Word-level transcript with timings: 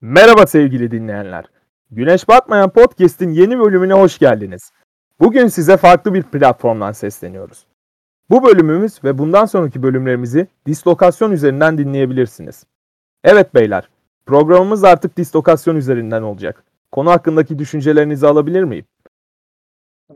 Merhaba 0.00 0.46
sevgili 0.46 0.90
dinleyenler. 0.90 1.44
Güneş 1.90 2.28
Batmayan 2.28 2.70
Podcast'in 2.70 3.30
yeni 3.30 3.58
bölümüne 3.58 3.92
hoş 3.92 4.18
geldiniz. 4.18 4.72
Bugün 5.20 5.46
size 5.46 5.76
farklı 5.76 6.14
bir 6.14 6.22
platformdan 6.22 6.92
sesleniyoruz. 6.92 7.66
Bu 8.30 8.44
bölümümüz 8.44 9.04
ve 9.04 9.18
bundan 9.18 9.44
sonraki 9.44 9.82
bölümlerimizi 9.82 10.46
dislokasyon 10.66 11.30
üzerinden 11.32 11.78
dinleyebilirsiniz. 11.78 12.64
Evet 13.24 13.54
beyler, 13.54 13.88
programımız 14.26 14.84
artık 14.84 15.16
dislokasyon 15.16 15.76
üzerinden 15.76 16.22
olacak. 16.22 16.64
Konu 16.92 17.10
hakkındaki 17.10 17.58
düşüncelerinizi 17.58 18.26
alabilir 18.26 18.64
miyim? 18.64 18.84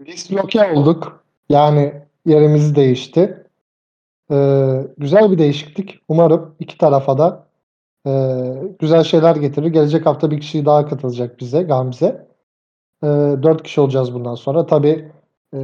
Disloke 0.07 0.73
olduk. 0.73 1.25
Yani 1.49 2.03
yerimiz 2.27 2.77
değişti. 2.77 3.47
Ee, 4.31 4.87
güzel 4.99 5.33
bir 5.33 5.39
değişiklik. 5.39 6.01
Umarım 6.09 6.55
iki 6.59 6.79
tarafa 6.79 7.19
da 7.19 7.52
e, 8.07 8.13
güzel 8.79 9.05
şeyler 9.05 9.37
getirir. 9.37 9.67
Gelecek 9.67 10.07
hafta 10.07 10.31
bir 10.31 10.41
kişi 10.41 10.67
daha 10.67 10.89
katılacak 10.89 11.41
bize, 11.41 11.63
Gamze. 11.63 12.27
E, 13.03 13.07
dört 13.43 13.63
kişi 13.63 13.81
olacağız 13.81 14.15
bundan 14.15 14.35
sonra. 14.35 14.67
Tabii 14.67 15.13
e, 15.55 15.59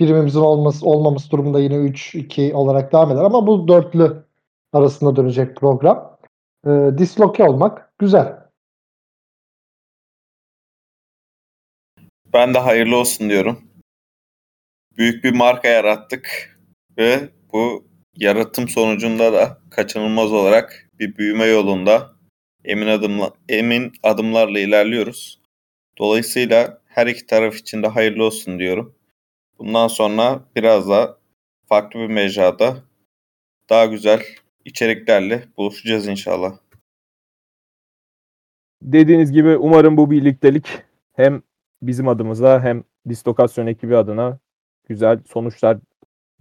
birimimizin 0.00 0.40
olması, 0.40 0.86
olmaması 0.86 1.30
durumunda 1.30 1.60
yine 1.60 1.74
3-2 1.74 2.52
olarak 2.52 2.92
devam 2.92 3.10
eder. 3.10 3.22
Ama 3.22 3.46
bu 3.46 3.68
dörtlü 3.68 4.24
arasında 4.72 5.16
dönecek 5.16 5.56
program. 5.56 6.18
E, 6.66 6.70
disloke 6.98 7.44
olmak 7.44 7.92
güzel. 7.98 8.40
Ben 12.32 12.54
de 12.54 12.58
hayırlı 12.58 12.96
olsun 12.96 13.30
diyorum. 13.30 13.58
Büyük 14.96 15.24
bir 15.24 15.34
marka 15.34 15.68
yarattık 15.68 16.56
ve 16.98 17.30
bu 17.52 17.84
yaratım 18.14 18.68
sonucunda 18.68 19.32
da 19.32 19.58
kaçınılmaz 19.70 20.32
olarak 20.32 20.89
bir 21.00 21.16
büyüme 21.16 21.44
yolunda 21.44 22.14
emin 22.64 22.86
adımla 22.86 23.32
emin 23.48 23.92
adımlarla 24.02 24.58
ilerliyoruz. 24.58 25.40
Dolayısıyla 25.98 26.82
her 26.86 27.06
iki 27.06 27.26
taraf 27.26 27.56
için 27.56 27.82
de 27.82 27.86
hayırlı 27.86 28.24
olsun 28.24 28.58
diyorum. 28.58 28.94
Bundan 29.58 29.88
sonra 29.88 30.44
biraz 30.56 30.88
da 30.88 31.18
farklı 31.68 32.00
bir 32.00 32.06
mecrada 32.06 32.76
daha 33.70 33.86
güzel 33.86 34.22
içeriklerle 34.64 35.48
buluşacağız 35.56 36.08
inşallah. 36.08 36.58
Dediğiniz 38.82 39.32
gibi 39.32 39.56
umarım 39.56 39.96
bu 39.96 40.10
birliktelik 40.10 40.66
hem 41.12 41.42
bizim 41.82 42.08
adımıza 42.08 42.62
hem 42.62 42.84
distokasyon 43.08 43.66
ekibi 43.66 43.96
adına 43.96 44.38
güzel 44.88 45.20
sonuçlar 45.26 45.78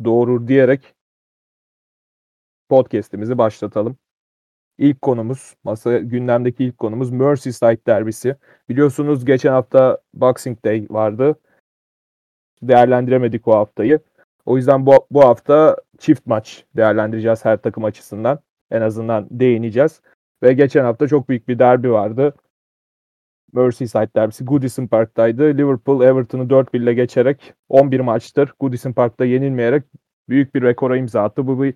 doğurur 0.04 0.48
diyerek 0.48 0.94
podcast'imizi 2.70 3.38
başlatalım. 3.38 3.98
İlk 4.80 5.02
konumuz, 5.02 5.56
masa 5.64 5.98
gündemdeki 5.98 6.64
ilk 6.66 6.78
konumuz 6.78 7.12
Merseyside 7.12 7.78
derbisi. 7.88 8.36
Biliyorsunuz 8.70 9.26
geçen 9.26 9.52
hafta 9.52 9.98
Boxing 10.14 10.66
Day 10.66 10.88
vardı. 10.90 11.36
Değerlendiremedik 12.62 13.48
o 13.48 13.56
haftayı. 13.56 14.00
O 14.46 14.58
yüzden 14.58 14.86
bu, 14.86 15.08
bu 15.12 15.26
hafta 15.26 15.76
çift 15.98 16.26
maç 16.26 16.66
değerlendireceğiz 16.76 17.46
her 17.46 17.58
takım 17.58 17.84
açısından. 17.84 18.40
En 18.72 18.82
azından 18.82 19.28
değineceğiz. 19.32 20.02
Ve 20.44 20.54
geçen 20.54 20.84
hafta 20.84 21.08
çok 21.08 21.30
büyük 21.30 21.48
bir 21.48 21.60
derbi 21.60 21.92
vardı. 21.92 22.34
Merseyside 23.54 24.10
derbisi 24.16 24.46
Goodison 24.46 24.88
Park'taydı. 24.88 25.58
Liverpool 25.58 26.02
Everton'u 26.02 26.44
4-1 26.44 26.78
ile 26.78 26.94
geçerek 26.94 27.54
11 27.70 28.00
maçtır 28.00 28.54
Goodison 28.60 28.94
Park'ta 28.94 29.26
yenilmeyerek 29.26 29.84
büyük 30.30 30.56
bir 30.56 30.62
rekora 30.62 30.98
imza 30.98 31.24
attı. 31.24 31.48
Bu 31.48 31.64
bir 31.64 31.74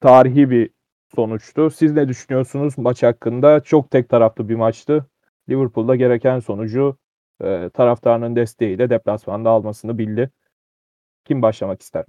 tarihi 0.00 0.50
bir 0.50 0.75
sonuçtu. 1.16 1.70
Siz 1.70 1.92
ne 1.92 2.08
düşünüyorsunuz 2.08 2.78
maç 2.78 3.02
hakkında? 3.02 3.60
Çok 3.60 3.90
tek 3.90 4.08
taraflı 4.08 4.48
bir 4.48 4.54
maçtı. 4.54 5.06
Liverpool'da 5.48 5.96
gereken 5.96 6.40
sonucu 6.40 6.96
e, 7.44 7.70
taraftarının 7.74 8.36
desteğiyle 8.36 8.90
deplasmanda 8.90 9.50
almasını 9.50 9.98
bildi. 9.98 10.30
Kim 11.24 11.42
başlamak 11.42 11.82
ister? 11.82 12.04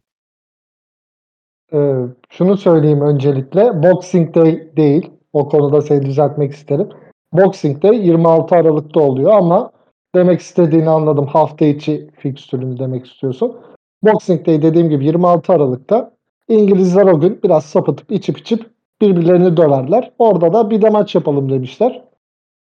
Ee, 1.73 1.93
şunu 2.29 2.57
söyleyeyim 2.57 3.01
öncelikle. 3.01 3.83
Boxing 3.83 4.35
Day 4.35 4.77
değil. 4.77 5.11
O 5.33 5.49
konuda 5.49 5.81
seni 5.81 6.05
düzeltmek 6.05 6.53
isterim. 6.53 6.89
Boxing 7.33 7.83
Day 7.83 8.07
26 8.07 8.55
Aralık'ta 8.55 8.99
oluyor 8.99 9.31
ama 9.31 9.71
demek 10.15 10.41
istediğini 10.41 10.89
anladım. 10.89 11.25
Hafta 11.25 11.65
içi 11.65 12.09
fikstürünü 12.17 12.79
demek 12.79 13.05
istiyorsun. 13.05 13.57
Boxing 14.03 14.47
Day 14.47 14.61
dediğim 14.61 14.89
gibi 14.89 15.05
26 15.05 15.53
Aralık'ta 15.53 16.17
İngilizler 16.47 17.05
o 17.05 17.19
gün 17.19 17.39
biraz 17.43 17.65
sapıtıp 17.65 18.11
içip 18.11 18.37
içip 18.37 18.76
birbirlerini 19.01 19.57
döverler. 19.57 20.11
Orada 20.19 20.53
da 20.53 20.69
bir 20.69 20.81
de 20.81 20.89
maç 20.89 21.15
yapalım 21.15 21.49
demişler. 21.49 22.03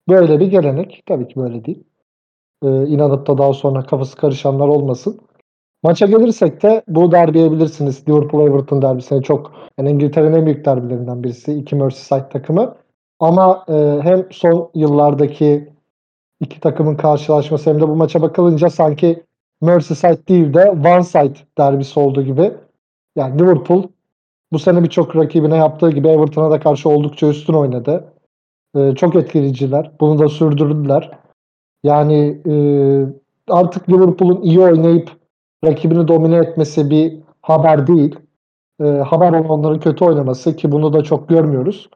Böyle 0.09 0.41
bir 0.41 0.47
gelenek. 0.47 1.03
Tabii 1.07 1.29
ki 1.29 1.37
böyle 1.37 1.65
değil. 1.65 1.85
Ee, 2.63 2.87
inanıp 2.87 3.27
da 3.27 3.39
daha 3.39 3.53
sonra 3.53 3.87
kafası 3.87 4.17
karışanlar 4.17 4.69
olmasın. 4.69 5.21
Maça 5.83 6.07
gelirsek 6.07 6.63
de 6.63 6.83
bu 6.89 7.13
derbiye 7.13 7.53
bilirsiniz. 7.53 8.05
Liverpool-Everton 8.09 8.83
derbisine 8.83 9.23
çok 9.23 9.53
yani 9.79 9.91
İngiltere'nin 9.91 10.37
en 10.37 10.47
büyük 10.47 10.65
derbilerinden 10.65 11.23
birisi. 11.23 11.53
İki 11.53 11.77
Merseyside 11.77 12.29
takımı. 12.29 12.77
Ama 13.21 13.65
e, 13.69 13.99
hem 14.03 14.27
son 14.31 14.71
yıllardaki 14.75 15.73
iki 16.41 16.61
takımın 16.61 16.97
karşılaşması 16.97 17.71
hem 17.71 17.81
de 17.81 17.89
bu 17.89 17.97
maça 17.97 18.23
bakılınca 18.23 18.71
sanki 18.71 19.23
Merseyside 19.63 20.27
değil 20.29 20.55
de 20.55 20.71
One 20.71 21.03
Side 21.03 21.39
derbisi 21.59 22.01
olduğu 22.01 22.23
gibi. 22.23 22.53
Yani 23.17 23.39
Liverpool 23.39 23.83
bu 24.53 24.59
sene 24.59 24.83
birçok 24.83 25.17
rakibine 25.17 25.57
yaptığı 25.57 25.91
gibi 25.91 26.09
Everton'a 26.09 26.51
da 26.51 26.61
karşı 26.61 26.89
oldukça 26.89 27.27
üstün 27.29 27.55
oynadı. 27.55 28.13
Ee, 28.77 28.95
çok 28.95 29.17
etkileyiciler. 29.17 29.91
Bunu 30.01 30.19
da 30.19 30.29
sürdürdüler. 30.29 31.11
Yani 31.85 32.41
e, 32.49 32.55
artık 33.49 33.91
Liverpool'un 33.91 34.43
iyi 34.43 34.61
oynayıp 34.61 35.11
rakibini 35.65 36.09
domine 36.09 36.37
etmesi 36.37 36.91
bir 36.91 37.19
haber 37.43 37.87
değil. 37.87 38.17
E, 38.81 38.85
haber 38.85 39.31
olan 39.33 39.49
onların 39.49 39.81
kötü 39.81 40.05
oynaması 40.05 40.57
ki 40.57 40.73
bunu 40.73 40.93
da 40.93 41.03
çok 41.03 41.29
görmüyoruz. 41.29 41.91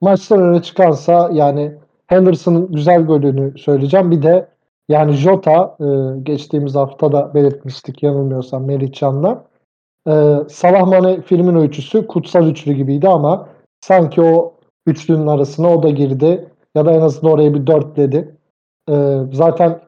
Maçtan 0.00 0.42
öne 0.42 0.62
çıkarsa 0.62 1.30
yani 1.32 1.72
Henderson'ın 2.06 2.72
güzel 2.72 3.06
golünü 3.06 3.58
söyleyeceğim. 3.58 4.10
Bir 4.10 4.22
de 4.22 4.48
yani 4.88 5.12
Jota 5.12 5.76
e, 5.80 6.20
geçtiğimiz 6.22 6.74
hafta 6.74 7.12
da 7.12 7.34
belirtmiştik 7.34 8.02
yanılmıyorsam 8.02 8.64
Melih 8.64 8.92
Can'la. 8.92 9.49
E, 10.08 10.12
Salah 10.48 10.86
Mane 10.86 11.22
filmin 11.22 11.54
ölçüsü 11.54 12.06
kutsal 12.06 12.48
üçlü 12.48 12.72
gibiydi 12.72 13.08
ama 13.08 13.48
sanki 13.80 14.22
o 14.22 14.54
üçlünün 14.86 15.26
arasına 15.26 15.74
o 15.74 15.82
da 15.82 15.90
girdi. 15.90 16.48
Ya 16.74 16.86
da 16.86 16.92
en 16.92 17.00
azından 17.00 17.32
oraya 17.32 17.54
bir 17.54 17.66
dörtledi. 17.66 18.36
E, 18.88 19.16
zaten 19.32 19.80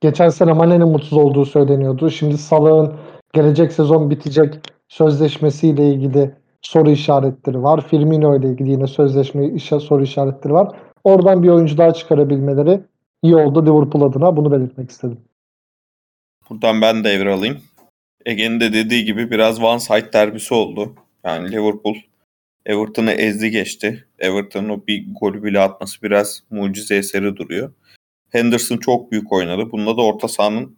geçen 0.00 0.28
sene 0.28 0.52
Mane'nin 0.52 0.88
mutsuz 0.88 1.18
olduğu 1.18 1.46
söyleniyordu. 1.46 2.10
Şimdi 2.10 2.38
Salah'ın 2.38 2.92
gelecek 3.32 3.72
sezon 3.72 4.10
bitecek 4.10 4.54
sözleşmesiyle 4.88 5.88
ilgili 5.88 6.34
soru 6.62 6.90
işaretleri 6.90 7.62
var. 7.62 7.86
Firmino 7.86 8.36
ile 8.36 8.48
ilgili 8.48 8.70
yine 8.70 8.86
sözleşme 8.86 9.46
işe 9.46 9.80
soru 9.80 10.02
işaretleri 10.02 10.54
var. 10.54 10.76
Oradan 11.04 11.42
bir 11.42 11.48
oyuncu 11.48 11.78
daha 11.78 11.94
çıkarabilmeleri 11.94 12.80
iyi 13.22 13.36
oldu 13.36 13.66
Liverpool 13.66 14.02
adına. 14.02 14.36
Bunu 14.36 14.52
belirtmek 14.52 14.90
istedim. 14.90 15.18
Buradan 16.50 16.80
ben 16.82 17.04
de 17.04 17.30
alayım. 17.30 17.56
Ege'nin 18.26 18.60
de 18.60 18.72
dediği 18.72 19.04
gibi 19.04 19.30
biraz 19.30 19.62
one 19.62 19.80
side 19.80 20.12
derbisi 20.12 20.54
oldu. 20.54 20.94
Yani 21.24 21.52
Liverpool 21.52 21.96
Everton'ı 22.66 23.12
ezdi 23.12 23.50
geçti. 23.50 24.08
Everton'ın 24.18 24.68
o 24.68 24.86
bir 24.86 25.04
golü 25.20 25.44
bile 25.44 25.60
atması 25.60 26.02
biraz 26.02 26.42
mucize 26.50 26.96
eseri 26.96 27.36
duruyor. 27.36 27.72
Henderson 28.30 28.76
çok 28.76 29.12
büyük 29.12 29.32
oynadı. 29.32 29.72
Bunda 29.72 29.96
da 29.96 30.02
orta 30.02 30.28
sahanın 30.28 30.76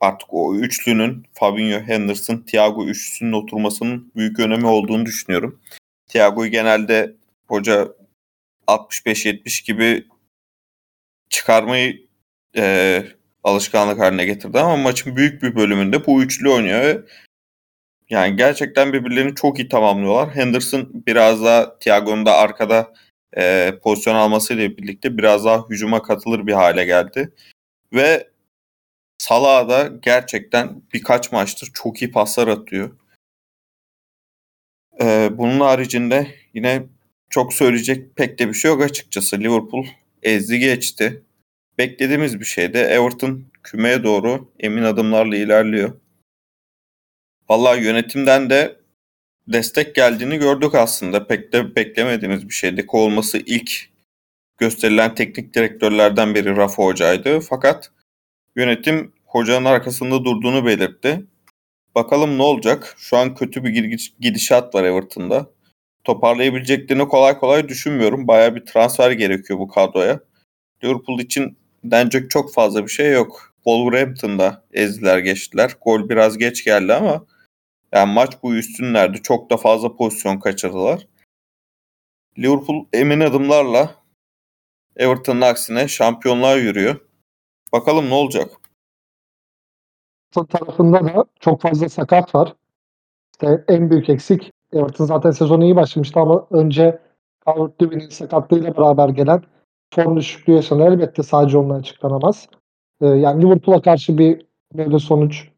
artık 0.00 0.28
o 0.34 0.56
üçlünün 0.56 1.26
Fabinho, 1.32 1.80
Henderson, 1.80 2.38
Thiago 2.38 2.86
üçlüsünün 2.86 3.32
oturmasının 3.32 4.12
büyük 4.16 4.40
önemi 4.40 4.66
olduğunu 4.66 5.06
düşünüyorum. 5.06 5.60
Thiago'yu 6.08 6.50
genelde 6.50 7.16
hoca 7.48 7.88
65-70 8.66 9.66
gibi 9.66 10.06
çıkarmayı 11.30 12.06
e, 12.56 13.04
alışkanlık 13.46 14.00
haline 14.00 14.24
getirdi 14.24 14.58
ama 14.60 14.76
maçın 14.76 15.16
büyük 15.16 15.42
bir 15.42 15.56
bölümünde 15.56 16.06
bu 16.06 16.22
üçlü 16.22 16.50
oynuyor 16.50 16.80
ve 16.80 17.00
yani 18.10 18.36
gerçekten 18.36 18.92
birbirlerini 18.92 19.34
çok 19.34 19.58
iyi 19.58 19.68
tamamlıyorlar. 19.68 20.34
Henderson 20.34 20.90
biraz 21.06 21.44
daha 21.44 21.78
Thiago'nun 21.78 22.26
da 22.26 22.34
arkada 22.34 22.94
e, 23.36 23.72
pozisyon 23.82 24.14
almasıyla 24.14 24.76
birlikte 24.76 25.18
biraz 25.18 25.44
daha 25.44 25.68
hücuma 25.68 26.02
katılır 26.02 26.46
bir 26.46 26.52
hale 26.52 26.84
geldi. 26.84 27.32
Ve 27.92 28.30
Salah 29.18 29.68
da 29.68 29.90
gerçekten 30.02 30.82
birkaç 30.92 31.32
maçtır 31.32 31.70
çok 31.74 32.02
iyi 32.02 32.10
paslar 32.10 32.48
atıyor. 32.48 32.90
E, 35.00 35.30
bunun 35.38 35.60
haricinde 35.60 36.34
yine 36.54 36.82
çok 37.30 37.52
söyleyecek 37.52 38.16
pek 38.16 38.38
de 38.38 38.48
bir 38.48 38.54
şey 38.54 38.70
yok 38.70 38.82
açıkçası. 38.82 39.38
Liverpool 39.38 39.86
ezdi 40.22 40.58
geçti 40.58 41.22
beklediğimiz 41.78 42.40
bir 42.40 42.44
şeydi. 42.44 42.78
Everton 42.78 43.44
kümeye 43.62 44.04
doğru 44.04 44.52
emin 44.60 44.82
adımlarla 44.82 45.36
ilerliyor. 45.36 45.92
Vallahi 47.48 47.84
yönetimden 47.84 48.50
de 48.50 48.76
destek 49.48 49.94
geldiğini 49.94 50.38
gördük 50.38 50.74
aslında. 50.74 51.26
Pek 51.26 51.52
de 51.52 51.76
beklemediğimiz 51.76 52.48
bir 52.48 52.54
şeydi. 52.54 52.86
Kovulması 52.86 53.38
ilk 53.38 53.90
gösterilen 54.58 55.14
teknik 55.14 55.54
direktörlerden 55.54 56.34
biri 56.34 56.56
Rafa 56.56 56.84
Hoca'ydı. 56.84 57.40
Fakat 57.40 57.90
yönetim 58.56 59.12
hocanın 59.24 59.64
arkasında 59.64 60.24
durduğunu 60.24 60.66
belirtti. 60.66 61.24
Bakalım 61.94 62.38
ne 62.38 62.42
olacak? 62.42 62.94
Şu 62.98 63.16
an 63.16 63.34
kötü 63.34 63.64
bir 63.64 63.98
gidişat 64.20 64.74
var 64.74 64.84
Everton'da. 64.84 65.50
Toparlayabileceklerini 66.04 67.08
kolay 67.08 67.38
kolay 67.38 67.68
düşünmüyorum. 67.68 68.28
Baya 68.28 68.54
bir 68.54 68.64
transfer 68.64 69.10
gerekiyor 69.10 69.58
bu 69.58 69.68
kadroya. 69.68 70.20
Liverpool 70.84 71.20
için 71.20 71.58
denecek 71.90 72.30
çok 72.30 72.54
fazla 72.54 72.82
bir 72.84 72.90
şey 72.90 73.12
yok. 73.12 73.54
Wolverhampton'da 73.54 74.64
ezdiler 74.72 75.18
geçtiler. 75.18 75.76
Gol 75.84 76.08
biraz 76.08 76.38
geç 76.38 76.64
geldi 76.64 76.94
ama 76.94 77.24
yani 77.92 78.12
maç 78.12 78.42
bu 78.42 78.54
üstünlerdi. 78.54 79.22
Çok 79.22 79.50
da 79.50 79.56
fazla 79.56 79.96
pozisyon 79.96 80.38
kaçırdılar. 80.38 81.06
Liverpool 82.38 82.86
emin 82.92 83.20
adımlarla 83.20 83.94
Everton'ın 84.96 85.40
aksine 85.40 85.88
şampiyonluğa 85.88 86.54
yürüyor. 86.54 87.00
Bakalım 87.72 88.10
ne 88.10 88.14
olacak? 88.14 88.50
tarafında 90.44 91.04
da 91.04 91.24
çok 91.40 91.60
fazla 91.60 91.88
sakat 91.88 92.34
var. 92.34 92.54
İşte 93.32 93.64
en 93.68 93.90
büyük 93.90 94.08
eksik 94.08 94.52
Everton 94.72 95.04
zaten 95.04 95.30
sezonu 95.30 95.64
iyi 95.64 95.76
başlamıştı 95.76 96.20
ama 96.20 96.46
önce 96.50 96.98
Calvert-Lewin'in 97.46 98.08
sakatlığıyla 98.08 98.76
beraber 98.76 99.08
gelen 99.08 99.42
form 99.94 100.16
düşüklüğü 100.16 100.52
yaşanan 100.52 100.92
elbette 100.92 101.22
sadece 101.22 101.58
onunla 101.58 101.74
açıklanamaz. 101.74 102.48
Ee, 103.00 103.06
yani 103.06 103.42
Liverpool'a 103.42 103.82
karşı 103.82 104.18
bir 104.18 104.46
böyle 104.74 104.98
sonuç 104.98 105.48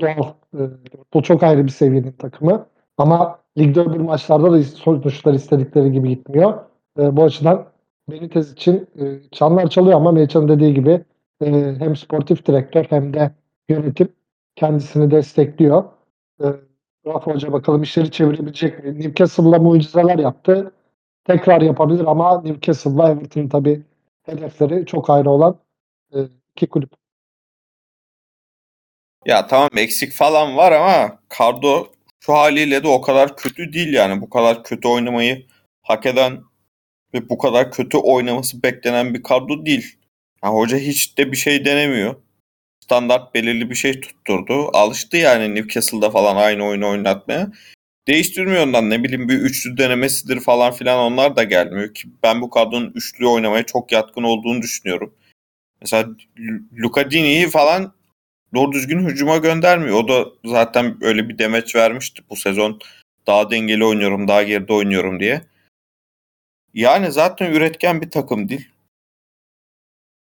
doğal. 0.00 0.32
Ee, 0.54 0.58
Liverpool 0.58 1.22
çok 1.22 1.42
ayrı 1.42 1.64
bir 1.64 1.70
seviyenin 1.70 2.12
takımı. 2.12 2.66
Ama 2.98 3.38
ligde 3.58 3.80
öbür 3.80 4.00
maçlarda 4.00 4.52
da 4.52 4.62
sonuçlar 4.62 5.34
istedikleri 5.34 5.92
gibi 5.92 6.08
gitmiyor. 6.08 6.58
Ee, 6.98 7.16
bu 7.16 7.24
açıdan 7.24 7.68
Benitez 8.10 8.52
için 8.52 8.86
e, 9.00 9.30
çanlar 9.32 9.70
çalıyor 9.70 9.96
ama 9.96 10.12
Melihcan'ın 10.12 10.48
dediği 10.48 10.74
gibi 10.74 11.04
e, 11.42 11.74
hem 11.78 11.96
sportif 11.96 12.46
direktör 12.46 12.84
hem 12.84 13.14
de 13.14 13.30
yönetim 13.68 14.08
kendisini 14.56 15.10
destekliyor. 15.10 15.84
E, 16.42 16.46
Rafa 17.06 17.34
Hoca 17.34 17.52
bakalım 17.52 17.82
işleri 17.82 18.10
çevirebilecek 18.10 18.84
mi? 18.84 19.00
Newcastle'la 19.00 19.58
mucizeler 19.58 20.18
yaptı. 20.18 20.72
Tekrar 21.28 21.60
yapabilir 21.60 22.04
ama 22.06 22.42
Newcastle'la 22.42 23.10
Everton 23.10 23.48
tabii 23.48 23.82
hedefleri 24.26 24.86
çok 24.86 25.10
ayrı 25.10 25.30
olan 25.30 25.58
e, 26.14 26.16
iki 26.56 26.66
kulüp. 26.66 26.90
Ya 29.26 29.46
tamam 29.46 29.68
eksik 29.76 30.12
falan 30.12 30.56
var 30.56 30.72
ama 30.72 31.18
Cardo 31.38 31.92
şu 32.20 32.32
haliyle 32.32 32.82
de 32.82 32.88
o 32.88 33.00
kadar 33.00 33.36
kötü 33.36 33.72
değil 33.72 33.92
yani. 33.92 34.20
Bu 34.20 34.30
kadar 34.30 34.64
kötü 34.64 34.88
oynamayı 34.88 35.46
hak 35.82 36.06
eden 36.06 36.40
ve 37.14 37.28
bu 37.28 37.38
kadar 37.38 37.72
kötü 37.72 37.98
oynaması 37.98 38.62
beklenen 38.62 39.14
bir 39.14 39.22
kadro 39.22 39.66
değil. 39.66 39.96
Yani 40.44 40.54
hoca 40.54 40.78
hiç 40.78 41.18
de 41.18 41.32
bir 41.32 41.36
şey 41.36 41.64
denemiyor. 41.64 42.16
Standart 42.84 43.34
belirli 43.34 43.70
bir 43.70 43.74
şey 43.74 44.00
tutturdu. 44.00 44.70
Alıştı 44.72 45.16
yani 45.16 45.54
Newcastle'da 45.54 46.10
falan 46.10 46.36
aynı 46.36 46.64
oyunu 46.64 46.88
oynatmaya. 46.88 47.52
Değiştirmiyor 48.08 48.66
ondan 48.66 48.90
ne 48.90 49.04
bileyim 49.04 49.28
bir 49.28 49.38
üçlü 49.38 49.76
denemesidir 49.76 50.40
falan 50.40 50.72
filan 50.72 50.98
onlar 50.98 51.36
da 51.36 51.44
gelmiyor 51.44 51.94
ki 51.94 52.08
ben 52.22 52.40
bu 52.40 52.50
kadronun 52.50 52.92
üçlü 52.94 53.26
oynamaya 53.26 53.62
çok 53.62 53.92
yatkın 53.92 54.22
olduğunu 54.22 54.62
düşünüyorum. 54.62 55.14
Mesela 55.80 56.08
Luca 56.78 57.10
Dini'yi 57.10 57.48
falan 57.48 57.94
doğru 58.54 58.72
düzgün 58.72 59.06
hücuma 59.06 59.36
göndermiyor. 59.36 59.96
O 59.96 60.08
da 60.08 60.26
zaten 60.44 60.96
öyle 61.00 61.28
bir 61.28 61.38
demeç 61.38 61.76
vermişti 61.76 62.22
bu 62.30 62.36
sezon. 62.36 62.80
Daha 63.26 63.50
dengeli 63.50 63.84
oynuyorum, 63.84 64.28
daha 64.28 64.42
geride 64.42 64.72
oynuyorum 64.72 65.20
diye. 65.20 65.42
Yani 66.74 67.12
zaten 67.12 67.52
üretken 67.52 68.02
bir 68.02 68.10
takım 68.10 68.48
değil. 68.48 68.68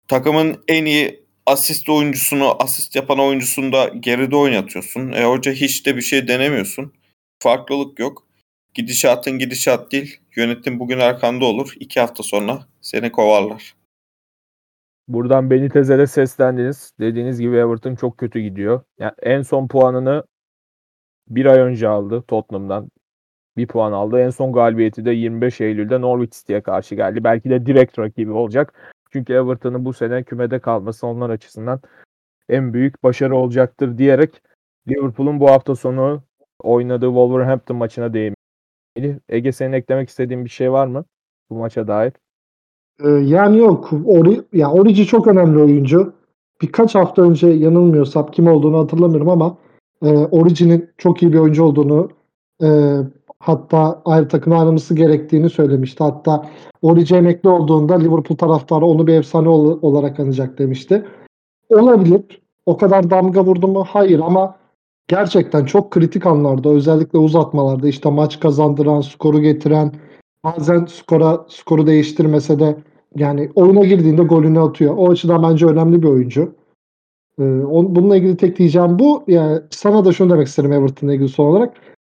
Takımın 0.07 0.63
en 0.67 0.85
iyi 0.85 1.23
asist 1.45 1.89
oyuncusunu, 1.89 2.63
asist 2.63 2.95
yapan 2.95 3.19
oyuncusunu 3.19 3.73
da 3.73 3.87
geride 3.99 4.35
oynatıyorsun. 4.35 5.11
E 5.11 5.23
hoca 5.23 5.51
hiç 5.51 5.85
de 5.85 5.97
bir 5.97 6.01
şey 6.01 6.27
denemiyorsun. 6.27 6.93
Farklılık 7.39 7.99
yok. 7.99 8.27
Gidişatın 8.73 9.39
gidişat 9.39 9.91
değil. 9.91 10.19
Yönetim 10.35 10.79
bugün 10.79 10.99
arkanda 10.99 11.45
olur. 11.45 11.73
İki 11.79 11.99
hafta 11.99 12.23
sonra 12.23 12.67
seni 12.81 13.11
kovarlar. 13.11 13.75
Buradan 15.07 15.49
Benitez'e 15.49 15.97
de 15.97 16.07
seslendiniz. 16.07 16.93
Dediğiniz 16.99 17.39
gibi 17.39 17.55
Everton 17.55 17.95
çok 17.95 18.17
kötü 18.17 18.39
gidiyor. 18.39 18.81
Yani 18.99 19.13
en 19.21 19.41
son 19.41 19.67
puanını 19.67 20.23
bir 21.27 21.45
ay 21.45 21.59
önce 21.59 21.87
aldı 21.87 22.23
Tottenham'dan. 22.27 22.89
Bir 23.57 23.67
puan 23.67 23.91
aldı. 23.91 24.19
En 24.19 24.29
son 24.29 24.53
galibiyeti 24.53 25.05
de 25.05 25.11
25 25.11 25.61
Eylül'de 25.61 26.01
Norwich 26.01 26.37
City'ye 26.37 26.63
karşı 26.63 26.95
geldi. 26.95 27.23
Belki 27.23 27.49
de 27.49 27.65
direkt 27.65 27.99
rakibi 27.99 28.31
olacak. 28.31 28.93
Çünkü 29.11 29.33
Everton'ın 29.33 29.85
bu 29.85 29.93
sene 29.93 30.23
kümede 30.23 30.59
kalması 30.59 31.07
onlar 31.07 31.29
açısından 31.29 31.81
en 32.49 32.73
büyük 32.73 33.03
başarı 33.03 33.35
olacaktır 33.35 33.97
diyerek 33.97 34.41
Liverpool'un 34.87 35.39
bu 35.39 35.49
hafta 35.51 35.75
sonu 35.75 36.23
oynadığı 36.63 37.05
Wolverhampton 37.05 37.77
maçına 37.77 38.13
değinmeli. 38.13 39.19
Ege 39.29 39.51
senin 39.51 39.73
eklemek 39.73 40.09
istediğin 40.09 40.45
bir 40.45 40.49
şey 40.49 40.71
var 40.71 40.87
mı 40.87 41.05
bu 41.49 41.55
maça 41.55 41.87
dair? 41.87 42.13
Ee, 43.03 43.09
yani 43.09 43.57
yok. 43.57 43.89
Ori, 44.05 44.41
ya 44.53 44.71
Origi 44.71 45.05
çok 45.05 45.27
önemli 45.27 45.59
oyuncu. 45.59 46.13
Birkaç 46.61 46.95
hafta 46.95 47.21
önce 47.21 47.47
yanılmıyorsam 47.47 48.31
kim 48.31 48.47
olduğunu 48.47 48.79
hatırlamıyorum 48.79 49.29
ama 49.29 49.57
e, 50.03 50.07
Origi'nin 50.17 50.89
çok 50.97 51.23
iyi 51.23 51.33
bir 51.33 51.37
oyuncu 51.37 51.63
olduğunu 51.63 52.09
e, 52.63 52.97
hatta 53.39 54.01
ayrı 54.05 54.27
takım 54.27 54.53
ayrılması 54.53 54.95
gerektiğini 54.95 55.49
söylemişti. 55.49 56.03
Hatta 56.03 56.49
Origi 56.81 57.15
emekli 57.15 57.49
olduğunda 57.49 57.95
Liverpool 57.95 58.37
taraftarı 58.37 58.85
onu 58.85 59.07
bir 59.07 59.13
efsane 59.13 59.49
olarak 59.49 60.19
anacak 60.19 60.59
demişti. 60.59 61.05
Olabilir. 61.69 62.41
O 62.65 62.77
kadar 62.77 63.09
damga 63.09 63.45
vurdu 63.45 63.67
mu? 63.67 63.83
Hayır 63.87 64.19
ama 64.19 64.55
gerçekten 65.07 65.65
çok 65.65 65.91
kritik 65.91 66.25
anlarda 66.25 66.69
özellikle 66.69 67.19
uzatmalarda 67.19 67.87
işte 67.87 68.09
maç 68.09 68.39
kazandıran, 68.39 69.01
skoru 69.01 69.41
getiren 69.41 69.91
bazen 70.43 70.85
skora 70.85 71.45
skoru 71.49 71.87
değiştirmese 71.87 72.59
de 72.59 72.77
yani 73.15 73.51
oyuna 73.55 73.85
girdiğinde 73.85 74.23
golünü 74.23 74.59
atıyor. 74.59 74.93
O 74.97 75.09
açıdan 75.09 75.43
bence 75.43 75.65
önemli 75.65 76.03
bir 76.03 76.07
oyuncu. 76.07 76.55
Ee, 77.39 77.43
on, 77.43 77.95
bununla 77.95 78.15
ilgili 78.15 78.37
tek 78.37 78.57
diyeceğim 78.57 78.99
bu. 78.99 79.23
Yani 79.27 79.61
sana 79.69 80.05
da 80.05 80.13
şunu 80.13 80.33
demek 80.33 80.47
isterim 80.47 80.73
Everton'la 80.73 81.13
ilgili 81.13 81.29
son 81.29 81.45
olarak. 81.45 81.77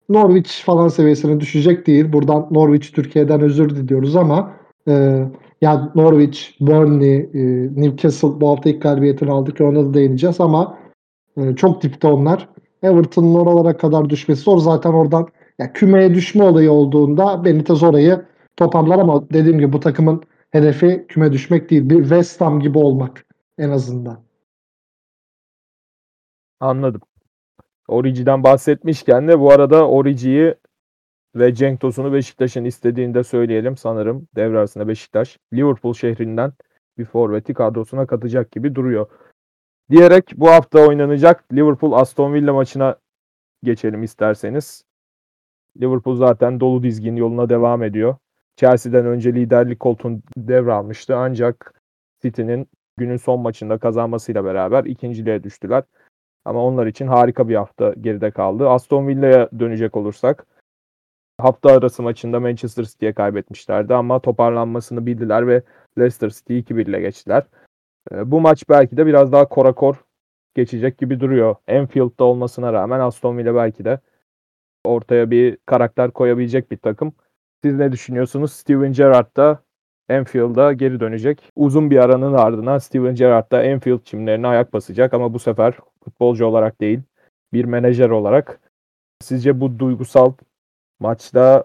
Norwich 0.09 0.65
falan 0.65 0.89
seviyesine 0.89 1.41
düşecek 1.41 1.87
değil. 1.87 2.13
Buradan 2.13 2.49
Norwich 2.51 2.93
Türkiye'den 2.93 3.41
özür 3.41 3.77
diliyoruz 3.77 4.17
ama 4.17 4.53
e, 4.89 5.25
yani 5.61 5.89
Norwich, 5.95 6.61
Burnley, 6.61 7.17
e, 7.17 7.31
Newcastle 7.77 8.41
bu 8.41 8.49
hafta 8.49 8.71
ilk 8.71 8.83
galibiyetini 8.83 9.31
aldık. 9.31 9.61
Ona 9.61 9.85
da 9.85 9.95
değineceğiz 9.95 10.41
ama 10.41 10.79
e, 11.37 11.57
çok 11.57 11.83
dipte 11.83 12.09
onlar. 12.09 12.49
Everton'un 12.85 13.35
oralara 13.35 13.77
kadar 13.77 14.11
düşmesi 14.11 14.43
zor. 14.43 14.59
Zaten 14.59 14.93
oradan 14.93 15.29
ya 15.59 15.73
kümeye 15.73 16.15
düşme 16.15 16.45
olayı 16.45 16.73
olduğunda 16.73 17.45
Benitez 17.45 17.83
orayı 17.83 18.25
toparlar 18.57 18.99
ama 18.99 19.31
dediğim 19.31 19.59
gibi 19.59 19.73
bu 19.73 19.81
takımın 19.81 20.23
hedefi 20.51 21.07
küme 21.09 21.33
düşmek 21.33 21.71
değil. 21.71 21.91
Bir 21.91 22.01
West 22.01 22.41
Ham 22.41 22.61
gibi 22.61 22.79
olmak 22.79 23.27
en 23.59 23.71
azından. 23.71 24.19
Anladım. 26.61 27.01
Orici'den 27.89 28.45
bahsetmişken 28.45 29.29
de 29.29 29.41
bu 29.41 29.53
arada 29.53 29.89
Orici'yi 29.89 30.55
ve 31.35 31.55
Cenk 31.55 31.81
Tosun'u 31.81 32.13
Beşiktaş'ın 32.13 32.65
istediğini 32.65 33.15
de 33.15 33.25
söyleyelim 33.25 33.77
sanırım. 33.77 34.29
Devre 34.37 34.59
arasında 34.59 34.89
Beşiktaş 34.89 35.39
Liverpool 35.53 35.95
şehrinden 35.95 36.53
bir 36.99 37.05
forveti 37.05 37.55
kadrosuna 37.55 38.07
katacak 38.07 38.53
gibi 38.53 38.75
duruyor. 38.75 39.07
Diyerek 39.91 40.33
bu 40.37 40.51
hafta 40.51 40.89
oynanacak 40.89 41.53
Liverpool 41.53 41.93
Aston 41.93 42.35
Villa 42.35 42.53
maçına 42.53 42.97
geçelim 43.63 44.03
isterseniz. 44.03 44.85
Liverpool 45.81 46.17
zaten 46.17 46.61
dolu 46.61 46.83
dizgin 46.83 47.17
yoluna 47.17 47.49
devam 47.49 47.83
ediyor. 47.83 48.17
Chelsea'den 48.57 49.07
önce 49.07 49.35
liderlik 49.35 49.81
koltuğunu 49.81 50.21
devralmıştı 50.37 51.17
ancak 51.17 51.83
City'nin 52.23 52.69
günün 52.97 53.17
son 53.17 53.41
maçında 53.41 53.79
kazanmasıyla 53.79 54.45
beraber 54.45 54.85
ikinciliğe 54.85 55.45
düştüler. 55.45 55.83
Ama 56.45 56.65
onlar 56.65 56.87
için 56.87 57.07
harika 57.07 57.49
bir 57.49 57.55
hafta 57.55 57.95
geride 58.01 58.31
kaldı. 58.31 58.69
Aston 58.69 59.09
Villa'ya 59.09 59.49
dönecek 59.59 59.97
olursak 59.97 60.47
hafta 61.39 61.73
arası 61.73 62.03
maçında 62.03 62.41
Manchester 62.41 62.85
City'ye 62.85 63.13
kaybetmişlerdi 63.13 63.95
ama 63.95 64.19
toparlanmasını 64.21 65.07
bildiler 65.07 65.49
ve 65.49 65.63
Leicester 65.99 66.31
City 66.31 66.59
2-1 66.59 66.83
ile 66.91 67.01
geçtiler. 67.01 67.43
Ee, 68.13 68.31
bu 68.31 68.41
maç 68.41 68.65
belki 68.69 68.97
de 68.97 69.07
biraz 69.07 69.33
daha 69.33 69.49
korakor 69.49 70.05
geçecek 70.55 70.99
gibi 70.99 71.21
duruyor. 71.21 71.57
Enfield'da 71.69 72.25
olmasına 72.25 72.73
rağmen 72.73 73.01
Aston 73.01 73.39
Villa 73.39 73.55
belki 73.55 73.85
de 73.85 74.01
ortaya 74.85 75.31
bir 75.31 75.59
karakter 75.67 76.11
koyabilecek 76.11 76.71
bir 76.71 76.77
takım. 76.77 77.13
Siz 77.65 77.77
ne 77.77 77.93
düşünüyorsunuz? 77.93 78.53
Steven 78.53 78.93
Gerrard 78.93 79.37
da 79.37 79.63
Enfield'a 80.09 80.73
geri 80.73 81.01
dönecek. 81.01 81.53
Uzun 81.57 81.91
bir 81.91 81.97
aranın 81.99 82.33
ardından 82.33 82.79
Steven 82.79 83.15
Gerrard 83.15 83.53
da 83.53 83.63
Enfield 83.63 84.05
çimlerine 84.05 84.47
ayak 84.47 84.73
basacak 84.73 85.15
ama 85.15 85.35
bu 85.35 85.39
sefer 85.39 85.75
futbolcu 86.05 86.47
olarak 86.47 86.81
değil, 86.81 87.01
bir 87.53 87.65
menajer 87.65 88.11
olarak. 88.11 88.61
Sizce 89.21 89.61
bu 89.61 89.79
duygusal 89.79 90.33
maçta 91.01 91.65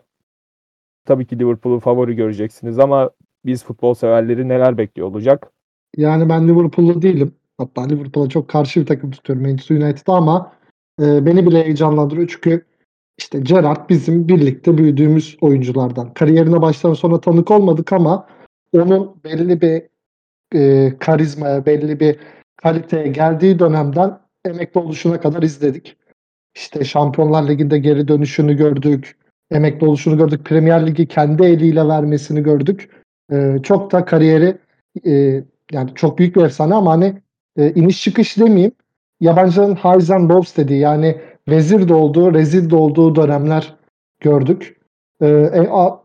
tabii 1.05 1.27
ki 1.27 1.39
Liverpool'u 1.39 1.79
favori 1.79 2.15
göreceksiniz 2.15 2.79
ama 2.79 3.09
biz 3.45 3.63
futbol 3.65 3.93
severleri 3.93 4.49
neler 4.49 4.77
bekliyor 4.77 5.07
olacak? 5.07 5.51
Yani 5.97 6.29
ben 6.29 6.47
Liverpool'lu 6.47 7.01
değilim. 7.01 7.35
Hatta 7.57 7.87
Liverpool'a 7.87 8.29
çok 8.29 8.47
karşı 8.47 8.81
bir 8.81 8.85
takım 8.85 9.11
tutuyorum 9.11 9.43
Manchester 9.43 9.75
United'a 9.75 10.13
ama 10.13 10.53
e, 11.01 11.25
beni 11.25 11.45
bile 11.45 11.63
heyecanlandırıyor 11.63 12.27
çünkü 12.27 12.65
işte 13.17 13.39
Gerrard 13.39 13.89
bizim 13.89 14.27
birlikte 14.27 14.77
büyüdüğümüz 14.77 15.37
oyunculardan. 15.41 16.13
Kariyerine 16.13 16.61
baştan 16.61 16.93
sona 16.93 17.21
tanık 17.21 17.51
olmadık 17.51 17.93
ama 17.93 18.27
onun 18.73 19.23
belli 19.23 19.61
bir 19.61 19.83
e, 20.55 20.93
karizmaya, 20.99 21.65
belli 21.65 21.99
bir 21.99 22.15
kaliteye 22.55 23.07
geldiği 23.07 23.59
dönemden 23.59 24.19
emekli 24.45 24.79
oluşuna 24.79 25.19
kadar 25.19 25.43
izledik. 25.43 25.97
İşte 26.55 26.83
Şampiyonlar 26.83 27.47
Ligi'nde 27.47 27.79
geri 27.79 28.07
dönüşünü 28.07 28.57
gördük. 28.57 29.17
Emekli 29.51 29.87
oluşunu 29.87 30.17
gördük. 30.17 30.45
Premier 30.45 30.87
Ligi 30.87 31.07
kendi 31.07 31.43
eliyle 31.43 31.87
vermesini 31.87 32.43
gördük. 32.43 32.89
E, 33.31 33.57
çok 33.63 33.91
da 33.91 34.05
kariyeri 34.05 34.57
e, 35.05 35.43
yani 35.71 35.91
çok 35.95 36.17
büyük 36.19 36.35
bir 36.35 36.43
efsane 36.43 36.73
ama 36.75 36.91
hani 36.91 37.21
e, 37.57 37.73
iniş 37.73 38.03
çıkış 38.03 38.37
demeyeyim. 38.37 38.71
Yabancıların 39.19 40.13
and 40.13 40.29
lows 40.29 40.57
dediği 40.57 40.79
yani 40.79 41.21
vezir 41.49 41.89
de 41.89 41.93
olduğu, 41.93 42.33
rezil 42.33 42.69
de 42.69 42.75
olduğu 42.75 43.15
dönemler 43.15 43.75
gördük. 44.19 44.77
E, 45.21 45.27
e, 45.27 45.67
a, 45.71 45.99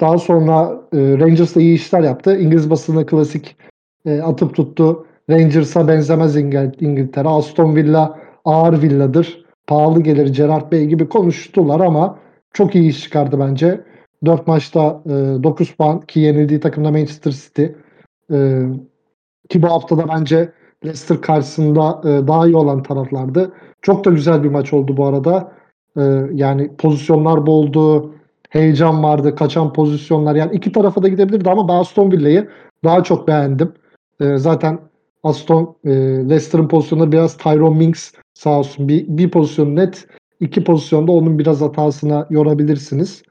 daha 0.00 0.18
sonra 0.18 0.82
e, 0.92 0.98
Rangers'la 0.98 1.60
iyi 1.60 1.74
işler 1.74 2.00
yaptı. 2.00 2.36
İngiliz 2.38 2.70
basını 2.70 3.06
klasik 3.06 3.56
e, 4.06 4.20
atıp 4.20 4.54
tuttu. 4.54 5.06
Rangers'a 5.30 5.88
benzemez 5.88 6.36
İngil- 6.36 6.84
İngiltere. 6.84 7.28
Aston 7.28 7.76
Villa 7.76 8.18
ağır 8.44 8.82
villadır. 8.82 9.44
Pahalı 9.66 10.02
gelir 10.02 10.26
Gerard 10.34 10.72
Bey 10.72 10.86
gibi 10.86 11.08
konuştular 11.08 11.80
ama 11.80 12.18
çok 12.52 12.74
iyi 12.74 12.90
iş 12.90 13.00
çıkardı 13.02 13.40
bence. 13.40 13.80
4 14.24 14.46
maçta 14.46 15.02
e, 15.06 15.10
9 15.10 15.70
puan 15.72 16.00
ki 16.00 16.20
yenildiği 16.20 16.60
takımda 16.60 16.90
Manchester 16.90 17.30
City. 17.30 17.64
E, 18.32 18.62
ki 19.48 19.62
bu 19.62 19.66
haftada 19.66 20.08
bence 20.08 20.52
Leicester 20.84 21.20
karşısında 21.20 22.00
e, 22.04 22.28
daha 22.28 22.46
iyi 22.46 22.56
olan 22.56 22.82
taraflardı. 22.82 23.52
Çok 23.82 24.04
da 24.04 24.10
güzel 24.10 24.44
bir 24.44 24.48
maç 24.48 24.72
oldu 24.72 24.96
bu 24.96 25.06
arada. 25.06 25.52
E, 25.96 26.02
yani 26.32 26.76
pozisyonlar 26.76 27.46
boldu, 27.46 28.14
heyecan 28.50 29.02
vardı, 29.02 29.34
kaçan 29.34 29.72
pozisyonlar. 29.72 30.34
Yani 30.34 30.56
iki 30.56 30.72
tarafa 30.72 31.02
da 31.02 31.08
gidebilirdi 31.08 31.50
ama 31.50 31.68
ben 31.68 31.74
Aston 31.74 32.10
Villa'yı 32.10 32.48
daha 32.84 33.02
çok 33.04 33.28
beğendim. 33.28 33.72
E, 34.20 34.38
zaten 34.38 34.78
Aston 35.22 35.76
e, 35.84 35.90
Leicester'ın 36.28 36.68
pozisyonları 36.68 37.12
biraz 37.12 37.36
Tyrone 37.36 37.78
Mings 37.78 38.12
sağ 38.34 38.58
olsun. 38.58 38.88
Bir, 38.88 39.08
bir 39.08 39.30
pozisyon 39.30 39.76
net, 39.76 40.06
iki 40.40 40.64
pozisyonda 40.64 41.12
onun 41.12 41.38
biraz 41.38 41.60
hatasına 41.60 42.26
yorabilirsiniz. 42.30 43.22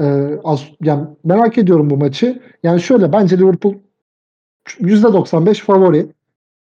E, 0.00 0.04
as, 0.44 0.62
yani 0.82 1.06
merak 1.24 1.58
ediyorum 1.58 1.90
bu 1.90 1.96
maçı. 1.96 2.42
Yani 2.62 2.80
şöyle 2.80 3.12
bence 3.12 3.38
Liverpool 3.38 3.74
%95 4.66 5.54
favori. 5.54 6.06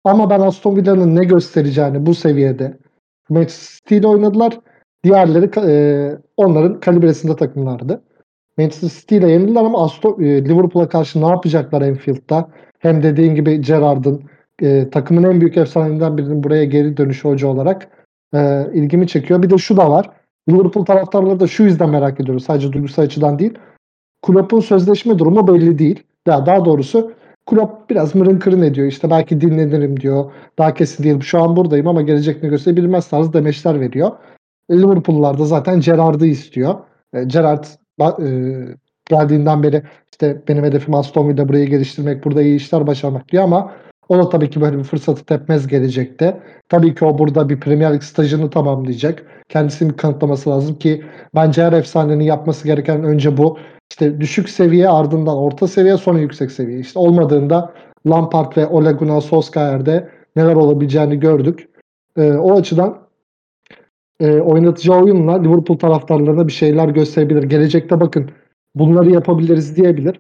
Ama 0.04 0.30
ben 0.30 0.40
Aston 0.40 0.76
Villa'nın 0.76 1.16
ne 1.16 1.24
göstereceğini 1.24 2.06
bu 2.06 2.14
seviyede 2.14 2.78
Manchester 3.30 3.78
City 3.78 3.98
ile 3.98 4.08
oynadılar. 4.08 4.60
Diğerleri 5.04 5.50
e, 5.68 5.74
onların 6.38 6.80
kalibresinde 6.80 7.36
takımlardı. 7.36 8.04
Manchester 8.58 8.90
City 8.90 9.18
ile 9.18 9.32
yenildiler 9.32 9.62
ama 9.64 9.84
Aston, 9.84 10.24
e, 10.24 10.46
Liverpool'a 10.46 10.90
karşı 10.90 11.22
ne 11.22 11.28
yapacaklar 11.28 11.82
Anfield'da? 11.82 12.50
Hem 12.80 13.04
dediğin 13.04 13.36
gibi 13.36 13.62
Gerrard'ın 13.62 14.24
e, 14.62 14.90
takımın 14.90 15.24
en 15.24 15.42
büyük 15.42 15.58
efsanelerinden 15.58 16.18
birinin 16.18 16.44
buraya 16.44 16.66
geri 16.66 16.98
dönüşü 16.98 17.30
hoca 17.30 17.48
olarak 17.48 17.88
e, 18.34 18.68
ilgimi 18.74 19.08
çekiyor. 19.08 19.44
Bir 19.44 19.50
de 19.50 19.58
şu 19.58 19.78
da 19.78 19.92
var. 19.92 20.10
Liverpool 20.50 20.86
taraftarları 20.86 21.40
da 21.40 21.48
şu 21.48 21.64
yüzden 21.64 21.90
merak 21.90 22.20
ediyoruz. 22.20 22.44
Sadece 22.44 22.74
duygusal 22.74 23.04
açıdan 23.04 23.40
değil. 23.40 23.54
Klopp'un 24.22 24.60
sözleşme 24.60 25.20
durumu 25.20 25.48
belli 25.48 25.80
değil. 25.80 26.04
Ya 26.28 26.46
daha 26.46 26.66
doğrusu 26.66 27.12
Klopp 27.46 27.90
biraz 27.90 28.16
mırın 28.16 28.40
kırın 28.40 28.62
ediyor. 28.62 28.88
İşte 28.88 29.10
belki 29.10 29.42
dinlenirim 29.42 30.00
diyor. 30.00 30.32
Daha 30.58 30.74
kesin 30.74 31.04
değil. 31.04 31.22
Şu 31.22 31.42
an 31.42 31.56
buradayım 31.56 31.88
ama 31.88 32.02
gelecek 32.02 32.44
ne 32.44 32.50
gösterebilmez 32.50 33.08
tarzı 33.08 33.34
demeçler 33.34 33.80
veriyor. 33.80 34.12
Liverpool'lar 34.72 35.40
da 35.40 35.46
zaten 35.46 35.80
Gerrard'ı 35.80 36.26
istiyor. 36.26 36.76
E, 37.14 37.24
Gerrard 37.24 37.64
e, 38.02 38.28
geldiğinden 39.06 39.64
beri 39.64 39.84
işte 40.12 40.42
benim 40.48 40.64
hedefim 40.64 40.94
Aston 40.94 41.30
Villa 41.30 41.50
burayı 41.50 41.68
geliştirmek, 41.68 42.26
burada 42.26 42.42
iyi 42.42 42.56
işler 42.56 42.88
başarmak 42.88 43.32
diyor 43.32 43.44
ama 43.44 43.72
o 44.10 44.18
da 44.18 44.30
tabii 44.30 44.50
ki 44.50 44.62
böyle 44.62 44.78
bir 44.78 44.84
fırsatı 44.84 45.26
tepmez 45.26 45.68
gelecekte. 45.68 46.40
Tabii 46.70 46.96
ki 46.96 47.06
o 47.06 47.18
burada 47.18 47.50
bir 47.50 47.60
Premier 47.60 47.94
Lig 47.94 48.04
stajını 48.04 48.50
tamamlayacak. 48.50 49.26
Kendisini 49.50 49.96
kanıtlaması 49.96 50.50
lazım 50.50 50.76
ki 50.76 51.04
bence 51.36 51.64
her 51.64 51.74
efsanenin 51.74 52.24
yapması 52.24 52.68
gereken 52.68 53.04
önce 53.04 53.38
bu. 53.38 53.58
İşte 53.94 54.22
düşük 54.22 54.50
seviye 54.50 54.90
ardından 54.90 55.38
orta 55.38 55.68
seviye 55.68 55.98
sonra 55.98 56.20
yüksek 56.20 56.52
seviye. 56.52 56.80
İşte 56.80 57.00
olmadığında 57.00 57.74
Lampard 58.08 58.58
ve 58.58 58.68
Ole 58.68 58.92
Gunnar 58.92 59.22
Solskjaer'de 59.22 60.10
neler 60.36 60.56
olabileceğini 60.56 61.20
gördük. 61.20 61.70
E, 62.18 62.34
o 62.34 62.58
açıdan 62.58 62.98
e, 64.20 64.40
oynatacağı 64.40 65.04
oyunla 65.04 65.42
Liverpool 65.42 65.78
taraftarlarına 65.78 66.48
bir 66.48 66.54
şeyler 66.54 66.90
gösterebilir. 66.90 67.44
Gelecekte 67.44 68.00
bakın 68.00 68.30
bunları 68.76 69.12
yapabiliriz 69.12 69.78
diyebilir. 69.78 70.20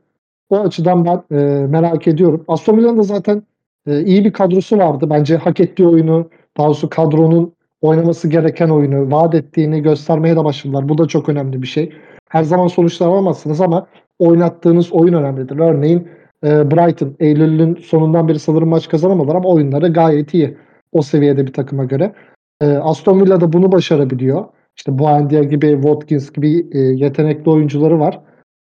O 0.49 0.59
açıdan 0.59 1.05
ben 1.05 1.37
e, 1.37 1.67
merak 1.67 2.07
ediyorum. 2.07 2.43
Aston 2.47 2.77
Villa'nın 2.77 3.01
zaten 3.01 3.43
e, 3.87 4.03
iyi 4.03 4.25
bir 4.25 4.33
kadrosu 4.33 4.77
vardı. 4.77 5.09
Bence 5.09 5.37
hak 5.37 5.59
ettiği 5.59 5.87
oyunu, 5.87 6.29
daha 6.57 6.89
kadronun 6.89 7.53
oynaması 7.81 8.27
gereken 8.27 8.69
oyunu, 8.69 9.11
vaat 9.11 9.35
ettiğini 9.35 9.81
göstermeye 9.81 10.35
de 10.35 10.43
başladılar. 10.43 10.89
Bu 10.89 10.97
da 10.97 11.07
çok 11.07 11.29
önemli 11.29 11.61
bir 11.61 11.67
şey. 11.67 11.93
Her 12.33 12.43
zaman 12.43 12.67
sonuçlar 12.67 13.07
alamazsınız 13.07 13.61
ama 13.61 13.87
oynattığınız 14.19 14.93
oyun 14.93 15.13
önemlidir. 15.13 15.59
Örneğin 15.59 16.07
e, 16.43 16.71
Brighton 16.71 17.15
Eylül'ün 17.19 17.75
sonundan 17.75 18.27
beri 18.27 18.39
sanırım 18.39 18.69
maç 18.69 18.89
kazanamadılar 18.89 19.35
ama 19.35 19.49
oyunları 19.49 19.87
gayet 19.87 20.33
iyi 20.33 20.57
o 20.91 21.01
seviyede 21.01 21.47
bir 21.47 21.53
takıma 21.53 21.85
göre. 21.85 22.13
E, 22.61 22.65
Aston 22.67 23.21
Villa 23.21 23.41
da 23.41 23.53
bunu 23.53 23.71
başarabiliyor. 23.71 24.45
İşte 24.77 24.99
Buendia 24.99 25.43
gibi, 25.43 25.71
Watkins 25.81 26.31
gibi 26.31 26.67
e, 26.71 26.79
yetenekli 26.79 27.51
oyuncuları 27.51 27.99
var. 27.99 28.19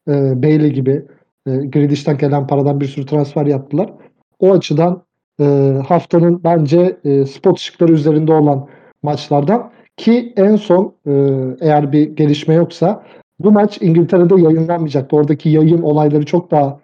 E, 0.08 0.42
Bailey 0.42 0.72
gibi. 0.72 1.06
E, 1.46 1.50
Grealish'ten 1.56 2.18
gelen 2.18 2.46
paradan 2.46 2.80
bir 2.80 2.86
sürü 2.86 3.06
transfer 3.06 3.46
yaptılar. 3.46 3.92
O 4.40 4.52
açıdan 4.52 5.02
e, 5.40 5.44
haftanın 5.88 6.44
bence 6.44 6.96
e, 7.04 7.26
spot 7.26 7.58
ışıkları 7.58 7.92
üzerinde 7.92 8.32
olan 8.32 8.68
maçlardan 9.02 9.70
ki 9.96 10.32
en 10.36 10.56
son 10.56 10.94
e, 11.06 11.12
eğer 11.60 11.92
bir 11.92 12.16
gelişme 12.16 12.54
yoksa 12.54 13.04
bu 13.44 13.52
maç 13.52 13.78
İngiltere'de 13.80 14.34
yayınlanmayacaktı. 14.34 15.16
Oradaki 15.16 15.48
yayın 15.48 15.82
olayları 15.82 16.26
çok 16.26 16.50
daha 16.50 16.80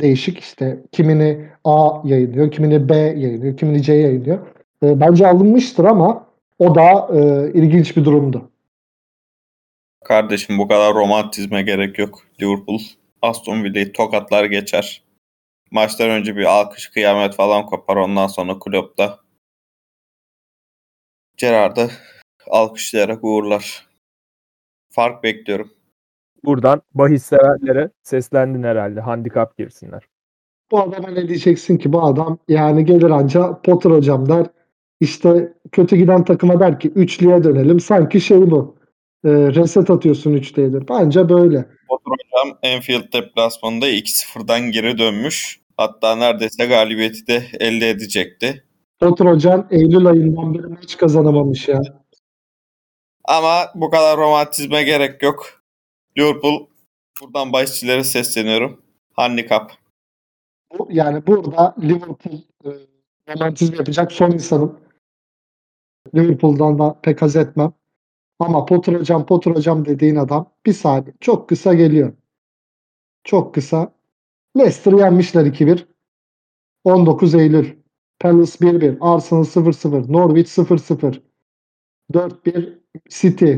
değişik. 0.00 0.38
İşte 0.38 0.78
kimini 0.92 1.48
A 1.64 2.00
yayınlıyor, 2.04 2.50
kimini 2.50 2.88
B 2.88 2.96
yayınlıyor, 2.96 3.56
kimini 3.56 3.82
C 3.82 3.92
yayınlıyor. 3.92 4.38
E, 4.82 5.00
bence 5.00 5.26
alınmıştır 5.26 5.84
ama 5.84 6.26
o 6.58 6.74
da 6.74 7.08
e, 7.12 7.50
ilginç 7.52 7.96
bir 7.96 8.04
durumdu. 8.04 8.50
Kardeşim 10.04 10.58
bu 10.58 10.68
kadar 10.68 10.94
romantizme 10.94 11.62
gerek 11.62 11.98
yok. 11.98 12.22
Liverpool 12.42 12.80
Aston 13.22 13.64
Villa'yı 13.64 13.92
tokatlar 13.92 14.44
geçer. 14.44 15.02
Maçtan 15.70 16.10
önce 16.10 16.36
bir 16.36 16.44
alkış 16.44 16.88
kıyamet 16.88 17.34
falan 17.34 17.66
kopar. 17.66 17.96
Ondan 17.96 18.26
sonra 18.26 18.58
kulüpte 18.58 19.08
Gerard'ı 21.36 21.90
alkışlayarak 22.50 23.24
uğurlar. 23.24 23.88
Fark 24.90 25.22
bekliyorum. 25.22 25.79
Buradan 26.44 26.82
bahis 26.94 27.22
severlere 27.22 27.90
seslendin 28.02 28.62
herhalde. 28.62 29.00
Handikap 29.00 29.58
girsinler. 29.58 30.02
Bu 30.70 30.80
adama 30.80 31.08
ne 31.08 31.28
diyeceksin 31.28 31.78
ki? 31.78 31.92
Bu 31.92 32.02
adam 32.02 32.38
yani 32.48 32.84
gelir 32.84 33.10
anca 33.10 33.60
Potter 33.62 33.90
hocam 33.90 34.28
der. 34.28 34.46
İşte 35.00 35.52
kötü 35.72 35.96
giden 35.96 36.24
takıma 36.24 36.60
der 36.60 36.80
ki 36.80 36.88
üçlüye 36.88 37.44
dönelim. 37.44 37.80
Sanki 37.80 38.20
şey 38.20 38.50
bu. 38.50 38.76
E, 39.24 39.28
reset 39.30 39.90
atıyorsun 39.90 40.32
üçlüyedir. 40.32 40.88
Bence 40.88 41.28
böyle. 41.28 41.66
Potter 41.88 42.12
hocam 42.12 42.58
Enfield 42.62 43.12
deplasmanında 43.12 43.88
2-0'dan 43.88 44.60
geri 44.60 44.98
dönmüş. 44.98 45.60
Hatta 45.76 46.16
neredeyse 46.16 46.66
galibiyeti 46.66 47.26
de 47.26 47.42
elde 47.60 47.90
edecekti. 47.90 48.64
Potter 49.00 49.26
hocam 49.26 49.66
Eylül 49.70 50.06
ayından 50.06 50.54
beri 50.54 50.66
maç 50.66 50.96
kazanamamış 50.96 51.68
ya. 51.68 51.80
Ama 53.24 53.66
bu 53.74 53.90
kadar 53.90 54.18
romantizme 54.18 54.82
gerek 54.82 55.22
yok. 55.22 55.59
Liverpool 56.18 56.66
buradan 57.20 57.52
bahisçilere 57.52 58.04
sesleniyorum. 58.04 58.82
Handikap. 59.12 59.72
Yani 60.88 61.26
burada 61.26 61.74
Liverpool 61.82 62.40
e, 62.64 62.70
romantizm 63.28 63.74
yapacak 63.74 64.12
son 64.12 64.30
insanım. 64.30 64.80
Liverpool'dan 66.14 66.78
da 66.78 67.00
pek 67.02 67.22
haz 67.22 67.36
etmem. 67.36 67.72
Ama 68.38 68.66
Potter 68.66 68.94
hocam 68.94 69.26
Potter 69.26 69.50
hocam 69.50 69.84
dediğin 69.84 70.16
adam 70.16 70.52
bir 70.66 70.72
saniye 70.72 71.14
çok 71.20 71.48
kısa 71.48 71.74
geliyor. 71.74 72.12
Çok 73.24 73.54
kısa. 73.54 73.92
Leicester 74.56 74.92
yenmişler 74.92 75.46
2-1. 75.46 75.86
19 76.84 77.34
Eylül. 77.34 77.76
Palace 78.20 78.52
1-1. 78.52 78.98
Arsenal 79.00 79.44
0-0. 79.44 80.12
Norwich 80.12 80.48
0-0. 80.48 81.20
4-1 82.12 82.78
City. 83.08 83.56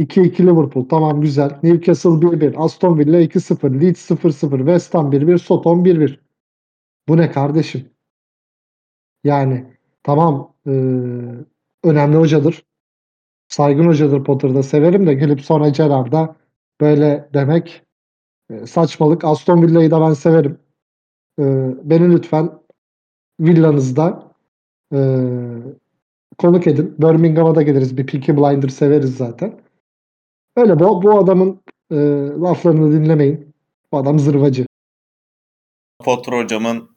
2-2 0.00 0.42
Liverpool. 0.42 0.88
Tamam 0.88 1.20
güzel. 1.20 1.58
Newcastle 1.62 2.10
1-1. 2.10 2.56
Aston 2.56 2.98
Villa 2.98 3.20
2-0. 3.20 3.80
Leeds 3.80 4.10
0-0. 4.10 4.58
West 4.58 4.94
Ham 4.94 5.12
1-1. 5.12 5.38
Soton 5.38 5.84
1-1. 5.84 6.18
Bu 7.08 7.16
ne 7.16 7.30
kardeşim? 7.30 7.90
Yani 9.24 9.66
tamam 10.02 10.54
e, 10.66 10.70
önemli 11.84 12.16
hocadır. 12.16 12.64
Saygın 13.48 13.84
hocadır 13.84 14.24
Potter'da 14.24 14.62
severim 14.62 15.06
de 15.06 15.14
gelip 15.14 15.40
sonra 15.40 15.68
Gerard'a 15.68 16.36
böyle 16.80 17.28
demek 17.34 17.82
e, 18.50 18.66
saçmalık. 18.66 19.24
Aston 19.24 19.62
Villa'yı 19.62 19.90
da 19.90 20.00
ben 20.00 20.12
severim. 20.12 20.58
E, 21.38 21.44
beni 21.84 22.12
lütfen 22.12 22.50
villanızda 23.40 24.32
e, 24.94 24.98
konuk 26.38 26.66
edin. 26.66 26.94
Birmingham'a 26.98 27.54
da 27.54 27.62
geliriz. 27.62 27.96
Bir 27.96 28.06
Peaky 28.06 28.32
Blinder 28.32 28.68
severiz 28.68 29.16
zaten. 29.16 29.60
Öyle 30.56 30.78
bu, 30.78 31.02
bu 31.02 31.18
adamın 31.18 31.62
e, 31.90 31.96
laflarını 32.40 32.92
dinlemeyin. 32.92 33.54
Bu 33.92 33.98
adam 33.98 34.18
zırvacı. 34.18 34.66
Potter 35.98 36.32
hocamın 36.32 36.96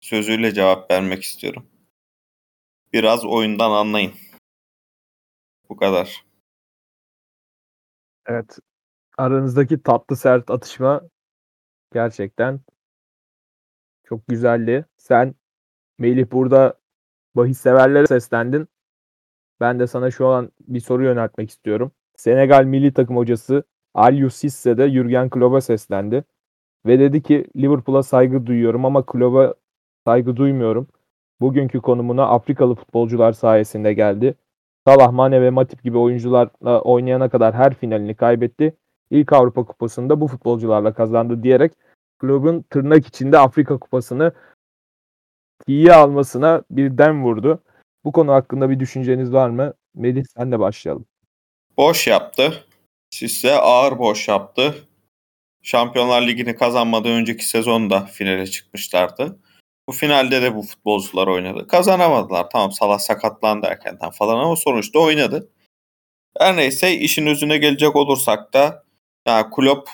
sözüyle 0.00 0.54
cevap 0.54 0.90
vermek 0.90 1.22
istiyorum. 1.22 1.66
Biraz 2.92 3.24
oyundan 3.24 3.70
anlayın. 3.70 4.12
Bu 5.68 5.76
kadar. 5.76 6.24
Evet. 8.26 8.58
Aranızdaki 9.18 9.82
tatlı 9.82 10.16
sert 10.16 10.50
atışma 10.50 11.02
gerçekten 11.92 12.60
çok 14.04 14.28
güzeldi. 14.28 14.86
Sen 14.96 15.34
Melih 15.98 16.30
burada 16.32 16.80
bahis 17.34 17.60
severlere 17.60 18.06
seslendin. 18.06 18.68
Ben 19.60 19.80
de 19.80 19.86
sana 19.86 20.10
şu 20.10 20.26
an 20.26 20.52
bir 20.60 20.80
soru 20.80 21.04
yöneltmek 21.04 21.50
istiyorum. 21.50 21.92
Senegal 22.20 22.64
milli 22.64 22.92
takım 22.92 23.16
hocası 23.16 23.64
Aliou 23.94 24.30
Cisse 24.30 24.78
de 24.78 24.90
Jurgen 24.90 25.30
Klopp'a 25.30 25.60
seslendi. 25.60 26.24
Ve 26.86 26.98
dedi 27.00 27.22
ki 27.22 27.46
Liverpool'a 27.56 28.02
saygı 28.02 28.46
duyuyorum 28.46 28.84
ama 28.84 29.06
Klopp'a 29.06 29.54
saygı 30.06 30.36
duymuyorum. 30.36 30.88
Bugünkü 31.40 31.80
konumuna 31.80 32.26
Afrikalı 32.26 32.74
futbolcular 32.74 33.32
sayesinde 33.32 33.92
geldi. 33.92 34.34
Salah, 34.86 35.12
Mane 35.12 35.42
ve 35.42 35.50
Matip 35.50 35.82
gibi 35.82 35.98
oyuncularla 35.98 36.80
oynayana 36.80 37.28
kadar 37.28 37.54
her 37.54 37.74
finalini 37.74 38.14
kaybetti. 38.14 38.76
İlk 39.10 39.32
Avrupa 39.32 39.64
Kupası'nda 39.64 40.20
bu 40.20 40.28
futbolcularla 40.28 40.94
kazandı 40.94 41.42
diyerek 41.42 41.72
kulübün 42.18 42.62
tırnak 42.62 43.06
içinde 43.06 43.38
Afrika 43.38 43.78
Kupası'nı 43.78 44.32
iyi 45.66 45.92
almasına 45.92 46.62
bir 46.70 46.98
dem 46.98 47.24
vurdu. 47.24 47.62
Bu 48.04 48.12
konu 48.12 48.32
hakkında 48.32 48.70
bir 48.70 48.80
düşünceniz 48.80 49.32
var 49.32 49.50
mı? 49.50 49.74
Melih 49.94 50.24
sen 50.36 50.52
de 50.52 50.60
başlayalım. 50.60 51.09
Boş 51.80 52.06
yaptı. 52.06 52.64
Sisse 53.10 53.54
ağır 53.54 53.98
boş 53.98 54.28
yaptı. 54.28 54.88
Şampiyonlar 55.62 56.26
Ligi'ni 56.26 56.56
kazanmadan 56.56 57.12
önceki 57.12 57.48
sezonda 57.48 58.06
finale 58.06 58.46
çıkmışlardı. 58.46 59.38
Bu 59.88 59.92
finalde 59.92 60.42
de 60.42 60.54
bu 60.54 60.62
futbolcular 60.62 61.26
oynadı. 61.26 61.66
Kazanamadılar. 61.66 62.50
Tamam 62.50 62.72
Salah 62.72 62.98
sakatlandı 62.98 63.66
erkenden 63.66 64.10
falan 64.10 64.38
ama 64.38 64.56
sonuçta 64.56 64.98
oynadı. 64.98 65.50
Her 66.38 66.56
neyse 66.56 66.96
işin 66.96 67.26
özüne 67.26 67.58
gelecek 67.58 67.96
olursak 67.96 68.54
da 68.54 68.84
yani 69.26 69.46
Klopp 69.56 69.90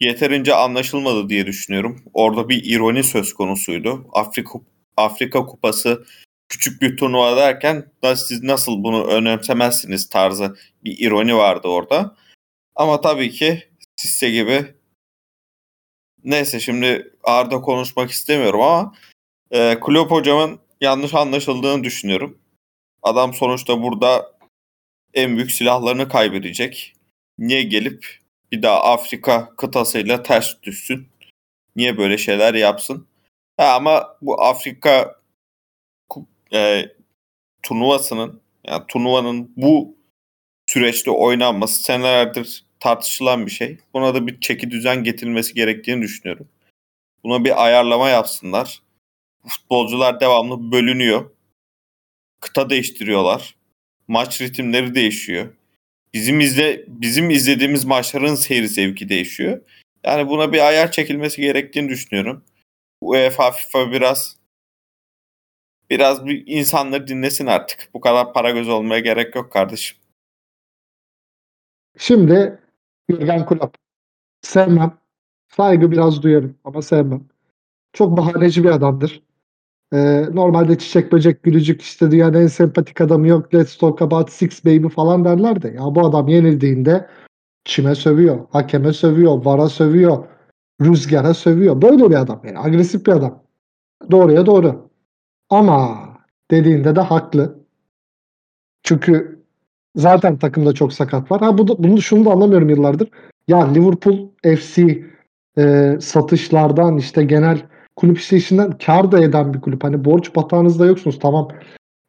yeterince 0.00 0.54
anlaşılmadı 0.54 1.28
diye 1.28 1.46
düşünüyorum. 1.46 2.02
Orada 2.14 2.48
bir 2.48 2.64
ironi 2.64 3.04
söz 3.04 3.34
konusuydu. 3.34 4.06
Afrika 4.12 4.58
Afrika 4.96 5.46
Kupası 5.46 6.04
küçük 6.48 6.82
bir 6.82 6.96
turnuva 6.96 7.36
derken 7.36 7.92
siz 8.16 8.42
nasıl 8.42 8.84
bunu 8.84 9.04
önemsemezsiniz 9.04 10.08
tarzı 10.08 10.56
bir 10.86 10.98
ironi 11.06 11.36
vardı 11.36 11.68
orada. 11.68 12.16
Ama 12.74 13.00
tabii 13.00 13.30
ki 13.30 13.68
Sisse 13.96 14.30
gibi 14.30 14.74
neyse 16.24 16.60
şimdi 16.60 17.14
Arda 17.24 17.60
konuşmak 17.60 18.10
istemiyorum 18.10 18.60
ama 18.60 18.94
e, 19.50 19.80
Klopp 19.80 20.10
hocamın 20.10 20.60
yanlış 20.80 21.14
anlaşıldığını 21.14 21.84
düşünüyorum. 21.84 22.38
Adam 23.02 23.34
sonuçta 23.34 23.82
burada 23.82 24.38
en 25.14 25.36
büyük 25.36 25.52
silahlarını 25.52 26.08
kaybedecek. 26.08 26.94
Niye 27.38 27.62
gelip 27.62 28.20
bir 28.52 28.62
daha 28.62 28.82
Afrika 28.82 29.56
kıtasıyla 29.56 30.22
ters 30.22 30.62
düşsün? 30.62 31.08
Niye 31.76 31.98
böyle 31.98 32.18
şeyler 32.18 32.54
yapsın? 32.54 33.06
Ha, 33.56 33.74
ama 33.74 34.16
bu 34.22 34.42
Afrika 34.42 35.20
e, 36.52 36.88
turnuvasının 37.62 38.40
yani 38.66 38.84
turnuvanın 38.88 39.52
bu 39.56 39.96
süreçte 40.66 41.10
oynanması 41.10 41.82
senelerdir 41.82 42.64
tartışılan 42.80 43.46
bir 43.46 43.50
şey. 43.50 43.78
Buna 43.94 44.14
da 44.14 44.26
bir 44.26 44.40
çeki 44.40 44.70
düzen 44.70 45.04
getirilmesi 45.04 45.54
gerektiğini 45.54 46.02
düşünüyorum. 46.02 46.48
Buna 47.24 47.44
bir 47.44 47.64
ayarlama 47.64 48.08
yapsınlar. 48.08 48.82
Futbolcular 49.46 50.20
devamlı 50.20 50.72
bölünüyor. 50.72 51.30
Kıta 52.40 52.70
değiştiriyorlar. 52.70 53.56
Maç 54.08 54.40
ritimleri 54.40 54.94
değişiyor. 54.94 55.54
Bizim 56.14 56.40
izle 56.40 56.84
bizim 56.88 57.30
izlediğimiz 57.30 57.84
maçların 57.84 58.34
seyri 58.34 58.68
zevki 58.68 59.08
değişiyor. 59.08 59.60
Yani 60.04 60.28
buna 60.28 60.52
bir 60.52 60.68
ayar 60.68 60.92
çekilmesi 60.92 61.40
gerektiğini 61.40 61.88
düşünüyorum. 61.88 62.44
UEFA 63.00 63.50
FIFA 63.50 63.92
biraz 63.92 64.36
biraz 65.90 66.26
bir 66.26 66.44
insanları 66.46 67.08
dinlesin 67.08 67.46
artık. 67.46 67.88
Bu 67.94 68.00
kadar 68.00 68.32
para 68.32 68.50
göz 68.50 68.68
olmaya 68.68 69.00
gerek 69.00 69.34
yok 69.34 69.52
kardeşim. 69.52 69.96
Şimdi 71.96 72.58
Jürgen 73.10 73.46
Klopp. 73.46 73.76
Sevmem. 74.42 74.98
Saygı 75.48 75.90
biraz 75.90 76.22
duyarım 76.22 76.54
ama 76.64 76.82
sevmem. 76.82 77.24
Çok 77.92 78.16
bahaneci 78.16 78.64
bir 78.64 78.70
adamdır. 78.70 79.22
Ee, 79.92 80.24
normalde 80.32 80.78
çiçek 80.78 81.12
böcek 81.12 81.42
gülücük 81.42 81.82
işte 81.82 82.10
dünyanın 82.10 82.42
en 82.42 82.46
sempatik 82.46 83.00
adamı 83.00 83.28
yok. 83.28 83.54
Let's 83.54 83.78
talk 83.78 84.02
about 84.02 84.30
six 84.30 84.64
baby 84.64 84.88
falan 84.88 85.24
derler 85.24 85.62
de. 85.62 85.68
Ya 85.68 85.80
bu 85.80 86.06
adam 86.06 86.28
yenildiğinde 86.28 87.08
çime 87.64 87.94
sövüyor. 87.94 88.46
Hakeme 88.50 88.92
sövüyor. 88.92 89.44
Vara 89.44 89.68
sövüyor. 89.68 90.24
Rüzgara 90.82 91.34
sövüyor. 91.34 91.82
Böyle 91.82 92.10
bir 92.10 92.14
adam 92.14 92.40
yani. 92.44 92.58
Agresif 92.58 93.06
bir 93.06 93.12
adam. 93.12 93.42
Doğruya 94.10 94.46
doğru. 94.46 94.90
Ama 95.50 95.98
dediğinde 96.50 96.96
de 96.96 97.00
haklı. 97.00 97.58
Çünkü 98.82 99.35
zaten 99.96 100.38
takımda 100.38 100.72
çok 100.72 100.92
sakat 100.92 101.30
var. 101.30 101.40
Ha 101.40 101.58
bu 101.58 101.68
da, 101.68 101.78
bunu 101.78 102.02
şunu 102.02 102.24
da 102.24 102.30
anlamıyorum 102.30 102.68
yıllardır. 102.68 103.08
Ya 103.48 103.72
Liverpool 103.72 104.28
FC 104.42 105.04
e, 105.58 105.96
satışlardan 106.00 106.98
işte 106.98 107.24
genel 107.24 107.62
kulüp 107.96 108.18
işleyişinden 108.18 108.78
kar 108.78 109.12
da 109.12 109.20
eden 109.20 109.54
bir 109.54 109.60
kulüp. 109.60 109.84
Hani 109.84 110.04
borç 110.04 110.36
batağınızda 110.36 110.86
yoksunuz. 110.86 111.18
Tamam 111.18 111.48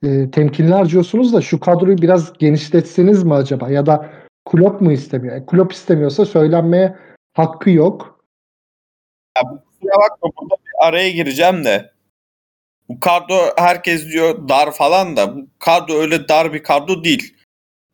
e, 0.03 0.31
temkinli 0.31 0.73
harcıyorsunuz 0.73 1.33
da 1.33 1.41
şu 1.41 1.59
kadroyu 1.59 1.97
biraz 1.97 2.33
genişletseniz 2.33 3.23
mi 3.23 3.33
acaba? 3.33 3.69
Ya 3.69 3.85
da 3.85 4.09
Klopp 4.51 4.81
mu 4.81 4.91
istemiyor? 4.91 5.35
E, 5.35 5.45
Klopp 5.45 5.73
istemiyorsa 5.73 6.25
söylenmeye 6.25 6.95
hakkı 7.33 7.69
yok. 7.69 8.23
Ya 9.37 9.43
kusura 9.43 9.93
bakma 10.01 10.31
burada 10.41 10.55
bir 10.55 10.87
araya 10.87 11.11
gireceğim 11.11 11.63
de. 11.63 11.91
Bu 12.89 12.99
kadro 12.99 13.35
herkes 13.57 14.05
diyor 14.05 14.49
dar 14.49 14.71
falan 14.71 15.17
da 15.17 15.35
bu 15.35 15.47
kadro 15.59 15.93
öyle 15.93 16.27
dar 16.27 16.53
bir 16.53 16.63
kadro 16.63 17.03
değil. 17.03 17.36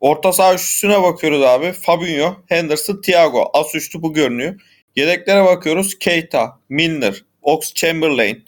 Orta 0.04 0.34
saha 0.34 0.54
üçlüsüne 0.54 1.04
bakıyoruz 1.04 1.42
abi. 1.42 1.72
Fabinho, 1.72 2.36
Henderson, 2.50 3.02
Thiago. 3.02 3.50
As 3.54 3.76
üçlü 3.76 4.02
bu 4.02 4.14
görünüyor. 4.14 4.62
Yedeklere 4.96 5.46
bakıyoruz. 5.46 6.00
Keita, 6.00 6.60
Milner, 6.70 7.26
Ox 7.42 7.74
Chamberlain, 7.74 8.46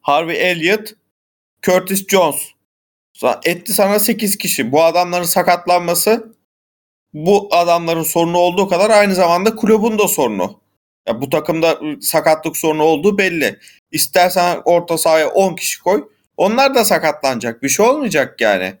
Harvey 0.00 0.50
Elliott, 0.50 0.94
Curtis 1.62 2.06
Jones. 2.08 2.42
Etti 3.44 3.72
sana 3.72 3.98
8 3.98 4.38
kişi. 4.38 4.72
Bu 4.72 4.84
adamların 4.84 5.24
sakatlanması 5.24 6.34
bu 7.12 7.48
adamların 7.50 8.02
sorunu 8.02 8.38
olduğu 8.38 8.68
kadar 8.68 8.90
aynı 8.90 9.14
zamanda 9.14 9.56
kulübün 9.56 9.98
de 9.98 10.08
sorunu. 10.08 10.60
Ya 11.08 11.20
bu 11.20 11.30
takımda 11.30 11.80
sakatlık 12.00 12.56
sorunu 12.56 12.82
olduğu 12.82 13.18
belli. 13.18 13.58
İstersen 13.90 14.62
orta 14.64 14.98
sahaya 14.98 15.28
10 15.28 15.56
kişi 15.56 15.82
koy. 15.82 16.08
Onlar 16.36 16.74
da 16.74 16.84
sakatlanacak. 16.84 17.62
Bir 17.62 17.68
şey 17.68 17.86
olmayacak 17.86 18.40
yani. 18.40 18.74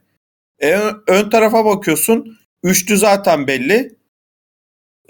E, 0.62 0.80
ön 1.06 1.30
tarafa 1.30 1.64
bakıyorsun. 1.64 2.38
Üçlü 2.62 2.96
zaten 2.96 3.46
belli. 3.46 3.96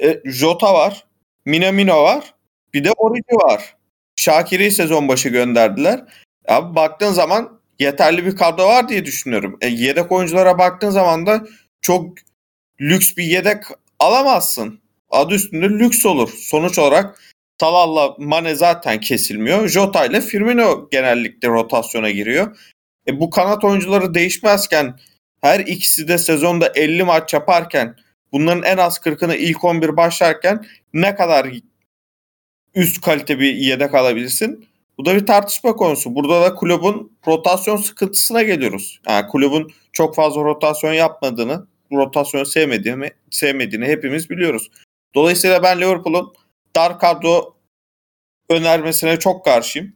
E, 0.03 0.21
Jota 0.25 0.75
var. 0.75 1.07
Minamino 1.45 2.03
var. 2.03 2.35
Bir 2.75 2.85
de 2.85 2.93
Origi 2.93 3.35
var. 3.35 3.77
Şakir'i 4.17 4.71
sezon 4.71 5.09
başı 5.09 5.29
gönderdiler. 5.29 6.05
Abi 6.49 6.75
baktığın 6.75 7.13
zaman 7.13 7.61
yeterli 7.79 8.27
bir 8.27 8.37
kadro 8.37 8.67
var 8.67 8.89
diye 8.89 9.05
düşünüyorum. 9.05 9.59
E, 9.61 9.67
yedek 9.67 10.13
oyunculara 10.13 10.59
baktığın 10.59 10.91
zaman 10.91 11.27
da 11.27 11.45
çok 11.81 12.19
lüks 12.81 13.17
bir 13.17 13.25
yedek 13.25 13.63
alamazsın. 13.99 14.81
Adı 15.11 15.35
üstünde 15.35 15.69
lüks 15.69 16.07
olur. 16.07 16.31
Sonuç 16.37 16.79
olarak 16.79 17.21
Salah'la 17.61 18.15
Mane 18.19 18.55
zaten 18.55 19.01
kesilmiyor. 19.01 19.69
Jota 19.69 20.07
ile 20.07 20.21
Firmino 20.21 20.89
genellikle 20.91 21.49
rotasyona 21.49 22.11
giriyor. 22.11 22.57
E, 23.09 23.21
bu 23.21 23.31
kanat 23.31 23.65
oyuncuları 23.65 24.15
değişmezken 24.15 24.99
her 25.40 25.61
ikisi 25.61 26.09
de 26.09 26.18
sezonda 26.18 26.72
50 26.75 27.05
maç 27.05 27.35
yaparken 27.35 27.96
bunların 28.33 28.62
en 28.62 28.77
az 28.77 28.96
40'ını 28.96 29.37
ilk 29.37 29.64
11 29.64 29.96
başlarken 29.96 30.66
ne 30.92 31.14
kadar 31.14 31.46
üst 32.75 33.01
kalite 33.01 33.38
bir 33.38 33.55
yedek 33.55 33.94
alabilirsin? 33.94 34.68
Bu 34.99 35.05
da 35.05 35.14
bir 35.14 35.27
tartışma 35.27 35.77
konusu. 35.77 36.14
Burada 36.14 36.42
da 36.42 36.55
kulübün 36.55 37.18
rotasyon 37.27 37.77
sıkıntısına 37.77 38.42
geliyoruz. 38.42 39.01
Yani 39.09 39.27
kulübün 39.27 39.72
çok 39.92 40.14
fazla 40.14 40.44
rotasyon 40.44 40.92
yapmadığını, 40.92 41.66
rotasyonu 41.92 42.46
sevmediğini, 42.46 43.11
sevmediğini 43.31 43.87
hepimiz 43.87 44.31
biliyoruz. 44.31 44.70
Dolayısıyla 45.14 45.62
ben 45.62 45.81
Liverpool'un 45.81 46.33
dar 46.77 46.99
kadro 46.99 47.57
önermesine 48.51 49.18
çok 49.18 49.44
karşıyım. 49.44 49.92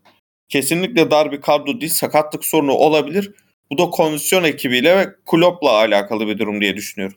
Kesinlikle 0.48 1.11
dar 1.11 1.33
bir 1.33 1.40
kadro 1.40 1.81
değil, 1.81 1.92
sakatlık 1.92 2.44
sorunu 2.44 2.72
olabilir. 2.72 3.35
Bu 3.72 3.78
da 3.78 3.90
kondisyon 3.90 4.44
ekibiyle 4.44 4.96
ve 4.96 5.14
Klopp'la 5.30 5.70
alakalı 5.70 6.26
bir 6.26 6.38
durum 6.38 6.61
diye 6.61 6.76
düşünüyorum. 6.76 7.16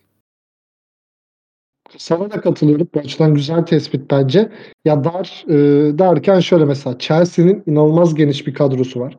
Sana 1.97 2.31
da 2.31 2.41
katılıyorum. 2.41 2.87
Bu 2.95 2.99
açıdan 2.99 3.33
güzel 3.33 3.65
tespit 3.65 4.11
bence. 4.11 4.51
Ya 4.85 5.03
dar 5.03 5.45
e, 5.47 5.53
derken 5.97 6.39
şöyle 6.39 6.65
mesela 6.65 6.99
Chelsea'nin 6.99 7.63
inanılmaz 7.67 8.15
geniş 8.15 8.47
bir 8.47 8.53
kadrosu 8.53 8.99
var. 8.99 9.17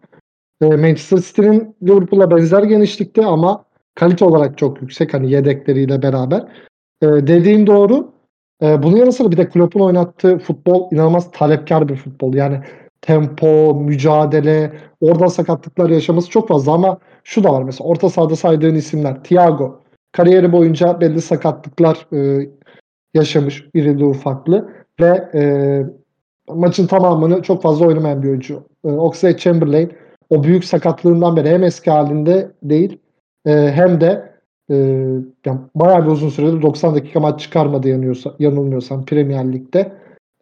E, 0.62 0.66
Manchester 0.66 1.18
City'nin 1.18 1.76
Liverpool'a 1.82 2.30
benzer 2.30 2.62
genişlikte 2.62 3.26
ama 3.26 3.64
kalite 3.94 4.24
olarak 4.24 4.58
çok 4.58 4.82
yüksek 4.82 5.14
hani 5.14 5.30
yedekleriyle 5.30 6.02
beraber. 6.02 6.40
E, 7.02 7.06
dediğin 7.06 7.66
doğru. 7.66 8.12
E, 8.62 8.82
bunun 8.82 8.96
yanı 8.96 9.12
sıra 9.12 9.30
bir 9.30 9.36
de 9.36 9.48
Klopp'un 9.48 9.80
oynattığı 9.80 10.38
futbol 10.38 10.92
inanılmaz 10.92 11.30
talepkar 11.30 11.88
bir 11.88 11.96
futbol. 11.96 12.34
Yani 12.34 12.60
tempo, 13.06 13.74
mücadele, 13.74 14.72
orada 15.00 15.28
sakatlıklar 15.28 15.90
yaşaması 15.90 16.30
çok 16.30 16.48
fazla 16.48 16.72
ama 16.72 16.98
şu 17.24 17.44
da 17.44 17.52
var 17.52 17.62
mesela 17.62 17.88
orta 17.88 18.08
sahada 18.10 18.36
saydığın 18.36 18.74
isimler. 18.74 19.24
Thiago 19.24 19.80
kariyeri 20.12 20.52
boyunca 20.52 21.00
belli 21.00 21.20
sakatlıklar 21.20 22.06
e, 22.12 22.48
yaşamış 23.14 23.64
irili 23.74 24.04
ufaklı 24.04 24.68
ve 25.00 25.30
e, 25.34 25.42
maçın 26.48 26.86
tamamını 26.86 27.42
çok 27.42 27.62
fazla 27.62 27.86
oynamayan 27.86 28.22
bir 28.22 28.28
oyuncu. 28.28 28.62
E, 28.84 28.88
Oxlade 28.88 29.36
Chamberlain 29.36 29.92
o 30.30 30.44
büyük 30.44 30.64
sakatlığından 30.64 31.36
beri 31.36 31.48
hem 31.48 31.64
eski 31.64 31.90
halinde 31.90 32.50
değil 32.62 32.98
e, 33.46 33.50
hem 33.74 34.00
de 34.00 34.34
e, 34.70 34.74
yani 35.46 35.60
bayağı 35.74 36.04
bir 36.04 36.10
uzun 36.10 36.28
süredir 36.28 36.62
90 36.62 36.94
dakika 36.94 37.20
maç 37.20 37.40
çıkarmadı 37.40 37.88
yanıyorsa, 37.88 38.34
yanılmıyorsam 38.38 39.04
Premier 39.04 39.52
Lig'de. 39.52 39.92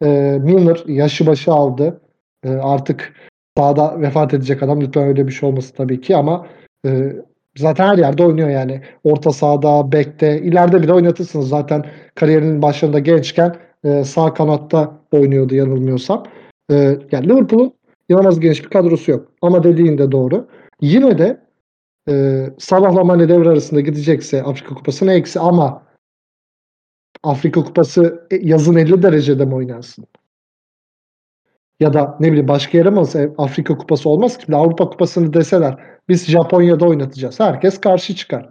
E, 0.03 0.39
Milner 0.43 0.83
yaşı 0.87 1.27
başı 1.27 1.51
aldı. 1.51 2.01
E, 2.43 2.49
artık 2.49 3.13
sahada 3.57 4.01
vefat 4.01 4.33
edecek 4.33 4.63
adam. 4.63 4.81
Lütfen 4.81 5.07
öyle 5.07 5.27
bir 5.27 5.31
şey 5.31 5.49
olmasın 5.49 5.73
tabii 5.77 6.01
ki 6.01 6.15
ama 6.15 6.47
e, 6.85 7.13
zaten 7.57 7.87
her 7.87 7.97
yerde 7.97 8.23
oynuyor 8.23 8.49
yani. 8.49 8.81
Orta 9.03 9.31
sahada, 9.31 9.91
bekte, 9.91 10.41
ileride 10.41 10.81
bile 10.81 10.93
oynatırsınız. 10.93 11.49
Zaten 11.49 11.85
kariyerinin 12.15 12.61
başlarında 12.61 12.99
gençken 12.99 13.55
e, 13.83 14.03
sağ 14.03 14.33
kanatta 14.33 14.99
oynuyordu 15.11 15.55
yanılmıyorsam. 15.55 16.23
E, 16.71 16.75
yani 17.11 17.29
Liverpool'un 17.29 17.73
inanılmaz 18.09 18.39
geniş 18.39 18.63
bir 18.63 18.69
kadrosu 18.69 19.11
yok. 19.11 19.31
Ama 19.41 19.63
dediğin 19.63 19.97
de 19.97 20.11
doğru. 20.11 20.47
Yine 20.81 21.17
de 21.17 21.41
e, 22.09 22.45
Salah'la 22.59 23.03
Mane 23.03 23.29
devre 23.29 23.49
arasında 23.49 23.81
gidecekse 23.81 24.43
Afrika 24.43 24.75
Kupası'na 24.75 25.13
eksi 25.13 25.39
ama 25.39 25.83
Afrika 27.23 27.63
Kupası 27.63 28.27
e, 28.31 28.35
yazın 28.35 28.75
50 28.75 29.03
derecede 29.03 29.45
mi 29.45 29.55
oynansın? 29.55 30.05
Ya 31.83 31.93
da 31.93 32.17
ne 32.19 32.27
bileyim 32.27 32.47
başka 32.47 32.77
yere 32.77 32.89
mi 32.89 32.99
olsa 32.99 33.21
e, 33.21 33.29
Afrika 33.37 33.77
Kupası 33.77 34.09
olmaz 34.09 34.37
ki. 34.37 34.55
Avrupa 34.55 34.89
Kupası'nı 34.89 35.33
deseler 35.33 35.77
biz 36.09 36.25
Japonya'da 36.25 36.85
oynatacağız. 36.85 37.39
Herkes 37.39 37.81
karşı 37.81 38.15
çıkar. 38.15 38.49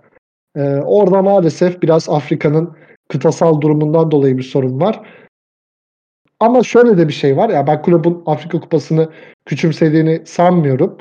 Ee, 0.56 0.62
orada 0.84 1.22
maalesef 1.22 1.82
biraz 1.82 2.08
Afrika'nın 2.08 2.76
kıtasal 3.08 3.60
durumundan 3.60 4.10
dolayı 4.10 4.38
bir 4.38 4.42
sorun 4.42 4.80
var. 4.80 5.00
Ama 6.40 6.62
şöyle 6.62 6.98
de 6.98 7.08
bir 7.08 7.12
şey 7.12 7.36
var. 7.36 7.50
Ya 7.50 7.66
ben 7.66 7.82
kulübün 7.82 8.22
Afrika 8.26 8.60
Kupası'nı 8.60 9.08
küçümsediğini 9.46 10.22
sanmıyorum. 10.24 10.98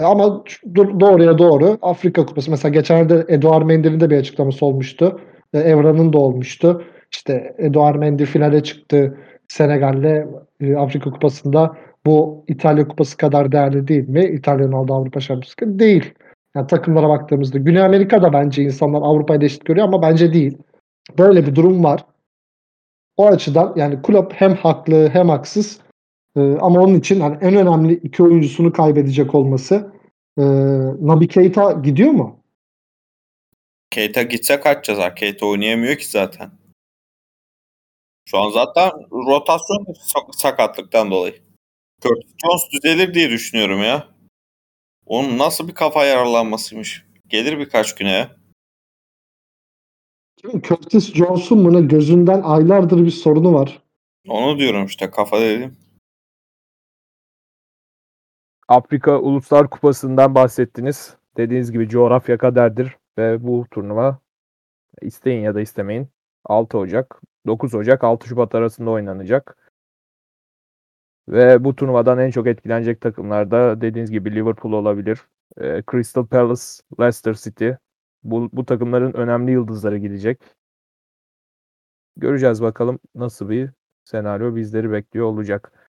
E, 0.00 0.04
ama 0.04 0.44
doğruya 0.76 1.38
doğru 1.38 1.78
Afrika 1.82 2.26
Kupası 2.26 2.50
mesela 2.50 2.72
geçenlerde 2.72 3.24
Eduard 3.28 3.62
Mendy'nin 3.62 4.00
de 4.00 4.10
bir 4.10 4.18
açıklaması 4.18 4.66
olmuştu. 4.66 5.20
E, 5.54 5.58
Evra'nın 5.58 6.12
da 6.12 6.18
olmuştu. 6.18 6.84
İşte 7.12 7.54
Eduard 7.58 7.96
Mendy 7.96 8.24
finale 8.24 8.62
çıktı 8.62 9.18
Senegal'le 9.48 10.26
e, 10.60 10.76
Afrika 10.76 11.10
Kupası'nda 11.10 11.76
bu 12.06 12.44
İtalya 12.48 12.88
Kupası 12.88 13.16
kadar 13.16 13.52
değerli 13.52 13.88
değil 13.88 14.08
mi? 14.08 14.24
İtalya'nın 14.24 14.72
aldığı 14.72 14.92
Avrupa 14.92 15.20
Şampiyonası 15.20 15.78
değil. 15.78 16.14
Yani 16.54 16.66
takımlara 16.66 17.08
baktığımızda 17.08 17.58
Güney 17.58 17.82
Amerika'da 17.82 18.32
bence 18.32 18.62
insanlar 18.62 19.02
Avrupa'yı 19.02 19.42
eşit 19.42 19.64
görüyor 19.64 19.86
ama 19.86 20.02
bence 20.02 20.32
değil. 20.32 20.58
Böyle 21.18 21.46
bir 21.46 21.54
durum 21.54 21.84
var. 21.84 22.04
O 23.16 23.26
açıdan 23.26 23.72
yani 23.76 24.02
kulüp 24.02 24.32
hem 24.32 24.54
haklı 24.54 25.08
hem 25.08 25.28
haksız 25.28 25.80
ee, 26.36 26.40
ama 26.40 26.80
onun 26.80 26.98
için 26.98 27.20
hani 27.20 27.38
en 27.40 27.56
önemli 27.56 27.92
iki 27.92 28.22
oyuncusunu 28.22 28.72
kaybedecek 28.72 29.34
olması 29.34 29.92
e, 30.38 30.42
Nabi 31.00 31.28
Keita 31.28 31.72
gidiyor 31.72 32.10
mu? 32.10 32.40
Keita 33.90 34.22
gitse 34.22 34.60
kaç 34.60 34.88
yazar? 34.88 35.16
Keita 35.16 35.46
oynayamıyor 35.46 35.96
ki 35.96 36.08
zaten. 36.08 36.50
Şu 38.24 38.38
an 38.38 38.50
zaten 38.50 38.90
rotasyon 39.12 39.86
sakatlıktan 40.32 41.10
dolayı. 41.10 41.42
Curtis 42.02 42.32
Jones 42.42 42.62
düzelir 42.72 43.14
diye 43.14 43.30
düşünüyorum 43.30 43.82
ya. 43.82 44.08
Onun 45.06 45.38
nasıl 45.38 45.68
bir 45.68 45.74
kafa 45.74 46.04
yaralanmasıymış. 46.04 47.06
Gelir 47.28 47.58
birkaç 47.58 47.94
güne 47.94 48.10
ya. 48.10 48.36
Curtis 50.62 51.14
Jones'un 51.14 51.64
buna 51.64 51.80
gözünden 51.80 52.42
aylardır 52.42 53.04
bir 53.04 53.10
sorunu 53.10 53.54
var. 53.54 53.82
Onu 54.28 54.58
diyorum 54.58 54.86
işte 54.86 55.10
kafa 55.10 55.40
dedim. 55.40 55.76
Afrika 58.68 59.18
Uluslar 59.18 59.70
Kupası'ndan 59.70 60.34
bahsettiniz. 60.34 61.16
Dediğiniz 61.36 61.72
gibi 61.72 61.88
coğrafya 61.88 62.38
kaderdir 62.38 62.96
ve 63.18 63.46
bu 63.46 63.66
turnuva 63.70 64.18
isteyin 65.02 65.40
ya 65.40 65.54
da 65.54 65.60
istemeyin 65.60 66.08
6 66.44 66.78
Ocak, 66.78 67.20
9 67.46 67.74
Ocak, 67.74 68.04
6 68.04 68.28
Şubat 68.28 68.54
arasında 68.54 68.90
oynanacak. 68.90 69.56
Ve 71.28 71.64
bu 71.64 71.76
turnuvadan 71.76 72.18
en 72.18 72.30
çok 72.30 72.46
etkilenecek 72.46 73.00
takımlar 73.00 73.50
da 73.50 73.80
dediğiniz 73.80 74.10
gibi 74.10 74.34
Liverpool 74.34 74.72
olabilir. 74.72 75.20
E, 75.60 75.82
Crystal 75.90 76.26
Palace, 76.26 76.62
Leicester 77.00 77.34
City. 77.34 77.70
Bu, 78.22 78.50
bu 78.52 78.66
takımların 78.66 79.12
önemli 79.12 79.52
yıldızları 79.52 79.98
gidecek. 79.98 80.40
Göreceğiz 82.16 82.62
bakalım 82.62 82.98
nasıl 83.14 83.48
bir 83.48 83.70
senaryo 84.04 84.56
bizleri 84.56 84.92
bekliyor 84.92 85.26
olacak. 85.26 85.90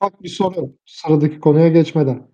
Bak 0.00 0.22
bir 0.22 0.28
soru 0.28 0.72
sıradaki 0.86 1.40
konuya 1.40 1.68
geçmeden. 1.68 2.28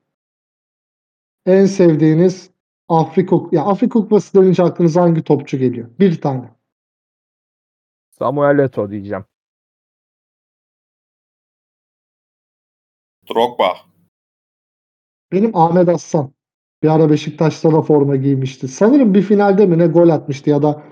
En 1.47 1.67
sevdiğiniz 1.67 2.51
Afrika 2.89 3.37
ya 3.53 3.65
Afrika 3.65 4.01
Kupası 4.01 4.43
denince 4.43 4.63
aklınıza 4.63 5.03
hangi 5.03 5.23
topçu 5.23 5.59
geliyor? 5.59 5.91
Bir 5.99 6.21
tane. 6.21 6.51
Samuel 8.19 8.59
Eto'o 8.59 8.91
diyeceğim. 8.91 9.25
Drogba. 13.31 13.77
Benim 15.33 15.57
Ahmet 15.57 15.89
Aslan. 15.89 16.33
Bir 16.83 16.89
ara 16.89 17.11
Beşiktaş'ta 17.11 17.73
da 17.73 17.83
forma 17.83 18.17
giymişti. 18.17 18.69
Sanırım 18.69 19.15
bir 19.15 19.23
finalde 19.23 19.67
mi 19.67 19.79
ne 19.79 19.87
gol 19.87 20.09
atmıştı 20.09 20.51
ya 20.51 20.63
da 20.63 20.83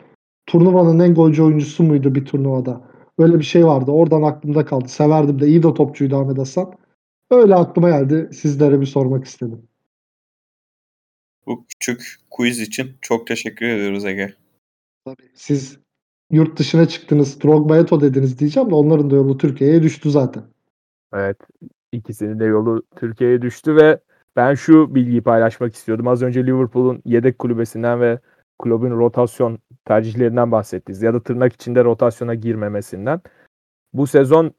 turnuvanın 0.46 0.98
en 0.98 1.14
golcü 1.14 1.42
oyuncusu 1.42 1.82
muydu 1.82 2.14
bir 2.14 2.24
turnuvada. 2.24 2.88
Öyle 3.18 3.38
bir 3.38 3.44
şey 3.44 3.66
vardı. 3.66 3.90
Oradan 3.90 4.22
aklımda 4.22 4.64
kaldı. 4.64 4.88
Severdim 4.88 5.40
de. 5.40 5.46
iyi 5.46 5.62
de 5.62 5.74
topçuydu 5.74 6.16
Ahmet 6.16 6.38
Hasan. 6.38 6.74
Öyle 7.30 7.54
aklıma 7.54 7.90
geldi. 7.90 8.30
Sizlere 8.32 8.80
bir 8.80 8.86
sormak 8.86 9.24
istedim. 9.24 9.68
Bu 11.46 11.66
küçük 11.66 12.16
quiz 12.30 12.60
için 12.60 12.98
çok 13.00 13.26
teşekkür 13.26 13.66
ediyoruz 13.66 14.04
Ege. 14.04 14.34
Tabii. 15.04 15.30
Siz 15.34 15.81
yurt 16.32 16.58
dışına 16.58 16.88
çıktınız. 16.88 17.42
Drogba 17.44 17.76
Eto 17.76 18.00
dediniz 18.00 18.38
diyeceğim 18.38 18.70
de 18.70 18.74
onların 18.74 19.10
da 19.10 19.14
yolu 19.16 19.38
Türkiye'ye 19.38 19.82
düştü 19.82 20.10
zaten. 20.10 20.42
Evet. 21.14 21.36
İkisinin 21.92 22.40
de 22.40 22.44
yolu 22.44 22.82
Türkiye'ye 22.96 23.42
düştü 23.42 23.76
ve 23.76 24.00
ben 24.36 24.54
şu 24.54 24.94
bilgiyi 24.94 25.22
paylaşmak 25.22 25.74
istiyordum. 25.74 26.08
Az 26.08 26.22
önce 26.22 26.46
Liverpool'un 26.46 27.02
yedek 27.04 27.38
kulübesinden 27.38 28.00
ve 28.00 28.18
kulübün 28.58 28.90
rotasyon 28.90 29.58
tercihlerinden 29.84 30.52
bahsettiniz. 30.52 31.02
Ya 31.02 31.14
da 31.14 31.22
tırnak 31.22 31.52
içinde 31.52 31.84
rotasyona 31.84 32.34
girmemesinden. 32.34 33.20
Bu 33.92 34.06
sezon 34.06 34.54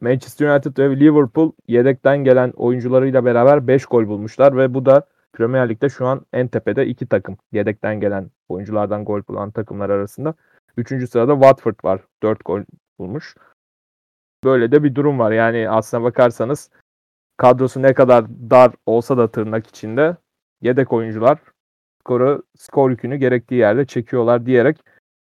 Manchester 0.00 0.48
United 0.48 0.78
ve 0.78 1.00
Liverpool 1.00 1.52
yedekten 1.68 2.24
gelen 2.24 2.50
oyuncularıyla 2.50 3.24
beraber 3.24 3.66
5 3.66 3.86
gol 3.86 4.08
bulmuşlar 4.08 4.56
ve 4.56 4.74
bu 4.74 4.86
da 4.86 5.06
Premier 5.32 5.68
Lig'de 5.68 5.88
şu 5.88 6.06
an 6.06 6.26
en 6.32 6.48
tepede 6.48 6.86
iki 6.86 7.06
takım. 7.06 7.36
Yedekten 7.52 8.00
gelen 8.00 8.30
oyunculardan 8.48 9.04
gol 9.04 9.20
bulan 9.28 9.50
takımlar 9.50 9.90
arasında. 9.90 10.34
Üçüncü 10.76 11.06
sırada 11.06 11.32
Watford 11.32 11.84
var. 11.84 12.00
4 12.22 12.44
gol 12.44 12.62
bulmuş. 12.98 13.34
Böyle 14.44 14.72
de 14.72 14.84
bir 14.84 14.94
durum 14.94 15.18
var. 15.18 15.32
Yani 15.32 15.70
aslına 15.70 16.02
bakarsanız 16.02 16.70
kadrosu 17.36 17.82
ne 17.82 17.94
kadar 17.94 18.28
dar 18.28 18.72
olsa 18.86 19.18
da 19.18 19.30
tırnak 19.30 19.66
içinde 19.66 20.16
yedek 20.62 20.92
oyuncular 20.92 21.38
skoru 22.00 22.42
skor 22.56 22.90
yükünü 22.90 23.16
gerektiği 23.16 23.54
yerde 23.54 23.86
çekiyorlar 23.86 24.46
diyerek 24.46 24.78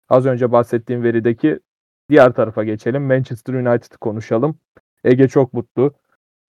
Az 0.09 0.25
önce 0.25 0.51
bahsettiğim 0.51 1.03
verideki 1.03 1.59
diğer 2.09 2.33
tarafa 2.33 2.63
geçelim. 2.63 3.03
Manchester 3.03 3.53
United'ı 3.53 3.97
konuşalım. 3.97 4.59
Ege 5.03 5.27
çok 5.27 5.53
mutlu. 5.53 5.93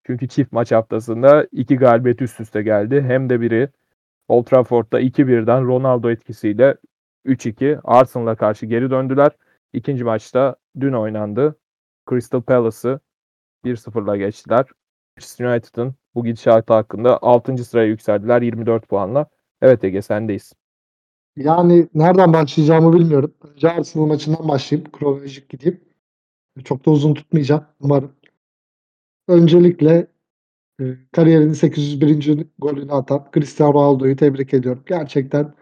Çünkü 0.05 0.27
çift 0.27 0.51
maç 0.51 0.71
haftasında 0.71 1.47
iki 1.51 1.75
galibiyet 1.77 2.21
üst 2.21 2.39
üste 2.39 2.61
geldi. 2.61 3.01
Hem 3.01 3.29
de 3.29 3.41
biri 3.41 3.69
Old 4.27 4.45
Trafford'da 4.45 5.01
2-1'den 5.01 5.67
Ronaldo 5.67 6.09
etkisiyle 6.09 6.75
3-2 7.25 7.79
Arsenal'a 7.83 8.35
karşı 8.35 8.65
geri 8.65 8.91
döndüler. 8.91 9.31
İkinci 9.73 10.03
maçta 10.03 10.55
dün 10.79 10.93
oynandı. 10.93 11.55
Crystal 12.09 12.41
Palace'ı 12.41 12.99
1-0'la 13.65 14.17
geçtiler. 14.17 14.65
Manchester 15.17 15.45
United'ın 15.45 15.95
bu 16.15 16.23
gidişatı 16.23 16.73
hakkında 16.73 17.19
6. 17.21 17.57
sıraya 17.57 17.87
yükseldiler 17.87 18.41
24 18.41 18.87
puanla. 18.87 19.25
Evet 19.61 19.83
Ege 19.83 20.01
sendeyiz. 20.01 20.53
Yani 21.35 21.87
nereden 21.93 22.33
başlayacağımı 22.33 22.93
bilmiyorum. 22.93 23.33
Önce 23.53 23.69
Arsenal 23.69 24.05
maçından 24.05 24.47
başlayayım. 24.47 24.91
Kronolojik 24.91 25.49
gideyim. 25.49 25.81
Çok 26.63 26.85
da 26.85 26.91
uzun 26.91 27.13
tutmayacağım 27.13 27.65
umarım. 27.79 28.11
Öncelikle 29.27 30.07
e, 30.81 30.83
kariyerinin 31.11 31.53
801. 31.53 32.47
golünü 32.59 32.91
atan 32.91 33.27
Cristiano 33.33 33.73
Ronaldo'yu 33.73 34.15
tebrik 34.15 34.53
ediyorum. 34.53 34.83
Gerçekten 34.87 35.53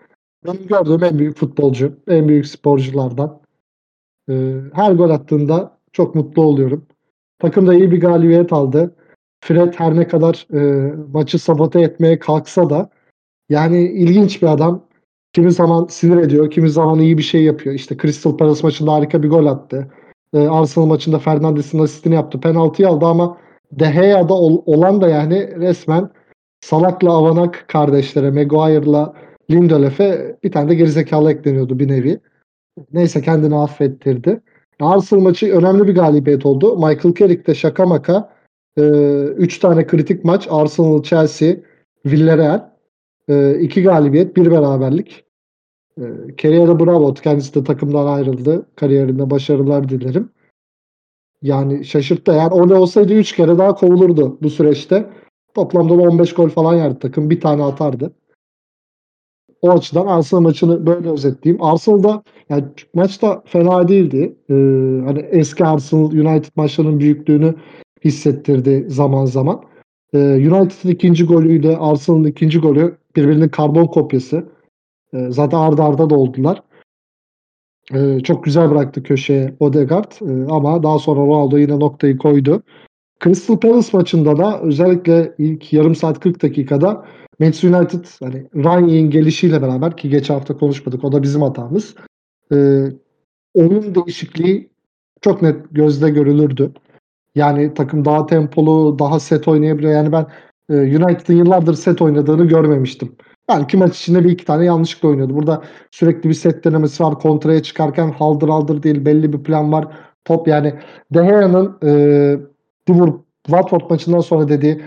benim 0.48 0.68
gördüğüm 0.68 1.04
en 1.04 1.20
büyük 1.20 1.38
futbolcu, 1.38 1.94
en 2.08 2.28
büyük 2.28 2.48
sporculardan. 2.48 3.40
E, 4.30 4.54
her 4.74 4.92
gol 4.92 5.10
attığında 5.10 5.78
çok 5.94 6.16
mutlu 6.16 6.42
oluyorum. 6.42 6.86
Takım 7.40 7.68
da 7.68 7.74
iyi 7.74 7.92
bir 7.92 8.02
galibiyet 8.02 8.54
aldı. 8.54 8.96
Fred 9.42 9.74
her 9.78 9.96
ne 9.96 10.08
kadar 10.08 10.48
e, 10.54 10.92
maçı 11.14 11.40
sabote 11.40 11.82
etmeye 11.82 12.20
kalksa 12.20 12.70
da 12.70 12.90
yani 13.50 13.82
ilginç 13.82 14.42
bir 14.42 14.48
adam. 14.48 14.88
Kimi 15.34 15.52
zaman 15.52 15.86
sinir 15.90 16.18
ediyor, 16.18 16.52
kimi 16.52 16.70
zaman 16.70 17.00
iyi 17.00 17.18
bir 17.18 17.24
şey 17.24 17.44
yapıyor. 17.44 17.76
İşte 17.76 17.98
Crystal 17.98 18.38
Palace 18.38 18.62
maçında 18.64 18.94
harika 18.94 19.24
bir 19.24 19.30
gol 19.30 19.46
attı. 19.46 19.88
E, 20.34 20.40
Arsenal 20.40 20.86
maçında 20.86 21.20
Fernandes'in 21.20 21.80
asistini 21.80 22.16
yaptı. 22.16 22.40
Penaltıyı 22.40 22.90
aldı 22.90 23.06
ama 23.06 23.38
De 23.72 23.92
Gea'da 23.92 24.34
ol, 24.34 24.62
olan 24.66 25.02
da 25.02 25.10
yani 25.10 25.60
resmen 25.60 26.10
Salak'la 26.62 27.12
Avanak 27.12 27.66
kardeşlere, 27.68 28.32
Maguire'la 28.32 29.14
Lindelöf'e 29.52 30.38
bir 30.44 30.52
tane 30.52 30.70
de 30.70 30.76
gerizekalı 30.76 31.32
ekleniyordu 31.32 31.80
bir 31.80 31.88
nevi. 31.88 32.20
Neyse 32.94 33.22
kendini 33.22 33.56
affettirdi. 33.56 34.42
Arsenal 34.80 35.22
maçı 35.22 35.54
önemli 35.54 35.88
bir 35.88 35.96
galibiyet 35.96 36.46
oldu. 36.46 36.76
Michael 36.76 37.16
Carrick 37.16 37.48
de 37.48 37.56
şaka 37.56 37.86
maka 37.86 38.34
3 38.78 39.58
e, 39.58 39.60
tane 39.60 39.88
kritik 39.88 40.26
maç 40.26 40.48
Arsenal, 40.52 41.04
Chelsea, 41.04 41.56
Villarreal. 42.06 42.70
2 43.60 43.80
e, 43.80 43.84
galibiyet, 43.84 44.38
bir 44.38 44.52
beraberlik. 44.52 45.26
E, 45.98 46.04
Carrier'e 46.38 46.80
bravo. 46.80 47.14
Kendisi 47.14 47.56
de 47.56 47.64
takımdan 47.64 48.08
ayrıldı. 48.08 48.66
Kariyerinde 48.76 49.30
başarılar 49.30 49.90
dilerim. 49.90 50.30
Yani 51.42 51.86
şaşırttı. 51.86 52.32
Yani 52.32 52.54
o 52.54 52.80
olsaydı 52.80 53.14
3 53.14 53.36
kere 53.36 53.58
daha 53.58 53.76
kovulurdu 53.76 54.38
bu 54.42 54.50
süreçte. 54.50 55.10
Toplamda 55.54 55.94
15 55.94 56.34
gol 56.34 56.50
falan 56.50 56.76
yerdi 56.76 57.00
takım. 57.00 57.30
Bir 57.30 57.42
tane 57.42 57.64
atardı. 57.64 58.14
O 59.62 59.72
açıdan 59.72 60.08
Arsenal 60.08 60.42
maçını 60.42 60.86
böyle 60.86 61.10
özetleyeyim. 61.10 61.64
Arsenal'da 61.64 62.24
yani 62.50 62.64
maçta 62.94 63.44
fena 63.46 63.88
değildi. 63.88 64.36
Ee, 64.50 64.54
hani 65.06 65.20
eski 65.20 65.66
Arsenal 65.66 66.12
United 66.12 66.52
maçlarının 66.56 67.00
büyüklüğünü 67.00 67.56
hissettirdi 68.06 68.86
zaman 68.88 69.26
zaman. 69.26 69.62
Ee, 70.14 70.18
United'ın 70.18 70.90
ikinci 70.90 71.26
golüyle 71.26 71.78
Arsenal'ın 71.78 72.24
ikinci 72.24 72.60
golü 72.60 72.98
birbirinin 73.16 73.50
karbon 73.50 73.86
kopyası. 73.86 74.50
Ee, 75.14 75.28
zaten 75.30 75.58
arda 75.58 75.84
arda 75.84 76.10
da. 76.10 76.64
Ee, 77.94 78.20
çok 78.24 78.44
güzel 78.44 78.72
bıraktı 78.72 79.04
köşeye 79.04 79.56
Odegaard 79.60 80.12
ee, 80.22 80.52
ama 80.52 80.84
daha 80.84 81.00
sonra 81.00 81.20
Ronaldo 81.20 81.58
yine 81.58 81.80
noktayı 81.80 82.18
koydu. 82.18 82.64
Crystal 83.24 83.58
Palace 83.58 83.98
maçında 83.98 84.38
da 84.38 84.62
özellikle 84.62 85.34
ilk 85.38 85.74
yarım 85.74 85.96
saat 85.96 86.20
40 86.20 86.44
dakikada 86.44 87.06
Manchester 87.40 87.70
United 87.70 88.06
hani 88.20 88.48
Ryan'in 88.56 89.10
gelişiyle 89.10 89.62
beraber 89.62 89.98
ki 89.98 90.10
geçen 90.10 90.34
hafta 90.34 90.58
konuşmadık 90.58 91.04
o 91.04 91.12
da 91.12 91.24
bizim 91.24 91.42
hatamız. 91.42 91.96
Ee, 92.52 92.86
onun 93.54 93.96
değişikliği 93.96 94.70
çok 95.22 95.42
net 95.42 95.56
gözde 95.72 96.10
görülürdü. 96.10 96.72
Yani 97.36 97.74
takım 97.74 98.06
daha 98.06 98.26
tempolu, 98.26 99.00
daha 99.00 99.20
set 99.20 99.48
oynayabiliyor. 99.48 99.94
Yani 99.94 100.12
ben 100.12 100.28
e, 100.70 100.74
United'ın 100.74 101.34
yıllardır 101.34 101.74
set 101.74 102.02
oynadığını 102.02 102.46
görmemiştim. 102.46 103.16
Belki 103.50 103.78
maç 103.78 103.98
içinde 103.98 104.24
bir 104.24 104.32
iki 104.32 104.46
tane 104.46 104.66
yanlışlıkla 104.66 105.10
oynuyordu. 105.10 105.36
Burada 105.36 105.64
sürekli 105.92 106.30
bir 106.30 106.34
set 106.34 106.66
denemesi 106.66 107.04
var. 107.04 107.20
Kontraya 107.20 107.64
çıkarken 107.64 108.12
haldır 108.12 108.50
haldır 108.50 108.84
değil. 108.84 109.06
Belli 109.06 109.34
bir 109.34 109.44
plan 109.44 109.72
var. 109.72 109.88
Top 110.26 110.48
yani 110.48 110.74
De 111.14 111.22
Gea'nın 111.22 111.78
e, 111.84 111.90
Liverpool 112.90 113.20
Watford 113.46 113.82
maçından 113.90 114.20
sonra 114.20 114.48
dediği 114.48 114.82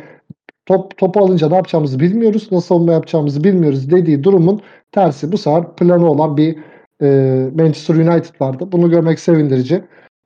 top 0.70 0.96
topu 0.96 1.20
alınca 1.20 1.48
ne 1.48 1.54
yapacağımızı 1.54 2.00
bilmiyoruz. 2.00 2.48
Nasıl 2.52 2.66
savunma 2.66 2.92
yapacağımızı 2.92 3.44
bilmiyoruz 3.44 3.90
dediği 3.90 4.24
durumun 4.24 4.61
tersi. 4.92 5.33
Bu 5.33 5.38
sefer 5.38 5.76
planı 5.76 6.11
olan 6.11 6.37
bir 6.37 6.59
e, 7.02 7.06
Manchester 7.54 7.94
United 7.94 8.40
vardı. 8.40 8.68
Bunu 8.72 8.90
görmek 8.90 9.20
sevindirici. 9.20 9.74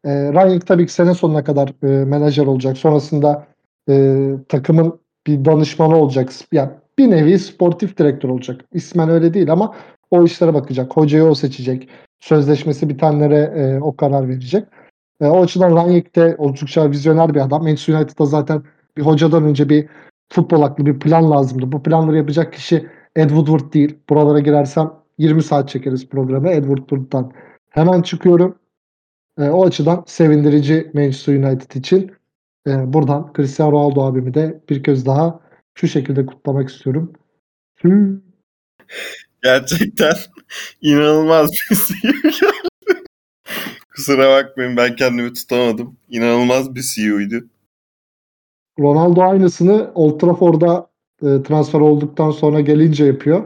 E, 0.04 0.32
Rangnick 0.32 0.66
tabii 0.66 0.86
ki 0.86 0.92
sene 0.92 1.14
sonuna 1.14 1.44
kadar 1.44 1.68
e, 1.82 2.04
menajer 2.04 2.46
olacak. 2.46 2.78
Sonrasında 2.78 3.46
e, 3.88 4.24
takımın 4.48 5.00
bir 5.26 5.44
danışmanı 5.44 5.96
olacak. 5.96 6.30
Yani 6.52 6.70
bir 6.98 7.10
nevi 7.10 7.38
sportif 7.38 7.98
direktör 7.98 8.28
olacak. 8.28 8.60
İsmen 8.72 9.08
öyle 9.08 9.34
değil 9.34 9.52
ama 9.52 9.74
o 10.10 10.24
işlere 10.24 10.54
bakacak. 10.54 10.96
Hocayı 10.96 11.24
o 11.24 11.34
seçecek. 11.34 11.88
Sözleşmesi 12.20 12.88
bitenlere 12.88 13.52
e, 13.56 13.80
o 13.80 13.96
karar 13.96 14.28
verecek. 14.28 14.64
E, 15.20 15.26
o 15.26 15.42
açıdan 15.42 15.76
Rangnick 15.76 16.14
de 16.14 16.34
oldukça 16.38 16.90
vizyoner 16.90 17.34
bir 17.34 17.40
adam. 17.40 17.62
Manchester 17.62 17.94
United'da 17.94 18.26
zaten 18.26 18.62
bir 18.96 19.02
hocadan 19.02 19.44
önce 19.44 19.68
bir 19.68 19.88
futbol 20.32 20.62
aklı 20.62 20.86
bir 20.86 20.98
plan 20.98 21.30
lazımdı. 21.30 21.72
Bu 21.72 21.82
planları 21.82 22.16
yapacak 22.16 22.52
kişi 22.52 22.86
Ed 23.16 23.28
Woodward 23.28 23.72
değil. 23.72 23.98
Buralara 24.08 24.40
girersem 24.40 24.92
20 25.18 25.42
saat 25.42 25.68
çekeriz 25.68 26.08
programı. 26.08 26.48
Ed 26.48 26.64
Woodward'dan 26.64 27.32
hemen 27.70 28.02
çıkıyorum. 28.02 28.58
E, 29.38 29.42
o 29.42 29.66
açıdan 29.66 30.04
sevindirici 30.06 30.90
Manchester 30.94 31.34
United 31.34 31.70
için. 31.70 32.12
E, 32.66 32.92
buradan 32.92 33.32
Cristiano 33.36 33.72
Ronaldo 33.72 34.02
abimi 34.02 34.34
de 34.34 34.60
bir 34.68 34.82
kez 34.82 35.06
daha 35.06 35.40
şu 35.74 35.88
şekilde 35.88 36.26
kutlamak 36.26 36.68
istiyorum. 36.68 37.12
Gerçekten 39.42 40.14
inanılmaz 40.80 41.50
bir 41.50 41.76
CEO. 41.76 42.50
Kusura 43.94 44.30
bakmayın 44.30 44.76
ben 44.76 44.96
kendimi 44.96 45.32
tutamadım. 45.32 45.96
İnanılmaz 46.08 46.74
bir 46.74 46.82
CEO'ydu. 46.82 47.48
Ronaldo 48.80 49.22
aynısını 49.22 49.90
Old 49.94 50.20
Trafford'a 50.20 50.86
e, 51.22 51.42
transfer 51.42 51.80
olduktan 51.80 52.30
sonra 52.30 52.60
gelince 52.60 53.04
yapıyor. 53.04 53.42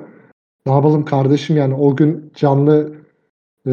Ne 0.67 0.73
yapalım 0.73 1.05
kardeşim 1.05 1.57
yani 1.57 1.75
o 1.75 1.97
gün 1.97 2.33
canlı 2.35 2.93
e, 3.67 3.73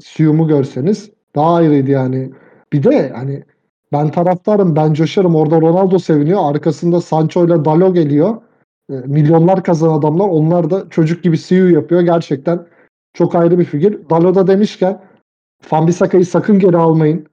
CEO'mu 0.00 0.48
görseniz 0.48 1.10
daha 1.34 1.54
ayrıydı 1.54 1.90
yani. 1.90 2.30
Bir 2.72 2.82
de 2.82 3.08
hani 3.14 3.44
ben 3.92 4.10
taraftarım, 4.10 4.76
ben 4.76 4.92
coşarım. 4.92 5.36
Orada 5.36 5.60
Ronaldo 5.60 5.98
seviniyor. 5.98 6.40
Arkasında 6.42 7.00
Sancho 7.00 7.46
ile 7.46 7.64
Dalo 7.64 7.94
geliyor. 7.94 8.42
E, 8.90 8.94
milyonlar 8.94 9.64
kazanan 9.64 9.98
adamlar. 9.98 10.28
Onlar 10.28 10.70
da 10.70 10.88
çocuk 10.90 11.22
gibi 11.24 11.38
CEO 11.38 11.66
yapıyor. 11.66 12.00
Gerçekten 12.00 12.66
çok 13.12 13.34
ayrı 13.34 13.58
bir 13.58 13.64
figür. 13.64 14.10
Dalo 14.10 14.34
da 14.34 14.46
demişken 14.46 15.00
Fambisaka'yı 15.62 16.26
sakın 16.26 16.58
geri 16.58 16.76
almayın. 16.76 17.26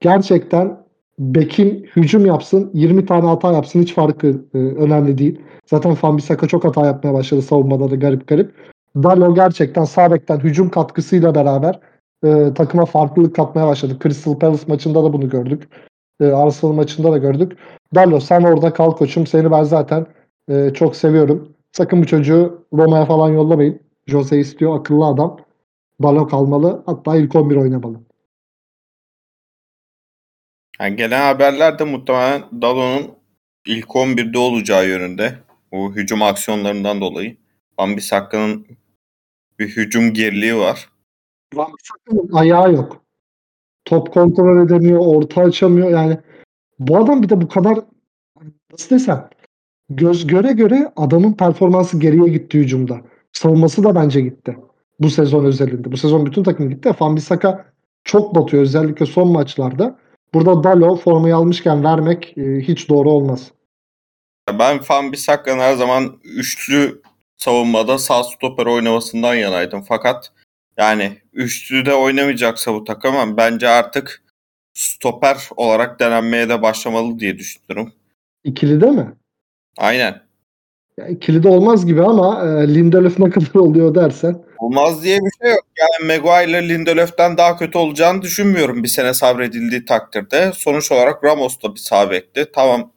Gerçekten 0.00 0.85
Bekin 1.18 1.88
hücum 1.96 2.26
yapsın, 2.26 2.70
20 2.74 3.06
tane 3.06 3.26
hata 3.26 3.52
yapsın 3.52 3.82
hiç 3.82 3.94
farkı 3.94 4.44
e, 4.54 4.58
önemli 4.58 5.18
değil. 5.18 5.40
Zaten 5.66 5.94
Fambisaka 5.94 6.48
çok 6.48 6.64
hata 6.64 6.86
yapmaya 6.86 7.14
başladı 7.14 7.42
savunmada 7.42 7.90
da 7.90 7.94
garip 7.94 8.28
garip. 8.28 8.54
Dalo 8.96 9.34
gerçekten 9.34 9.84
sağ 9.84 10.12
bekten 10.12 10.38
hücum 10.38 10.70
katkısıyla 10.70 11.34
beraber 11.34 11.80
e, 12.24 12.54
takıma 12.54 12.84
farklılık 12.84 13.36
katmaya 13.36 13.66
başladı. 13.66 13.96
Crystal 14.02 14.38
Palace 14.38 14.62
maçında 14.68 15.04
da 15.04 15.12
bunu 15.12 15.28
gördük. 15.28 15.68
E, 16.20 16.26
Arsenal 16.26 16.72
maçında 16.72 17.12
da 17.12 17.18
gördük. 17.18 17.58
Dallo 17.94 18.20
sen 18.20 18.42
orada 18.42 18.72
kal 18.72 18.90
koçum. 18.90 19.26
Seni 19.26 19.50
ben 19.50 19.62
zaten 19.62 20.06
e, 20.50 20.70
çok 20.74 20.96
seviyorum. 20.96 21.48
Sakın 21.72 22.02
bu 22.02 22.06
çocuğu 22.06 22.64
Roma'ya 22.72 23.04
falan 23.04 23.28
yollamayın. 23.28 23.80
Jose 24.06 24.38
istiyor 24.38 24.78
akıllı 24.80 25.06
adam. 25.06 25.36
Dallo 26.02 26.28
kalmalı. 26.28 26.82
Hatta 26.86 27.16
ilk 27.16 27.34
11 27.34 27.56
oynamalı. 27.56 28.05
Yani 30.80 30.96
gelen 30.96 31.22
haberler 31.22 31.78
de 31.78 31.84
muhtemelen 31.84 32.42
Dalo'nun 32.62 33.10
ilk 33.66 33.86
11'de 33.86 34.38
olacağı 34.38 34.88
yönünde. 34.88 35.38
Bu 35.72 35.94
hücum 35.94 36.22
aksiyonlarından 36.22 37.00
dolayı. 37.00 37.36
Van 37.78 37.96
Bissaka'nın 37.96 38.66
bir 39.58 39.68
hücum 39.68 40.12
geriliği 40.12 40.56
var. 40.56 40.88
Van 41.54 41.72
ayağı 42.32 42.72
yok. 42.72 43.02
Top 43.84 44.14
kontrol 44.14 44.66
edemiyor, 44.66 45.00
orta 45.06 45.42
açamıyor. 45.42 45.90
Yani 45.90 46.18
bu 46.78 46.96
adam 46.96 47.22
bir 47.22 47.28
de 47.28 47.40
bu 47.40 47.48
kadar 47.48 47.78
nasıl 48.72 48.94
desem 48.94 49.28
göz 49.88 50.26
göre 50.26 50.52
göre 50.52 50.92
adamın 50.96 51.32
performansı 51.32 52.00
geriye 52.00 52.28
gitti 52.28 52.58
hücumda. 52.58 53.00
Savunması 53.32 53.84
da 53.84 53.94
bence 53.94 54.20
gitti. 54.20 54.56
Bu 55.00 55.10
sezon 55.10 55.44
özelinde. 55.44 55.92
Bu 55.92 55.96
sezon 55.96 56.26
bütün 56.26 56.42
takım 56.42 56.70
gitti. 56.70 56.92
Fambisaka 56.92 57.72
çok 58.04 58.34
batıyor 58.34 58.62
özellikle 58.62 59.06
son 59.06 59.32
maçlarda. 59.32 59.98
Burada 60.36 60.64
Dalo 60.64 60.96
formayı 60.96 61.36
almışken 61.36 61.84
vermek 61.84 62.38
e, 62.38 62.60
hiç 62.60 62.88
doğru 62.88 63.10
olmaz. 63.10 63.52
Ben 64.58 64.78
Fan 64.78 65.12
Bissaka'nın 65.12 65.60
her 65.60 65.74
zaman 65.74 66.18
üçlü 66.24 67.02
savunmada 67.36 67.98
sağ 67.98 68.24
stoper 68.24 68.66
oynamasından 68.66 69.34
yanaydım. 69.34 69.82
Fakat 69.82 70.32
yani 70.76 71.18
üçlüde 71.32 71.94
oynamayacaksa 71.94 72.74
bu 72.74 72.84
takım 72.84 73.36
bence 73.36 73.68
artık 73.68 74.22
stoper 74.74 75.48
olarak 75.56 76.00
denenmeye 76.00 76.48
de 76.48 76.62
başlamalı 76.62 77.18
diye 77.18 77.38
düşünüyorum. 77.38 77.92
İkili 78.44 78.80
de 78.80 78.90
mi? 78.90 79.16
Aynen. 79.78 80.25
Ya 80.98 81.08
ikili 81.08 81.42
de 81.42 81.48
olmaz 81.48 81.86
gibi 81.86 82.02
ama 82.02 82.44
e, 82.44 82.74
Lindelöf 82.74 83.18
ne 83.18 83.30
kadar 83.30 83.54
oluyor 83.54 83.94
dersen. 83.94 84.44
Olmaz 84.58 85.04
diye 85.04 85.18
bir 85.18 85.30
şey 85.42 85.50
yok. 85.50 85.64
Yani 85.78 86.18
Maguire 86.18 86.68
Lindelöf'ten 86.68 87.36
daha 87.36 87.56
kötü 87.56 87.78
olacağını 87.78 88.22
düşünmüyorum 88.22 88.82
bir 88.82 88.88
sene 88.88 89.14
sabredildiği 89.14 89.84
takdirde. 89.84 90.52
Sonuç 90.54 90.92
olarak 90.92 91.24
Ramos 91.24 91.62
da 91.62 91.74
bir 91.74 91.80
sağ. 91.80 92.10
Tamam 92.54 92.92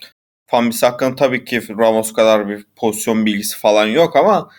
Fambisaka'nın 0.47 1.15
tabii 1.15 1.45
ki 1.45 1.61
Ramos 1.79 2.13
kadar 2.13 2.49
bir 2.49 2.65
pozisyon 2.75 3.25
bilgisi 3.25 3.57
falan 3.57 3.85
yok 3.85 4.15
ama 4.15 4.49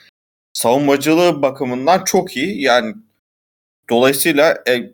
savunmacılığı 0.53 1.43
bakımından 1.43 2.05
çok 2.05 2.37
iyi. 2.37 2.63
Yani 2.63 2.95
dolayısıyla 3.91 4.59
e, 4.69 4.93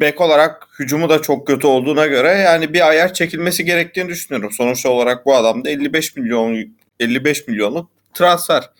bek 0.00 0.20
olarak 0.20 0.68
hücumu 0.78 1.08
da 1.08 1.22
çok 1.22 1.46
kötü 1.46 1.66
olduğuna 1.66 2.06
göre 2.06 2.28
yani 2.28 2.72
bir 2.72 2.88
ayar 2.88 3.14
çekilmesi 3.14 3.64
gerektiğini 3.64 4.08
düşünüyorum. 4.08 4.52
Sonuç 4.52 4.86
olarak 4.86 5.26
bu 5.26 5.34
adam 5.34 5.64
da 5.64 5.70
55 5.70 6.16
milyon 6.16 6.54
55 7.00 7.48
milyonluk 7.48 7.90
transfer. 8.14 8.70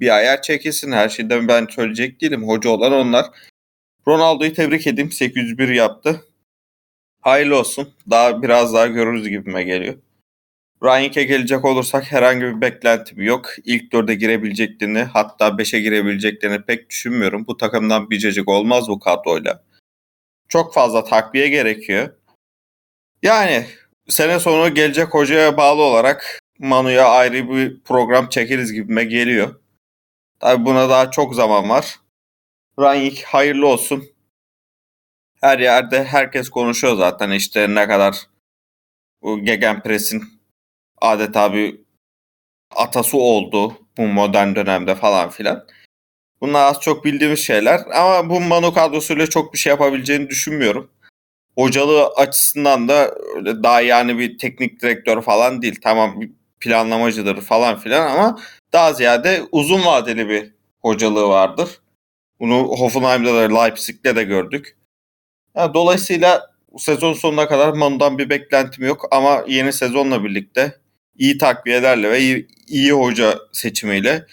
Bir 0.00 0.16
ayar 0.16 0.42
çekilsin 0.42 0.92
her 0.92 1.08
şeyden 1.08 1.48
ben 1.48 1.66
söyleyecek 1.66 2.20
değilim. 2.20 2.48
Hoca 2.48 2.70
olan 2.70 2.92
onlar. 2.92 3.26
Ronaldo'yu 4.08 4.54
tebrik 4.54 4.86
edeyim. 4.86 5.12
801 5.12 5.68
yaptı. 5.68 6.24
Hayırlı 7.20 7.58
olsun. 7.58 7.94
Daha 8.10 8.42
biraz 8.42 8.74
daha 8.74 8.86
görürüz 8.86 9.28
gibime 9.28 9.62
geliyor. 9.62 9.94
Rangnick'e 10.84 11.24
gelecek 11.24 11.64
olursak 11.64 12.12
herhangi 12.12 12.40
bir 12.42 12.60
beklentim 12.60 13.22
yok. 13.22 13.50
İlk 13.64 13.92
dörde 13.92 14.14
girebileceklerini 14.14 15.02
hatta 15.02 15.48
5'e 15.48 15.80
girebileceklerini 15.80 16.62
pek 16.62 16.90
düşünmüyorum. 16.90 17.46
Bu 17.46 17.56
takımdan 17.56 18.10
bir 18.10 18.18
cacık 18.18 18.48
olmaz 18.48 18.88
bu 18.88 18.98
kadroyla. 18.98 19.62
Çok 20.48 20.74
fazla 20.74 21.04
takviye 21.04 21.48
gerekiyor. 21.48 22.14
Yani 23.22 23.66
sene 24.08 24.40
sonu 24.40 24.74
gelecek 24.74 25.14
hocaya 25.14 25.56
bağlı 25.56 25.82
olarak 25.82 26.41
Manu'ya 26.62 27.08
ayrı 27.08 27.50
bir 27.50 27.80
program 27.80 28.28
çekeriz 28.28 28.72
gibime 28.72 29.04
geliyor. 29.04 29.60
Tabi 30.40 30.64
buna 30.64 30.88
daha 30.88 31.10
çok 31.10 31.34
zaman 31.34 31.68
var. 31.68 32.00
Rangnick 32.80 33.24
hayırlı 33.24 33.66
olsun. 33.66 34.04
Her 35.40 35.58
yerde 35.58 36.04
herkes 36.04 36.48
konuşuyor 36.48 36.96
zaten 36.96 37.30
işte 37.30 37.74
ne 37.74 37.88
kadar 37.88 38.16
Gegenpress'in 39.42 40.22
adeta 41.00 41.54
bir 41.54 41.80
atası 42.76 43.16
oldu 43.16 43.78
bu 43.98 44.02
modern 44.02 44.54
dönemde 44.54 44.94
falan 44.94 45.30
filan. 45.30 45.66
Bunlar 46.40 46.66
az 46.66 46.80
çok 46.80 47.04
bildiğimiz 47.04 47.40
şeyler 47.40 47.80
ama 47.94 48.30
bu 48.30 48.40
Manu 48.40 48.74
kadrosuyla 48.74 49.26
çok 49.26 49.52
bir 49.52 49.58
şey 49.58 49.70
yapabileceğini 49.70 50.28
düşünmüyorum. 50.30 50.90
Hocalığı 51.56 52.06
açısından 52.06 52.88
da 52.88 53.14
öyle 53.36 53.62
daha 53.62 53.80
yani 53.80 54.18
bir 54.18 54.38
teknik 54.38 54.82
direktör 54.82 55.22
falan 55.22 55.62
değil. 55.62 55.80
Tamam 55.82 56.20
planlamacıdır 56.62 57.40
falan 57.40 57.78
filan 57.78 58.10
ama 58.10 58.38
daha 58.72 58.92
ziyade 58.92 59.42
uzun 59.52 59.84
vadeli 59.84 60.28
bir 60.28 60.50
hocalığı 60.80 61.28
vardır. 61.28 61.68
Bunu 62.40 62.56
Hoffenheim'da 62.56 63.34
da 63.34 63.60
Leipzig'te 63.60 64.16
de 64.16 64.24
gördük. 64.24 64.76
Yani 65.56 65.74
dolayısıyla 65.74 66.50
sezon 66.78 67.12
sonuna 67.12 67.48
kadar 67.48 67.72
Manu'dan 67.72 68.18
bir 68.18 68.30
beklentim 68.30 68.86
yok 68.86 69.08
ama 69.10 69.44
yeni 69.48 69.72
sezonla 69.72 70.24
birlikte 70.24 70.78
iyi 71.18 71.38
takviyelerle 71.38 72.10
ve 72.10 72.20
iyi, 72.20 72.48
iyi 72.68 72.92
hoca 72.92 73.38
seçimiyle 73.52 74.26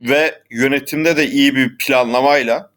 ve 0.00 0.42
yönetimde 0.50 1.16
de 1.16 1.26
iyi 1.26 1.54
bir 1.54 1.78
planlamayla 1.78 2.74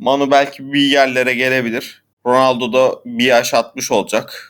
Manu 0.00 0.30
belki 0.30 0.72
bir 0.72 0.80
yerlere 0.80 1.34
gelebilir. 1.34 2.02
Ronaldo 2.26 2.72
da 2.72 3.00
bir 3.04 3.24
yaş 3.24 3.54
atmış 3.54 3.90
olacak. 3.92 4.49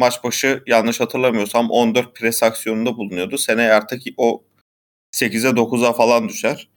Maç 0.00 0.24
başı 0.24 0.62
yanlış 0.66 1.00
hatırlamıyorsam 1.00 1.70
14 1.70 2.16
pres 2.16 2.42
aksiyonunda 2.42 2.96
bulunuyordu. 2.96 3.38
Seneye 3.38 3.72
artık 3.72 4.02
o 4.16 4.44
8'e 5.12 5.50
9'a 5.50 5.92
falan 5.92 6.28
düşer. 6.28 6.68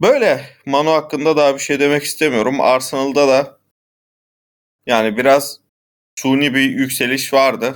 Böyle 0.00 0.44
Manu 0.66 0.90
hakkında 0.90 1.36
daha 1.36 1.54
bir 1.54 1.60
şey 1.60 1.80
demek 1.80 2.02
istemiyorum. 2.02 2.60
Arsenal'da 2.60 3.28
da 3.28 3.58
yani 4.86 5.16
biraz 5.16 5.60
suni 6.18 6.54
bir 6.54 6.70
yükseliş 6.70 7.32
vardı. 7.32 7.74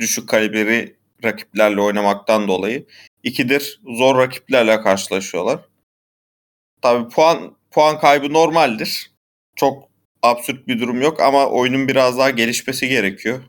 Düşük 0.00 0.28
kalibreli 0.28 0.96
rakiplerle 1.24 1.80
oynamaktan 1.80 2.48
dolayı. 2.48 2.86
İkidir 3.22 3.80
zor 3.86 4.18
rakiplerle 4.18 4.80
karşılaşıyorlar. 4.80 5.60
Tabii 6.82 7.08
puan 7.08 7.56
puan 7.70 8.00
kaybı 8.00 8.32
normaldir. 8.32 9.10
Çok 9.56 9.93
absürt 10.24 10.68
bir 10.68 10.80
durum 10.80 11.02
yok 11.02 11.20
ama 11.20 11.46
oyunun 11.46 11.88
biraz 11.88 12.18
daha 12.18 12.30
gelişmesi 12.30 12.88
gerekiyor. 12.88 13.40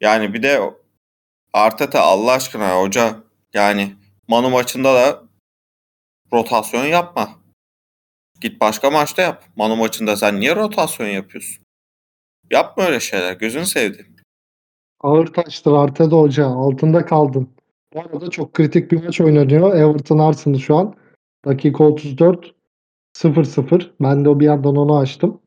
Yani 0.00 0.34
bir 0.34 0.42
de 0.42 0.60
Arteta 1.52 2.00
Allah 2.00 2.32
aşkına 2.32 2.80
hoca 2.80 3.16
yani 3.54 3.94
Manu 4.28 4.50
maçında 4.50 4.94
da 4.94 5.22
rotasyon 6.32 6.84
yapma. 6.84 7.28
Git 8.40 8.60
başka 8.60 8.90
maçta 8.90 9.22
yap. 9.22 9.44
Manu 9.56 9.76
maçında 9.76 10.16
sen 10.16 10.40
niye 10.40 10.56
rotasyon 10.56 11.06
yapıyorsun? 11.06 11.64
Yapma 12.50 12.84
öyle 12.84 13.00
şeyler. 13.00 13.32
Gözünü 13.32 13.66
sevdim. 13.66 14.06
Ağır 15.00 15.26
taştır 15.26 15.72
Arteta 15.72 16.16
Hoca. 16.16 16.46
Altında 16.46 17.06
kaldın. 17.06 17.48
Bu 17.94 18.00
arada 18.00 18.30
çok 18.30 18.54
kritik 18.54 18.92
bir 18.92 19.04
maç 19.04 19.20
oynanıyor. 19.20 19.74
Everton 19.74 20.18
Arsenal 20.18 20.58
şu 20.58 20.76
an. 20.76 20.94
Dakika 21.44 21.84
34 21.84 22.54
0-0. 23.16 23.90
Ben 24.00 24.24
de 24.24 24.28
o 24.28 24.40
bir 24.40 24.44
yandan 24.44 24.76
onu 24.76 24.98
açtım. 24.98 25.40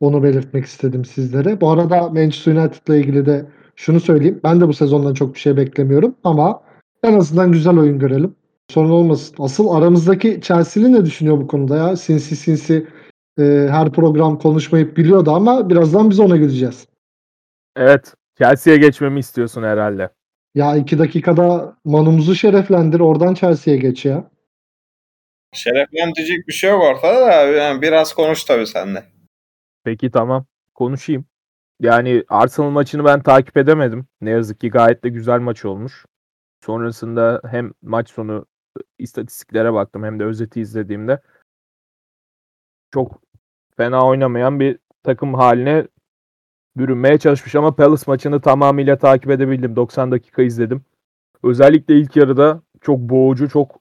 Onu 0.00 0.22
belirtmek 0.22 0.64
istedim 0.64 1.04
sizlere. 1.04 1.60
Bu 1.60 1.70
arada 1.70 2.08
Manchester 2.08 2.54
United'la 2.54 2.96
ilgili 2.96 3.26
de 3.26 3.46
şunu 3.76 4.00
söyleyeyim. 4.00 4.40
Ben 4.44 4.60
de 4.60 4.68
bu 4.68 4.72
sezondan 4.74 5.14
çok 5.14 5.34
bir 5.34 5.40
şey 5.40 5.56
beklemiyorum 5.56 6.16
ama 6.24 6.62
en 7.02 7.12
azından 7.12 7.52
güzel 7.52 7.78
oyun 7.78 7.98
görelim. 7.98 8.36
Sorun 8.70 8.90
olmasın. 8.90 9.36
Asıl 9.38 9.68
aramızdaki 9.68 10.40
Chelsea'li 10.42 10.92
ne 10.92 11.04
düşünüyor 11.04 11.38
bu 11.38 11.46
konuda 11.46 11.76
ya? 11.76 11.96
Sinsi 11.96 12.36
sinsi 12.36 12.86
e, 13.38 13.42
her 13.70 13.92
program 13.92 14.38
konuşmayıp 14.38 14.96
biliyordu 14.96 15.30
ama 15.30 15.70
birazdan 15.70 16.10
biz 16.10 16.20
ona 16.20 16.36
gideceğiz. 16.36 16.86
Evet. 17.76 18.14
Chelsea'ye 18.38 18.78
geçmemi 18.78 19.20
istiyorsun 19.20 19.62
herhalde. 19.62 20.08
Ya 20.54 20.76
iki 20.76 20.98
dakikada 20.98 21.76
manumuzu 21.84 22.34
şereflendir. 22.34 23.00
Oradan 23.00 23.34
Chelsea'ye 23.34 23.78
geç 23.78 24.04
ya. 24.04 24.30
Şereflendirecek 25.52 26.48
bir 26.48 26.52
şey 26.52 26.70
yok 26.70 26.82
ortada 26.82 27.26
da 27.26 27.32
yani 27.32 27.82
biraz 27.82 28.12
konuş 28.12 28.44
tabii 28.44 28.66
sen 28.66 28.94
de. 28.94 29.13
Peki 29.84 30.10
tamam. 30.10 30.46
Konuşayım. 30.74 31.24
Yani 31.80 32.24
Arsenal 32.28 32.70
maçını 32.70 33.04
ben 33.04 33.22
takip 33.22 33.56
edemedim. 33.56 34.06
Ne 34.20 34.30
yazık 34.30 34.60
ki 34.60 34.70
gayet 34.70 35.04
de 35.04 35.08
güzel 35.08 35.40
maç 35.40 35.64
olmuş. 35.64 36.06
Sonrasında 36.64 37.40
hem 37.50 37.72
maç 37.82 38.10
sonu 38.10 38.46
istatistiklere 38.98 39.72
baktım 39.72 40.04
hem 40.04 40.20
de 40.20 40.24
özeti 40.24 40.60
izlediğimde 40.60 41.22
çok 42.90 43.22
fena 43.76 44.06
oynamayan 44.06 44.60
bir 44.60 44.78
takım 45.02 45.34
haline 45.34 45.88
bürünmeye 46.76 47.18
çalışmış 47.18 47.54
ama 47.54 47.76
Palace 47.76 48.04
maçını 48.06 48.40
tamamıyla 48.40 48.98
takip 48.98 49.30
edebildim. 49.30 49.76
90 49.76 50.12
dakika 50.12 50.42
izledim. 50.42 50.84
Özellikle 51.42 51.98
ilk 51.98 52.16
yarıda 52.16 52.62
çok 52.80 52.98
boğucu, 52.98 53.48
çok 53.48 53.80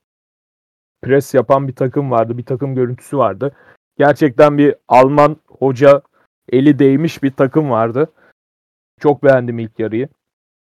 pres 1.02 1.34
yapan 1.34 1.68
bir 1.68 1.76
takım 1.76 2.12
vardı. 2.12 2.38
Bir 2.38 2.46
takım 2.46 2.76
görüntüsü 2.76 3.18
vardı. 3.18 3.56
Gerçekten 3.98 4.58
bir 4.58 4.76
Alman 4.88 5.38
hoca 5.48 6.02
eli 6.50 6.80
değmiş 6.80 7.24
bir 7.24 7.32
takım 7.32 7.70
vardı. 7.70 8.12
Çok 9.00 9.24
beğendim 9.24 9.60
ilk 9.60 9.80
yarıyı. 9.80 10.10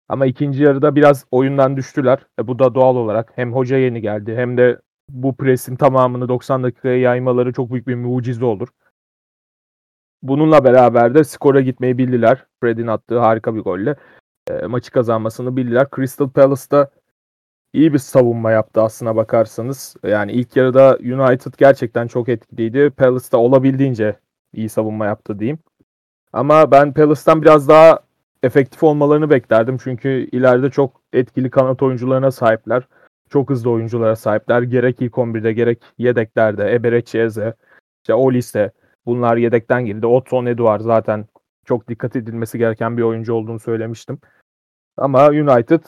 Ama 0.08 0.26
ikinci 0.26 0.62
yarıda 0.62 0.96
biraz 0.96 1.24
oyundan 1.30 1.76
düştüler. 1.76 2.26
E 2.40 2.46
bu 2.46 2.58
da 2.58 2.74
doğal 2.74 2.96
olarak 2.96 3.32
hem 3.34 3.52
hoca 3.52 3.76
yeni 3.76 4.00
geldi 4.00 4.36
hem 4.36 4.56
de 4.56 4.80
bu 5.08 5.36
presin 5.36 5.76
tamamını 5.76 6.28
90 6.28 6.62
dakikaya 6.62 6.98
yaymaları 6.98 7.52
çok 7.52 7.70
büyük 7.70 7.86
bir 7.86 7.94
mucize 7.94 8.44
olur. 8.44 8.68
Bununla 10.22 10.64
beraber 10.64 11.14
de 11.14 11.24
skora 11.24 11.60
gitmeyi 11.60 11.98
bildiler. 11.98 12.46
Fred'in 12.60 12.86
attığı 12.86 13.18
harika 13.18 13.54
bir 13.54 13.60
golle 13.60 13.96
e, 14.50 14.66
maçı 14.66 14.90
kazanmasını 14.90 15.56
bildiler. 15.56 15.86
Crystal 15.96 16.30
Palace'da 16.30 16.90
iyi 17.74 17.92
bir 17.92 17.98
savunma 17.98 18.50
yaptı 18.50 18.82
aslına 18.82 19.16
bakarsanız. 19.16 19.96
Yani 20.04 20.32
ilk 20.32 20.56
yarıda 20.56 20.98
United 21.00 21.52
gerçekten 21.58 22.06
çok 22.06 22.28
etkiliydi. 22.28 22.90
Palace'da 22.90 23.38
olabildiğince 23.38 24.16
iyi 24.52 24.68
savunma 24.68 25.06
yaptı 25.06 25.38
diyeyim. 25.38 25.58
Ama 26.32 26.70
ben 26.70 26.94
Palace'tan 26.94 27.42
biraz 27.42 27.68
daha 27.68 28.00
efektif 28.42 28.82
olmalarını 28.82 29.30
beklerdim. 29.30 29.78
Çünkü 29.84 30.08
ileride 30.32 30.70
çok 30.70 31.00
etkili 31.12 31.50
kanat 31.50 31.82
oyuncularına 31.82 32.30
sahipler. 32.30 32.82
çok 33.28 33.50
hızlı 33.50 33.70
oyunculara 33.70 34.16
sahipler. 34.16 34.62
Gerek 34.62 35.02
ilk 35.02 35.12
11'de 35.12 35.52
gerek 35.52 35.82
yedeklerde. 35.98 36.74
Eberechieze, 36.74 37.54
işte 38.02 38.14
Olise 38.14 38.72
bunlar 39.06 39.36
yedekten 39.36 39.84
girdi. 39.86 40.06
Otton 40.06 40.46
Eduard 40.46 40.80
zaten 40.80 41.26
çok 41.64 41.88
dikkat 41.88 42.16
edilmesi 42.16 42.58
gereken 42.58 42.96
bir 42.96 43.02
oyuncu 43.02 43.34
olduğunu 43.34 43.60
söylemiştim. 43.60 44.18
Ama 44.96 45.28
United 45.28 45.80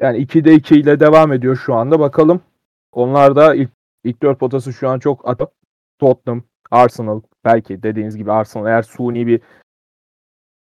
yani 0.00 0.18
2'de 0.18 0.54
2 0.54 0.74
ile 0.74 1.00
devam 1.00 1.32
ediyor 1.32 1.56
şu 1.56 1.74
anda. 1.74 2.00
Bakalım. 2.00 2.40
Onlar 2.92 3.36
da 3.36 3.54
ilk, 3.54 3.70
ilk 4.04 4.22
4 4.22 4.40
potası 4.40 4.72
şu 4.72 4.88
an 4.88 4.98
çok 4.98 5.28
atıp 5.28 5.50
Tottenham, 5.98 6.42
Arsenal 6.70 7.20
belki 7.44 7.82
dediğiniz 7.82 8.16
gibi 8.16 8.32
Arsenal 8.32 8.66
eğer 8.66 8.82
suni 8.82 9.26
bir 9.26 9.40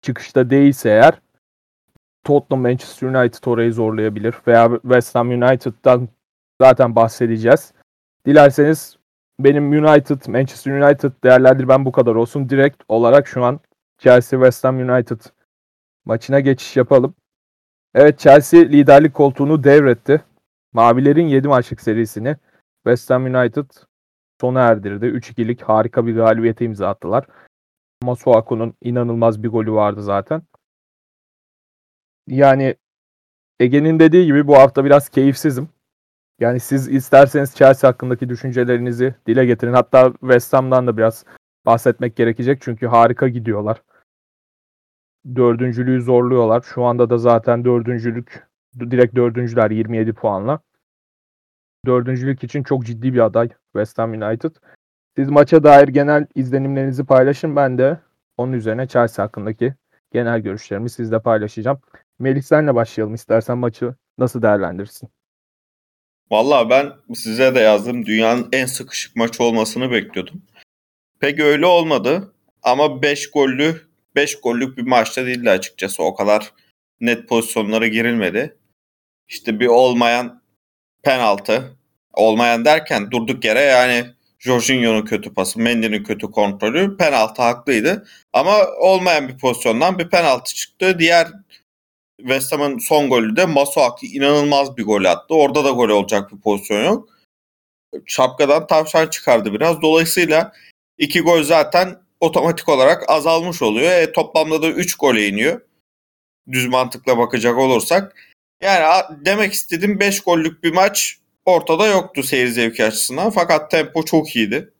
çıkışta 0.03 0.51
değilse 0.51 0.89
eğer 0.89 1.21
Tottenham 2.25 2.63
Manchester 2.63 3.09
United 3.09 3.45
orayı 3.47 3.73
zorlayabilir 3.73 4.35
veya 4.47 4.71
West 4.83 5.15
Ham 5.15 5.31
United'dan 5.31 6.09
zaten 6.61 6.97
bahsedeceğiz. 6.97 7.73
Dilerseniz 8.27 8.97
benim 9.41 9.73
United, 9.73 10.27
Manchester 10.29 10.73
United 10.73 11.13
değerlendirmem 11.25 11.85
bu 11.85 11.93
kadar 11.93 12.15
olsun. 12.15 12.49
Direkt 12.49 12.83
olarak 12.89 13.29
şu 13.29 13.45
an 13.45 13.61
Chelsea 13.99 14.39
West 14.39 14.65
Ham 14.65 14.79
United 14.79 15.21
maçına 16.05 16.41
geçiş 16.41 16.77
yapalım. 16.77 17.15
Evet 17.95 18.19
Chelsea 18.19 18.61
liderlik 18.61 19.15
koltuğunu 19.15 19.65
devretti. 19.65 20.25
Mavilerin 20.73 21.27
7 21.27 21.49
maçlık 21.49 21.81
serisini 21.81 22.37
West 22.85 23.11
Ham 23.11 23.25
United 23.25 23.71
sona 24.41 24.61
erdirdi. 24.61 25.07
3-2'lik 25.07 25.63
harika 25.63 26.07
bir 26.07 26.15
galibiyete 26.15 26.65
imza 26.65 26.89
attılar. 26.89 27.27
Masuaku'nun 28.03 28.75
inanılmaz 28.81 29.43
bir 29.43 29.49
golü 29.49 29.73
vardı 29.73 30.03
zaten. 30.03 30.43
Yani 32.29 32.77
Ege'nin 33.61 33.99
dediği 33.99 34.27
gibi 34.27 34.47
bu 34.47 34.57
hafta 34.57 34.85
biraz 34.85 35.09
keyifsizim. 35.09 35.69
Yani 36.41 36.61
siz 36.61 36.89
isterseniz 36.89 37.55
Chelsea 37.55 37.91
hakkındaki 37.91 38.29
düşüncelerinizi 38.29 39.15
dile 39.27 39.47
getirin. 39.47 39.73
Hatta 39.73 40.13
West 40.21 40.53
Ham'dan 40.53 40.87
da 40.87 40.97
biraz 40.97 41.25
bahsetmek 41.67 42.17
gerekecek. 42.17 42.63
Çünkü 42.63 42.87
harika 42.87 43.29
gidiyorlar. 43.29 43.83
Dördüncülüğü 45.37 46.03
zorluyorlar. 46.03 46.63
Şu 46.75 46.85
anda 46.85 47.11
da 47.11 47.19
zaten 47.19 47.65
dördüncülük 47.65 48.47
direkt 48.81 49.17
dördüncüler 49.17 49.71
27 49.71 50.13
puanla. 50.13 50.61
Dördüncülük 51.87 52.45
için 52.45 52.63
çok 52.63 52.87
ciddi 52.87 53.15
bir 53.15 53.19
aday 53.19 53.49
West 53.73 53.99
Ham 53.99 54.13
United. 54.13 54.51
Siz 55.17 55.29
maça 55.29 55.65
dair 55.65 55.89
genel 55.89 56.27
izlenimlerinizi 56.35 57.05
paylaşın. 57.05 57.57
Ben 57.57 57.79
de 57.79 58.01
onun 58.37 58.53
üzerine 58.53 58.89
Chelsea 58.89 59.25
hakkındaki 59.25 59.75
genel 60.13 60.41
görüşlerimi 60.41 60.91
sizle 60.91 61.23
paylaşacağım. 61.23 61.81
Melih 62.19 62.43
senle 62.43 62.75
başlayalım 62.75 63.15
istersen 63.15 63.59
maçı 63.59 63.95
nasıl 64.19 64.43
değerlendirirsin? 64.43 65.09
Valla 66.31 66.71
ben 66.71 66.93
size 67.15 67.55
de 67.55 67.61
yazdım. 67.61 68.07
Dünyanın 68.07 68.49
en 68.53 68.67
sıkışık 68.67 69.17
maçı 69.17 69.43
olmasını 69.43 69.91
bekliyordum. 69.91 70.43
Pek 71.21 71.41
öyle 71.41 71.67
olmadı. 71.67 72.35
Ama 72.63 73.03
5 73.03 73.31
gollü 73.31 73.92
5 74.15 74.41
gollük 74.41 74.79
bir 74.79 74.83
maçta 74.83 75.27
değildi 75.27 75.51
açıkçası. 75.51 76.03
O 76.03 76.15
kadar 76.15 76.53
net 77.01 77.29
pozisyonlara 77.29 77.87
girilmedi. 77.87 78.57
İşte 79.29 79.61
bir 79.61 79.67
olmayan 79.67 80.43
penaltı. 81.03 81.77
Olmayan 82.13 82.65
derken 82.65 83.11
durduk 83.11 83.45
yere 83.45 83.61
yani 83.61 84.07
Jorginho'nun 84.39 85.05
kötü 85.05 85.35
pası, 85.35 85.61
Mendy'nin 85.61 86.05
kötü 86.05 86.31
kontrolü 86.31 86.97
penaltı 86.97 87.43
haklıydı. 87.43 88.07
Ama 88.33 88.67
olmayan 88.81 89.29
bir 89.29 89.39
pozisyondan 89.39 89.99
bir 89.99 90.09
penaltı 90.09 90.55
çıktı. 90.55 90.99
Diğer 90.99 91.29
West 92.21 92.53
Ham'ın 92.53 92.79
son 92.79 93.09
golü 93.09 93.37
de 93.37 93.47
Masuaki 93.47 94.07
inanılmaz 94.07 94.77
bir 94.77 94.85
gol 94.85 95.05
attı. 95.05 95.35
Orada 95.35 95.65
da 95.65 95.71
gol 95.71 95.89
olacak 95.89 96.33
bir 96.33 96.41
pozisyon 96.41 96.85
yok. 96.85 97.09
Şapkadan 98.07 98.67
tavşan 98.67 99.07
çıkardı 99.07 99.53
biraz. 99.53 99.83
Dolayısıyla 99.83 100.53
iki 100.99 101.21
gol 101.21 101.43
zaten 101.43 102.02
otomatik 102.23 102.69
olarak 102.69 103.11
azalmış 103.11 103.63
oluyor. 103.63 103.93
E, 103.93 104.13
toplamda 104.13 104.63
da 104.63 104.69
3 104.69 104.95
gole 104.95 105.29
iniyor. 105.29 105.61
Düz 106.53 106.67
mantıkla 106.67 107.19
bakacak 107.19 107.59
olursak. 107.59 108.17
Yani 108.63 109.05
demek 109.25 109.53
istedim 109.53 110.01
5 110.01 110.21
gollük 110.21 110.65
bir 110.65 110.73
maç 110.73 111.19
ortada 111.47 111.87
yoktu 111.87 112.23
seyir 112.23 112.49
zevki 112.49 112.85
açısından. 112.85 113.31
Fakat 113.31 113.71
tempo 113.71 114.05
çok 114.05 114.37
iyiydi. 114.37 114.73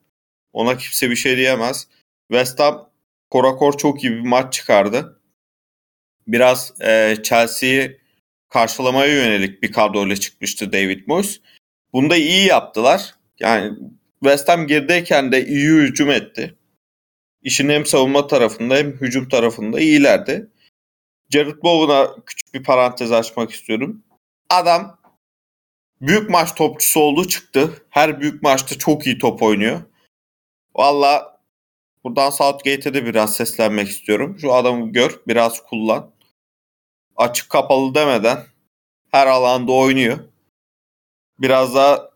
Ona 0.53 0.77
kimse 0.77 1.09
bir 1.09 1.15
şey 1.15 1.37
diyemez. 1.37 1.87
West 2.31 2.59
Ham 2.59 2.89
korakor 3.29 3.77
çok 3.77 4.03
iyi 4.03 4.11
bir 4.11 4.27
maç 4.27 4.53
çıkardı 4.53 5.19
biraz 6.27 6.73
e, 6.81 7.15
Chelsea'yi 7.23 7.97
karşılamaya 8.49 9.13
yönelik 9.13 9.63
bir 9.63 9.71
kadroyla 9.71 10.15
çıkmıştı 10.15 10.71
David 10.71 11.07
Moyes. 11.07 11.41
Bunu 11.93 12.09
da 12.09 12.15
iyi 12.15 12.45
yaptılar. 12.45 13.15
Yani 13.39 13.77
West 14.23 14.49
Ham 14.49 14.67
gerideyken 14.67 15.31
de 15.31 15.45
iyi 15.45 15.69
hücum 15.69 16.11
etti. 16.11 16.55
İşin 17.43 17.69
hem 17.69 17.85
savunma 17.85 18.27
tarafında 18.27 18.75
hem 18.75 18.91
hücum 18.91 19.29
tarafında 19.29 19.79
iyilerdi. 19.79 20.49
Jared 21.29 21.63
Bowen'a 21.63 22.15
küçük 22.25 22.53
bir 22.53 22.63
parantez 22.63 23.11
açmak 23.11 23.51
istiyorum. 23.51 24.03
Adam 24.49 24.99
büyük 26.01 26.29
maç 26.29 26.55
topçusu 26.55 26.99
oldu 26.99 27.27
çıktı. 27.27 27.85
Her 27.89 28.21
büyük 28.21 28.43
maçta 28.43 28.77
çok 28.77 29.07
iyi 29.07 29.17
top 29.17 29.43
oynuyor. 29.43 29.81
Valla 30.75 31.41
buradan 32.03 32.29
Southgate'e 32.29 32.93
de 32.93 33.05
biraz 33.05 33.35
seslenmek 33.35 33.89
istiyorum. 33.89 34.37
Şu 34.41 34.53
adamı 34.53 34.91
gör, 34.91 35.19
biraz 35.27 35.63
kullan 35.63 36.13
açık 37.15 37.49
kapalı 37.49 37.95
demeden 37.95 38.43
her 39.11 39.27
alanda 39.27 39.71
oynuyor. 39.71 40.19
Biraz 41.39 41.75
daha 41.75 42.09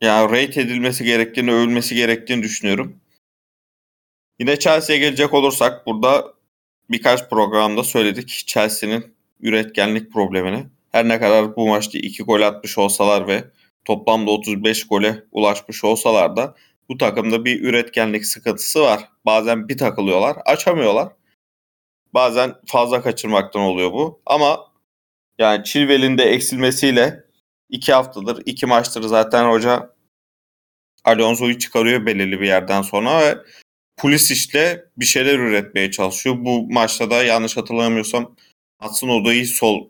yani 0.00 0.32
rate 0.32 0.60
edilmesi 0.60 1.04
gerektiğini, 1.04 1.52
övülmesi 1.52 1.94
gerektiğini 1.94 2.42
düşünüyorum. 2.42 2.97
Yine 4.38 4.58
Chelsea'ye 4.58 5.00
gelecek 5.00 5.34
olursak 5.34 5.86
burada 5.86 6.34
birkaç 6.90 7.30
programda 7.30 7.84
söyledik 7.84 8.28
Chelsea'nin 8.28 9.14
üretkenlik 9.40 10.12
problemini. 10.12 10.66
Her 10.92 11.08
ne 11.08 11.20
kadar 11.20 11.56
bu 11.56 11.68
maçta 11.68 11.98
2 11.98 12.22
gol 12.22 12.40
atmış 12.40 12.78
olsalar 12.78 13.28
ve 13.28 13.44
toplamda 13.84 14.30
35 14.30 14.86
gole 14.86 15.24
ulaşmış 15.32 15.84
olsalar 15.84 16.36
da 16.36 16.54
bu 16.88 16.98
takımda 16.98 17.44
bir 17.44 17.60
üretkenlik 17.60 18.26
sıkıntısı 18.26 18.80
var. 18.80 19.08
Bazen 19.26 19.68
bir 19.68 19.78
takılıyorlar, 19.78 20.36
açamıyorlar. 20.46 21.08
Bazen 22.14 22.54
fazla 22.66 23.02
kaçırmaktan 23.02 23.62
oluyor 23.62 23.92
bu. 23.92 24.20
Ama 24.26 24.60
yani 25.38 25.64
Chilwell'in 25.64 26.18
de 26.18 26.24
eksilmesiyle 26.24 27.24
iki 27.68 27.92
haftadır, 27.92 28.42
iki 28.46 28.66
maçtır 28.66 29.02
zaten 29.02 29.50
hoca 29.50 29.94
Alonso'yu 31.04 31.58
çıkarıyor 31.58 32.06
belirli 32.06 32.40
bir 32.40 32.46
yerden 32.46 32.82
sonra 32.82 33.20
ve 33.20 33.38
Pulisic'le 33.98 34.84
bir 34.96 35.04
şeyler 35.04 35.38
üretmeye 35.38 35.90
çalışıyor. 35.90 36.36
Bu 36.38 36.72
maçta 36.72 37.10
da 37.10 37.24
yanlış 37.24 37.56
hatırlamıyorsam 37.56 38.34
Hudson 38.82 39.08
Oda'yı 39.08 39.46
sol 39.46 39.88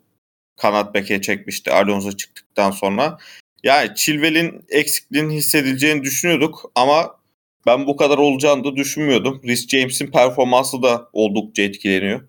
kanat 0.57 0.95
beke 0.95 1.23
çekmişti 1.23 1.73
Alonso 1.73 2.13
çıktıktan 2.13 2.71
sonra. 2.71 3.19
Yani 3.63 3.95
Chilwell'in 3.97 4.65
eksikliğini 4.69 5.35
hissedileceğini 5.35 6.03
düşünüyorduk 6.03 6.73
ama 6.75 7.19
ben 7.67 7.87
bu 7.87 7.97
kadar 7.97 8.19
olacağını 8.19 8.65
da 8.65 8.77
düşünmüyordum. 8.77 9.41
Rhys 9.45 9.69
James'in 9.69 10.07
performansı 10.07 10.83
da 10.83 11.09
oldukça 11.13 11.63
etkileniyor. 11.63 12.29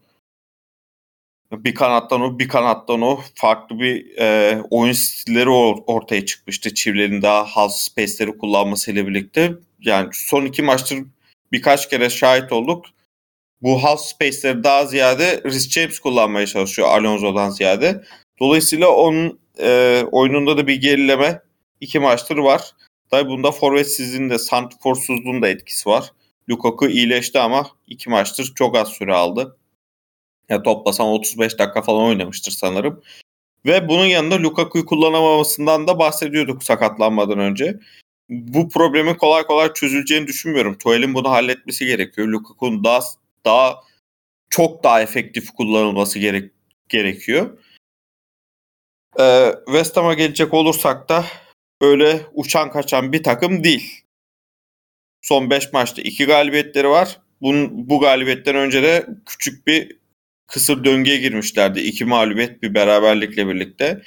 Bir 1.52 1.76
kanattan 1.76 2.22
o, 2.22 2.40
bir 2.40 2.48
kanattan 2.48 3.02
o 3.02 3.20
farklı 3.36 3.80
bir 3.80 4.18
e, 4.18 4.62
oyun 4.70 4.94
stilleri 4.94 5.50
ortaya 5.50 6.26
çıkmıştı. 6.26 6.74
Çivlerin 6.74 7.22
daha 7.22 7.46
half 7.46 7.72
space'leri 7.72 8.38
kullanmasıyla 8.38 9.08
birlikte. 9.08 9.54
Yani 9.80 10.10
son 10.14 10.46
iki 10.46 10.62
maçtır 10.62 10.98
birkaç 11.52 11.89
kere 11.89 12.10
şahit 12.10 12.52
olduk. 12.52 12.86
Bu 13.62 13.84
half 13.84 14.00
space'leri 14.00 14.64
daha 14.64 14.86
ziyade 14.86 15.41
Rhys 15.45 15.70
James 15.70 16.00
kullanmaya 16.00 16.47
çalışıyor 16.47 16.88
Alonso'dan 16.88 17.50
ziyade. 17.50 18.04
Dolayısıyla 18.39 18.88
onun 18.88 19.39
e, 19.60 20.04
oyununda 20.12 20.58
da 20.58 20.68
bir 20.68 20.76
gerileme 20.76 21.41
iki 21.82 22.00
maçtır 22.00 22.38
var. 22.38 22.62
Tabi 23.12 23.30
bunda 23.30 23.52
forvetsizliğin 23.52 24.30
de 24.30 24.39
santrforsuzluğun 24.39 25.41
da 25.41 25.50
etkisi 25.50 25.89
var. 25.89 26.12
Lukaku 26.50 26.88
iyileşti 26.88 27.39
ama 27.39 27.68
iki 27.88 28.10
maçtır 28.10 28.52
çok 28.56 28.78
az 28.78 28.88
süre 28.88 29.14
aldı. 29.14 29.58
Ya 30.50 30.64
toplasam 30.64 31.08
35 31.08 31.60
dakika 31.60 31.82
falan 31.82 32.04
oynamıştır 32.04 32.52
sanırım. 32.52 33.02
Ve 33.66 33.88
bunun 33.88 34.06
yanında 34.06 34.43
Lukaku'yu 34.43 34.86
kullanamamasından 34.86 35.88
da 35.88 36.00
bahsediyorduk 36.00 36.64
sakatlanmadan 36.64 37.39
önce. 37.39 37.80
Bu 38.30 38.70
problemin 38.70 39.14
kolay 39.14 39.44
kolay 39.44 39.74
çözüleceğini 39.74 40.28
düşünmüyorum. 40.28 40.78
Tuel'in 40.78 41.14
bunu 41.14 41.30
halletmesi 41.30 41.86
gerekiyor. 41.86 42.28
Lukaku'nun 42.28 42.84
daha 42.84 43.00
daha 43.46 43.84
çok 44.50 44.84
daha 44.84 45.02
efektif 45.02 45.52
kullanılması 45.52 46.20
gerek, 46.20 46.52
gerekiyor. 46.90 47.58
Ee, 49.20 49.52
West 49.66 49.98
Ham'a 49.98 50.14
gelecek 50.14 50.54
olursak 50.54 51.10
da 51.10 51.26
öyle 51.82 52.22
uçan 52.34 52.72
kaçan 52.72 53.14
bir 53.14 53.24
takım 53.24 53.64
değil. 53.64 54.02
Son 55.22 55.50
5 55.50 55.74
maçta 55.74 56.02
2 56.02 56.26
galibiyetleri 56.26 56.90
var. 56.90 57.20
Bunun, 57.42 57.90
bu 57.90 58.00
galibiyetten 58.00 58.56
önce 58.56 58.84
de 58.84 59.08
küçük 59.26 59.68
bir 59.68 59.98
kısır 60.48 60.84
döngüye 60.84 61.18
girmişlerdi. 61.18 61.80
İki 61.80 62.06
mağlubiyet 62.06 62.64
bir 62.64 62.74
beraberlikle 62.74 63.48
birlikte. 63.48 64.02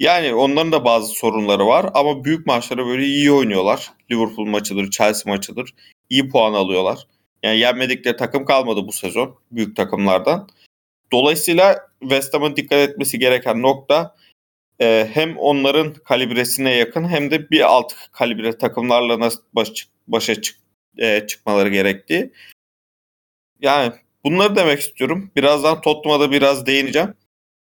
Yani 0.00 0.34
onların 0.34 0.72
da 0.72 0.84
bazı 0.84 1.12
sorunları 1.12 1.66
var 1.66 1.90
ama 1.94 2.24
büyük 2.24 2.46
maçları 2.46 2.86
böyle 2.86 3.04
iyi 3.04 3.32
oynuyorlar. 3.32 3.90
Liverpool 4.10 4.46
maçıdır, 4.46 4.90
Chelsea 4.90 5.32
maçıdır. 5.32 5.74
İyi 6.10 6.28
puan 6.28 6.52
alıyorlar. 6.52 7.06
Yani 7.42 7.58
yenmedikleri 7.58 8.16
takım 8.16 8.44
kalmadı 8.44 8.86
bu 8.86 8.92
sezon 8.92 9.38
büyük 9.50 9.76
takımlardan. 9.76 10.48
Dolayısıyla 11.12 11.78
West 12.00 12.34
Ham'ın 12.34 12.56
dikkat 12.56 12.90
etmesi 12.90 13.18
gereken 13.18 13.62
nokta 13.62 14.16
e, 14.80 15.10
hem 15.12 15.38
onların 15.38 15.94
kalibresine 15.94 16.74
yakın 16.74 17.08
hem 17.08 17.30
de 17.30 17.50
bir 17.50 17.60
alt 17.60 17.92
kalibre 18.12 18.58
takımlarla 18.58 19.20
nasıl 19.20 19.42
baş, 19.52 19.88
başa 20.08 20.42
çık, 20.42 20.58
e, 20.98 21.26
çıkmaları 21.26 21.68
gerektiği. 21.68 22.32
Yani 23.60 23.92
bunları 24.24 24.56
demek 24.56 24.80
istiyorum. 24.80 25.30
Birazdan 25.36 25.80
Tottenham'a 25.80 26.20
da 26.20 26.30
biraz 26.30 26.66
değineceğim. 26.66 27.14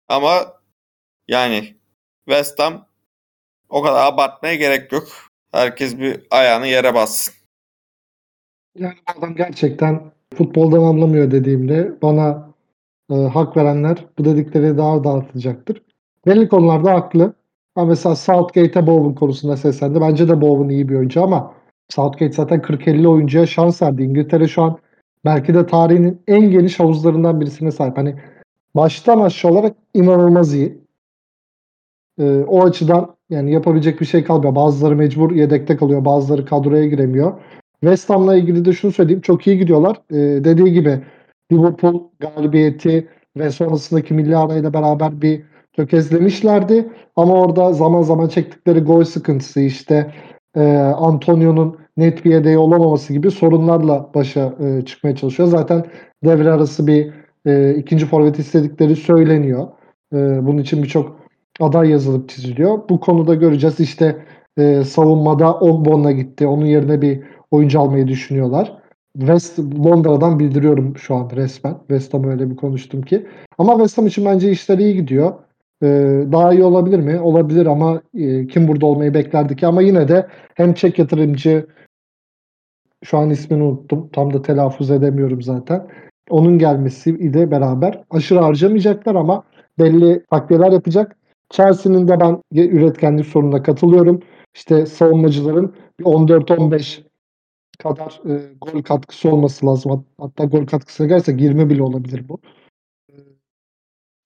Ama 0.09 0.53
yani 1.28 1.76
West 2.29 2.59
Ham 2.59 2.87
o 3.68 3.83
kadar 3.83 4.07
abartmaya 4.07 4.55
gerek 4.55 4.93
yok. 4.93 5.09
Herkes 5.53 5.99
bir 5.99 6.20
ayağını 6.31 6.66
yere 6.66 6.95
bassın. 6.95 7.35
Yani 8.79 8.95
adam 9.07 9.35
gerçekten 9.35 10.01
futboldan 10.35 10.83
anlamıyor 10.83 11.31
dediğimde 11.31 11.93
bana 12.03 12.55
e, 13.11 13.14
hak 13.14 13.57
verenler 13.57 14.05
bu 14.18 14.24
dedikleri 14.24 14.79
daha 14.79 15.05
dağıtacaktır. 15.05 15.83
Belli 16.27 16.49
konularda 16.49 16.95
haklı. 16.95 17.35
Ama 17.77 17.87
mesela 17.87 18.16
Southgate'e 18.16 18.87
Bowen 18.87 19.14
konusunda 19.14 19.57
seslendi. 19.57 20.01
Bence 20.01 20.29
de 20.29 20.41
Bowen 20.41 20.68
iyi 20.68 20.89
bir 20.89 20.95
oyuncu 20.95 21.22
ama 21.22 21.55
Southgate 21.89 22.33
zaten 22.33 22.61
40-50 22.61 23.07
oyuncuya 23.07 23.47
şans 23.47 23.83
verdi. 23.83 24.03
İngiltere 24.03 24.49
şu 24.49 24.62
an 24.62 24.79
belki 25.24 25.55
de 25.55 25.66
tarihinin 25.66 26.22
en 26.29 26.51
geniş 26.51 26.81
havuzlarından 26.81 27.41
birisine 27.41 27.72
sahip. 27.72 27.97
Hani 27.97 28.16
baştan 28.74 29.20
aşağı 29.20 29.53
olarak 29.53 29.77
inanılmaz 29.95 30.55
iyi. 30.55 30.86
Ee, 32.21 32.45
o 32.47 32.64
açıdan 32.64 33.17
yani 33.31 33.53
yapabilecek 33.53 34.01
bir 34.01 34.07
şey 34.07 34.25
kalmıyor. 34.25 34.55
Bazıları 34.55 34.97
mecbur 34.97 35.31
yedekte 35.31 35.77
kalıyor. 35.77 36.05
Bazıları 36.05 36.45
kadroya 36.45 36.87
giremiyor. 36.87 37.33
West 37.81 38.11
Ham'la 38.11 38.37
ilgili 38.37 38.64
de 38.64 38.73
şunu 38.73 38.93
söyleyeyim. 38.93 39.21
Çok 39.21 39.47
iyi 39.47 39.59
gidiyorlar. 39.59 39.97
Ee, 40.11 40.45
dediği 40.45 40.73
gibi 40.73 41.01
Liverpool 41.53 42.03
galibiyeti 42.21 43.09
ve 43.37 43.51
sonrasındaki 43.51 44.14
milli 44.14 44.37
arayla 44.37 44.73
beraber 44.73 45.23
bir 45.23 45.43
tökezlemişlerdi. 45.73 46.89
Ama 47.17 47.35
orada 47.35 47.73
zaman 47.73 48.03
zaman 48.03 48.29
çektikleri 48.29 48.81
gol 48.81 49.05
sıkıntısı 49.05 49.61
işte 49.61 50.12
e, 50.57 50.77
Antonio'nun 50.77 51.79
net 51.97 52.25
bir 52.25 52.31
yedeği 52.31 52.59
olamaması 52.59 53.12
gibi 53.12 53.31
sorunlarla 53.31 54.11
başa 54.14 54.55
e, 54.61 54.83
çıkmaya 54.85 55.17
çalışıyor. 55.17 55.49
Zaten 55.49 55.85
devre 56.25 56.53
arası 56.53 56.87
bir 56.87 57.12
e, 57.47 57.75
ikinci 57.75 58.07
forvet 58.07 58.39
istedikleri 58.39 58.97
söyleniyor. 58.97 59.69
E, 60.12 60.17
bunun 60.47 60.59
için 60.59 60.83
birçok 60.83 61.26
aday 61.61 61.91
yazılıp 61.91 62.29
çiziliyor. 62.29 62.89
Bu 62.89 63.01
konuda 63.01 63.35
göreceğiz. 63.35 63.81
İşte 63.81 64.17
e, 64.59 64.85
savunmada 64.85 65.61
Ogbon'la 65.61 66.13
gitti. 66.13 66.47
Onun 66.47 66.67
yerine 66.67 67.03
bir 67.03 67.23
oyuncu 67.51 67.81
almayı 67.81 68.09
düşünüyorlar. 68.09 68.79
West 69.19 69.59
Londra'dan 69.59 70.39
bildiriyorum 70.39 70.97
şu 70.97 71.15
an 71.15 71.31
resmen. 71.37 71.79
West 71.79 72.15
Ham'a 72.15 72.29
öyle 72.29 72.51
bir 72.51 72.57
konuştum 72.57 73.03
ki. 73.03 73.27
Ama 73.59 73.73
West 73.73 73.99
Ham 73.99 74.07
için 74.07 74.25
bence 74.25 74.51
işler 74.51 74.79
iyi 74.79 74.95
gidiyor. 74.95 75.35
Ee, 75.83 75.87
daha 76.33 76.53
iyi 76.53 76.65
olabilir 76.65 76.99
mi? 76.99 77.21
Olabilir 77.21 77.67
ama 77.67 78.03
e, 78.15 78.47
kim 78.47 78.69
burada 78.69 78.87
olmayı 78.87 79.15
beklerdi 79.15 79.57
ki? 79.57 79.67
Ama 79.67 79.83
yine 79.83 80.09
de 80.09 80.27
hem 80.55 80.75
Çek 80.75 80.99
yatırımcı 80.99 81.67
şu 83.05 83.19
an 83.19 83.31
ismini 83.31 83.63
unuttum. 83.63 84.09
Tam 84.13 84.33
da 84.35 84.43
telaffuz 84.43 84.91
edemiyorum 84.91 85.43
zaten. 85.43 85.87
Onun 86.31 86.59
gelmesi 86.59 87.11
ile 87.11 87.51
beraber 87.51 88.05
aşırı 88.11 88.39
harcamayacaklar 88.39 89.15
ama 89.15 89.45
belli 89.79 90.25
takviyeler 90.31 90.73
yapacak. 90.73 91.17
Chelsea'nin 91.51 92.09
de 92.09 92.21
ben 92.21 92.43
üretkenlik 92.53 93.27
sorununa 93.27 93.63
katılıyorum. 93.63 94.23
İşte 94.55 94.87
savunmacıların 94.87 95.77
14-15 96.03 97.03
kadar 97.79 98.21
e, 98.31 98.55
gol 98.61 98.83
katkısı 98.83 99.31
olması 99.31 99.67
lazım. 99.67 100.07
Hatta 100.19 100.45
gol 100.45 100.67
katkısına 100.67 101.07
gelse 101.07 101.33
20 101.33 101.71
bile 101.71 101.83
olabilir 101.83 102.29
bu. 102.29 102.41
E, 103.11 103.15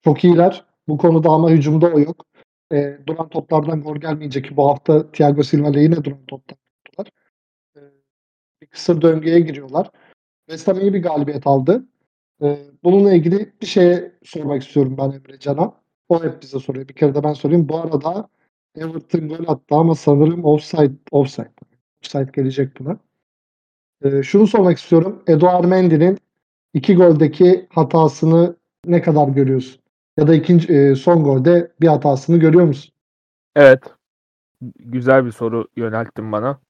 çok 0.05 0.25
iyiler. 0.25 0.65
Bu 0.89 0.99
konuda 0.99 1.29
ama 1.31 1.51
hücumda 1.51 1.87
o 1.87 2.01
yok. 2.01 2.27
E, 2.73 2.99
duran 3.07 3.29
toplardan 3.29 3.83
gol 3.83 3.97
gelmeyecek 3.97 4.45
ki 4.45 4.57
bu 4.57 4.69
hafta 4.69 5.11
Thiago 5.13 5.43
Silva 5.43 5.69
ile 5.69 5.83
yine 5.83 6.05
duran 6.05 6.27
toplar. 6.27 6.57
E, 7.77 7.81
bir 8.63 8.67
kısır 8.67 9.03
döngüye 9.03 9.41
giriyorlar. 9.41 9.91
West 10.49 10.69
Ham 10.69 10.81
iyi 10.81 10.95
bir 10.95 11.03
galibiyet 11.03 11.47
aldı. 11.47 11.87
E, 12.43 12.59
bununla 12.85 13.15
ilgili 13.15 13.53
bir 13.63 13.67
şey 13.67 14.13
sormak 14.25 14.63
istiyorum 14.63 14.97
ben 14.99 15.11
Emre 15.11 15.39
Can'a. 15.39 15.81
O 16.11 16.25
hep 16.25 16.43
bize 16.43 16.59
soruyor. 16.59 16.89
Bir 16.89 16.95
kere 16.95 17.15
de 17.15 17.25
ben 17.25 17.33
sorayım. 17.33 17.69
Bu 17.69 17.81
arada 17.81 18.29
Everton 18.77 19.29
gol 19.29 19.49
attı 19.49 19.75
ama 19.75 19.95
sanırım 19.95 20.45
offside, 20.45 20.93
offside. 21.11 21.51
Offside 22.03 22.31
gelecek 22.33 22.81
buna. 22.81 22.99
Ee, 24.03 24.23
şunu 24.23 24.47
sormak 24.47 24.79
istiyorum. 24.79 25.23
Eduard 25.27 25.65
Mendy'nin 25.65 26.19
iki 26.75 26.97
goldeki 26.97 27.67
hatasını 27.71 28.57
ne 28.87 29.03
kadar 29.03 29.29
görüyorsun? 29.29 29.81
Ya 30.19 30.27
da 30.27 30.35
ikinci 30.35 30.73
e, 30.73 30.95
son 30.95 31.25
golde 31.25 31.73
bir 31.81 31.89
hatasını 31.89 32.37
görüyor 32.37 32.65
musun? 32.65 32.93
Evet. 33.57 33.83
Güzel 34.79 35.27
bir 35.27 35.33
soru 35.33 35.69
yönelttin 35.77 36.33
bana. 36.33 36.61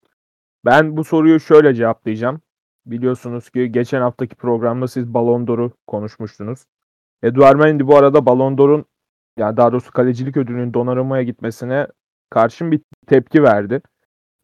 Ben 0.64 0.96
bu 0.96 1.04
soruyu 1.04 1.40
şöyle 1.40 1.74
cevaplayacağım. 1.74 2.40
Biliyorsunuz 2.86 3.50
ki 3.50 3.72
geçen 3.72 4.00
haftaki 4.00 4.34
programda 4.34 4.88
siz 4.88 5.14
Ballon 5.14 5.46
d'Or'u 5.46 5.72
konuşmuştunuz. 5.86 6.64
Eduard 7.22 7.58
Mendy 7.58 7.86
bu 7.86 7.96
arada 7.96 8.26
Ballon 8.26 8.58
d'Or'un 8.58 8.84
yani 9.38 9.56
daha 9.56 9.72
doğrusu 9.72 9.92
kalecilik 9.92 10.36
ödülünün 10.36 10.74
Donnarumma'ya 10.74 11.22
gitmesine 11.22 11.86
karşın 12.30 12.72
bir 12.72 12.80
tepki 13.06 13.42
verdi. 13.42 13.82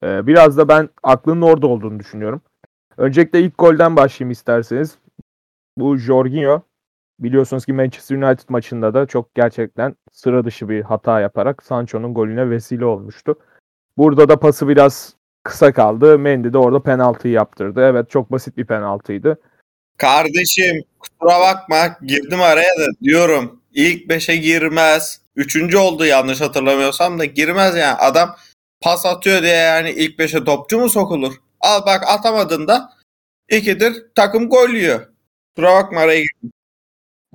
Ee, 0.04 0.26
biraz 0.26 0.56
da 0.58 0.68
ben 0.68 0.88
aklının 1.02 1.42
orada 1.42 1.66
olduğunu 1.66 2.00
düşünüyorum. 2.00 2.42
Öncelikle 2.96 3.40
ilk 3.40 3.58
golden 3.58 3.96
başlayayım 3.96 4.30
isterseniz. 4.30 4.98
Bu 5.78 5.96
Jorginho 5.96 6.62
biliyorsunuz 7.20 7.66
ki 7.66 7.72
Manchester 7.72 8.16
United 8.16 8.48
maçında 8.48 8.94
da 8.94 9.06
çok 9.06 9.34
gerçekten 9.34 9.96
sıra 10.12 10.44
dışı 10.44 10.68
bir 10.68 10.82
hata 10.82 11.20
yaparak 11.20 11.62
Sancho'nun 11.62 12.14
golüne 12.14 12.50
vesile 12.50 12.84
olmuştu. 12.84 13.38
Burada 13.98 14.28
da 14.28 14.38
pası 14.38 14.68
biraz 14.68 15.14
kısa 15.42 15.72
kaldı. 15.72 16.18
Mendy 16.18 16.52
de 16.52 16.58
orada 16.58 16.82
penaltıyı 16.82 17.34
yaptırdı. 17.34 17.80
Evet 17.80 18.10
çok 18.10 18.32
basit 18.32 18.56
bir 18.56 18.66
penaltıydı. 18.66 19.40
Kardeşim 19.98 20.84
kusura 20.98 21.40
bakma 21.40 21.76
girdim 22.02 22.40
araya 22.40 22.78
da 22.78 22.86
diyorum 23.02 23.60
ilk 23.76 24.10
5'e 24.10 24.36
girmez. 24.36 25.20
Üçüncü 25.36 25.76
oldu 25.76 26.06
yanlış 26.06 26.40
hatırlamıyorsam 26.40 27.18
da 27.18 27.24
girmez 27.24 27.76
yani. 27.76 27.94
Adam 27.94 28.36
pas 28.80 29.06
atıyor 29.06 29.42
diye 29.42 29.56
yani 29.56 29.90
ilk 29.90 30.18
5'e 30.18 30.44
topçu 30.44 30.78
mu 30.78 30.88
sokulur? 30.88 31.34
Al 31.60 31.86
bak 31.86 32.04
atamadın 32.08 32.68
da 32.68 32.90
ikidir 33.50 34.06
takım 34.14 34.48
gol 34.48 34.68
yiyor. 34.68 35.06
Kusura 35.56 35.74
bakma 35.74 36.00
araya 36.00 36.20
girdim. 36.20 36.52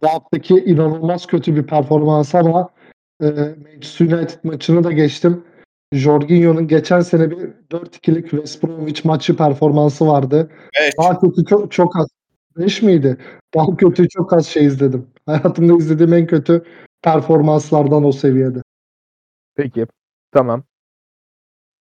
Bu 0.04 0.08
haftaki 0.08 0.54
inanılmaz 0.56 1.28
kötü 1.28 1.56
bir 1.56 1.68
performans 1.68 2.36
ama 2.36 2.70
e, 3.24 3.26
Manchester 3.26 4.06
United 4.06 4.40
maçını 4.44 4.84
da 4.84 4.92
geçtim. 4.92 5.44
Jorginho'nun 5.94 6.68
geçen 6.68 7.02
sene 7.02 7.32
bir 7.32 7.38
4-2'lik 7.72 8.30
West 8.30 8.64
Bromwich 8.64 9.06
maçı 9.06 9.38
performansı 9.38 10.08
vardı. 10.08 10.52
Evet. 10.82 10.94
Daha 10.98 11.20
kötü 11.20 11.46
çok, 11.46 11.72
çok 11.72 11.96
az. 11.96 12.08
5 12.58 12.82
miydi? 12.82 13.18
Daha 13.56 13.76
kötü 13.78 14.10
çok 14.10 14.34
az 14.34 14.48
şey 14.48 14.66
izledim. 14.66 15.08
Hayatımda 15.26 15.74
izlediğim 15.78 16.14
en 16.14 16.28
kötü 16.28 16.64
performanslardan 17.02 18.04
o 18.04 18.12
seviyede. 18.12 18.62
Peki. 19.56 19.88
Tamam. 20.32 20.64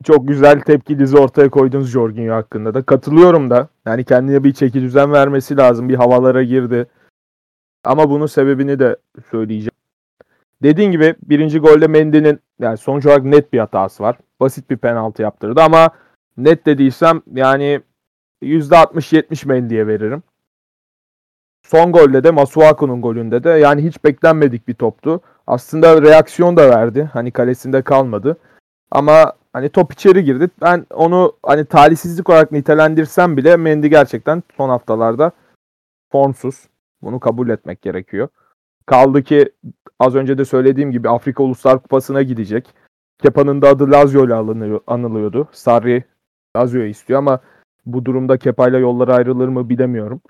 Çok 0.04 0.28
güzel 0.28 0.60
tepki 0.60 0.98
dizi 0.98 1.16
ortaya 1.16 1.50
koydunuz 1.50 1.90
Jorginho 1.90 2.34
hakkında 2.34 2.74
da. 2.74 2.82
Katılıyorum 2.82 3.50
da. 3.50 3.68
Yani 3.86 4.04
kendine 4.04 4.44
bir 4.44 4.52
çeki 4.52 4.80
düzen 4.80 5.12
vermesi 5.12 5.56
lazım. 5.56 5.88
Bir 5.88 5.94
havalara 5.94 6.42
girdi. 6.42 6.86
Ama 7.84 8.10
bunun 8.10 8.26
sebebini 8.26 8.78
de 8.78 8.96
söyleyeceğim. 9.30 9.70
Dediğin 10.62 10.90
gibi 10.90 11.14
birinci 11.22 11.58
golde 11.58 11.86
Mendy'nin 11.86 12.40
yani 12.60 12.76
sonuç 12.76 13.06
olarak 13.06 13.24
net 13.24 13.52
bir 13.52 13.58
hatası 13.58 14.02
var. 14.02 14.18
Basit 14.40 14.70
bir 14.70 14.76
penaltı 14.76 15.22
yaptırdı 15.22 15.60
ama 15.60 15.90
net 16.36 16.66
dediysem 16.66 17.22
yani 17.34 17.80
%60-70 18.42 19.48
Mendy'ye 19.48 19.86
veririm. 19.86 20.22
Son 21.62 21.92
golde 21.92 22.24
de 22.24 22.30
Masuaku'nun 22.30 23.02
golünde 23.02 23.44
de 23.44 23.50
yani 23.50 23.84
hiç 23.84 24.04
beklenmedik 24.04 24.68
bir 24.68 24.74
toptu. 24.74 25.20
Aslında 25.46 26.02
reaksiyon 26.02 26.56
da 26.56 26.68
verdi. 26.70 27.10
Hani 27.12 27.30
kalesinde 27.30 27.82
kalmadı. 27.82 28.36
Ama 28.90 29.32
hani 29.52 29.68
top 29.68 29.92
içeri 29.92 30.24
girdi. 30.24 30.48
Ben 30.62 30.86
onu 30.94 31.32
hani 31.42 31.64
talihsizlik 31.64 32.30
olarak 32.30 32.52
nitelendirsem 32.52 33.36
bile 33.36 33.56
Mendy 33.56 33.86
gerçekten 33.86 34.42
son 34.56 34.68
haftalarda 34.68 35.32
formsuz. 36.12 36.68
Bunu 37.02 37.20
kabul 37.20 37.48
etmek 37.48 37.82
gerekiyor. 37.82 38.28
Kaldı 38.86 39.22
ki 39.22 39.52
az 39.98 40.14
önce 40.14 40.38
de 40.38 40.44
söylediğim 40.44 40.90
gibi 40.90 41.08
Afrika 41.08 41.42
Uluslar 41.42 41.82
Kupası'na 41.82 42.22
gidecek. 42.22 42.74
Kepa'nın 43.22 43.62
da 43.62 43.68
adı 43.68 43.90
Lazio 43.90 44.26
ile 44.26 44.34
anılıyordu. 44.86 45.48
Sarri 45.52 46.04
Lazio'yu 46.56 46.88
istiyor 46.88 47.18
ama 47.18 47.40
bu 47.86 48.04
durumda 48.04 48.36
Kepa 48.36 48.68
ile 48.68 48.78
yolları 48.78 49.14
ayrılır 49.14 49.48
mı 49.48 49.68
bilemiyorum. 49.68 50.20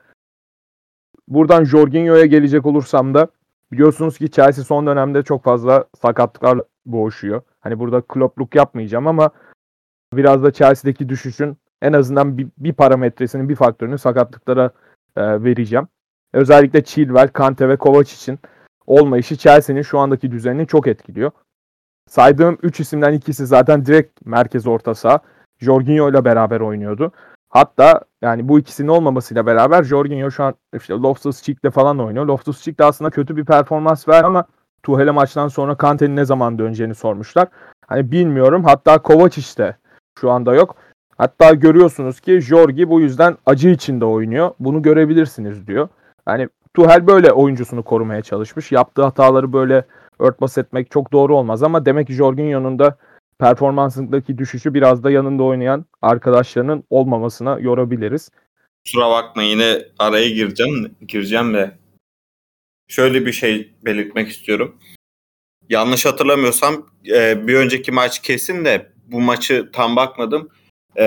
Buradan 1.28 1.64
Jorginho'ya 1.64 2.26
gelecek 2.26 2.66
olursam 2.66 3.14
da 3.14 3.28
Biliyorsunuz 3.72 4.18
ki 4.18 4.30
Chelsea 4.30 4.64
son 4.64 4.86
dönemde 4.86 5.22
çok 5.22 5.44
fazla 5.44 5.84
sakatlıklarla 6.02 6.64
boğuşuyor. 6.86 7.42
Hani 7.60 7.78
burada 7.78 8.00
klopluk 8.00 8.54
yapmayacağım 8.54 9.06
ama 9.06 9.30
biraz 10.14 10.42
da 10.42 10.52
Chelsea'deki 10.52 11.08
düşüşün 11.08 11.56
en 11.82 11.92
azından 11.92 12.38
bir, 12.38 12.48
bir 12.58 12.72
parametresinin, 12.72 13.48
bir 13.48 13.54
faktörünü 13.54 13.98
sakatlıklara 13.98 14.70
e, 15.16 15.44
vereceğim. 15.44 15.88
Özellikle 16.32 16.84
Chilwell, 16.84 17.28
Kante 17.28 17.68
ve 17.68 17.76
Kovac 17.76 18.12
için 18.12 18.38
olmayışı 18.86 19.36
Chelsea'nin 19.36 19.82
şu 19.82 19.98
andaki 19.98 20.30
düzenini 20.30 20.66
çok 20.66 20.86
etkiliyor. 20.86 21.30
Saydığım 22.08 22.58
3 22.62 22.80
isimden 22.80 23.12
ikisi 23.12 23.46
zaten 23.46 23.86
direkt 23.86 24.26
merkez 24.26 24.66
orta 24.66 24.94
saha. 24.94 25.18
Jorginho 25.58 26.10
ile 26.10 26.24
beraber 26.24 26.60
oynuyordu. 26.60 27.12
Hatta 27.52 28.00
yani 28.22 28.48
bu 28.48 28.58
ikisinin 28.58 28.88
olmamasıyla 28.88 29.46
beraber 29.46 29.82
Jorginho 29.82 30.30
şu 30.30 30.44
an 30.44 30.54
işte 30.76 30.94
Loftus-Cheek'le 30.94 31.70
falan 31.70 31.98
oynuyor. 31.98 32.26
Loftus-Cheek 32.26 32.78
de 32.78 32.84
aslında 32.84 33.10
kötü 33.10 33.36
bir 33.36 33.44
performans 33.44 34.08
ver 34.08 34.24
ama 34.24 34.44
Tuhel'e 34.82 35.10
maçtan 35.10 35.48
sonra 35.48 35.74
Kante'nin 35.74 36.16
ne 36.16 36.24
zaman 36.24 36.58
döneceğini 36.58 36.94
sormuşlar. 36.94 37.48
Hani 37.86 38.12
bilmiyorum. 38.12 38.64
Hatta 38.64 38.98
Kovac 38.98 39.38
işte 39.38 39.76
şu 40.20 40.30
anda 40.30 40.54
yok. 40.54 40.76
Hatta 41.18 41.54
görüyorsunuz 41.54 42.20
ki 42.20 42.40
Jorgi 42.40 42.88
bu 42.88 43.00
yüzden 43.00 43.36
acı 43.46 43.68
içinde 43.68 44.04
oynuyor. 44.04 44.50
Bunu 44.60 44.82
görebilirsiniz 44.82 45.66
diyor. 45.66 45.88
Yani 46.28 46.48
Tuhel 46.74 47.06
böyle 47.06 47.32
oyuncusunu 47.32 47.82
korumaya 47.82 48.22
çalışmış. 48.22 48.72
Yaptığı 48.72 49.02
hataları 49.02 49.52
böyle 49.52 49.84
örtbas 50.18 50.58
etmek 50.58 50.90
çok 50.90 51.12
doğru 51.12 51.36
olmaz 51.36 51.62
ama 51.62 51.86
demek 51.86 52.06
ki 52.06 52.12
Jorginho'nun 52.12 52.78
da 52.78 52.96
performansındaki 53.42 54.38
düşüşü 54.38 54.74
biraz 54.74 55.04
da 55.04 55.10
yanında 55.10 55.42
oynayan 55.42 55.86
arkadaşlarının 56.02 56.84
olmamasına 56.90 57.58
yorabiliriz. 57.58 58.30
Kusura 58.84 59.10
bakma 59.10 59.42
yine 59.42 59.82
araya 59.98 60.28
gireceğim 60.28 60.96
gireceğim 61.08 61.54
de 61.54 61.78
şöyle 62.88 63.26
bir 63.26 63.32
şey 63.32 63.72
belirtmek 63.84 64.28
istiyorum. 64.28 64.76
Yanlış 65.68 66.06
hatırlamıyorsam 66.06 66.86
e, 67.06 67.46
bir 67.46 67.54
önceki 67.54 67.92
maç 67.92 68.22
kesin 68.22 68.64
de 68.64 68.92
bu 69.06 69.20
maçı 69.20 69.70
tam 69.72 69.96
bakmadım. 69.96 70.48
E, 70.98 71.04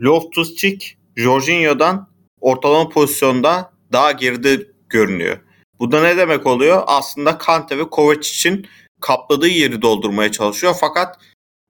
Loftus-Cheek 0.00 0.94
Jorginho'dan 1.16 2.08
ortalama 2.40 2.88
pozisyonda 2.88 3.72
daha 3.92 4.12
geride 4.12 4.66
görünüyor. 4.88 5.38
Bu 5.78 5.92
da 5.92 6.02
ne 6.02 6.16
demek 6.16 6.46
oluyor? 6.46 6.82
Aslında 6.86 7.38
Kante 7.38 7.78
ve 7.78 7.90
Kovac 7.90 8.28
için 8.28 8.66
kapladığı 9.00 9.48
yeri 9.48 9.82
doldurmaya 9.82 10.32
çalışıyor 10.32 10.74
fakat 10.80 11.18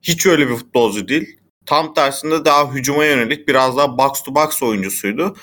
hiç 0.02 0.26
öyle 0.26 0.48
bir 0.48 0.56
futbolcu 0.56 1.08
değil. 1.08 1.40
Tam 1.66 1.94
tersinde 1.94 2.44
daha 2.44 2.72
hücuma 2.72 3.04
yönelik 3.04 3.48
biraz 3.48 3.76
daha 3.76 3.98
box 3.98 4.22
to 4.22 4.34
box 4.34 4.62
oyuncusuydu. 4.62 5.36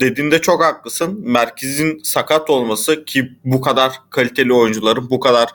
Dediğinde 0.00 0.40
çok 0.40 0.64
haklısın. 0.64 1.20
Merkezin 1.30 1.98
sakat 1.98 2.50
olması 2.50 3.04
ki 3.04 3.38
bu 3.44 3.60
kadar 3.60 3.92
kaliteli 4.10 4.52
oyuncuların, 4.52 5.10
bu 5.10 5.20
kadar 5.20 5.50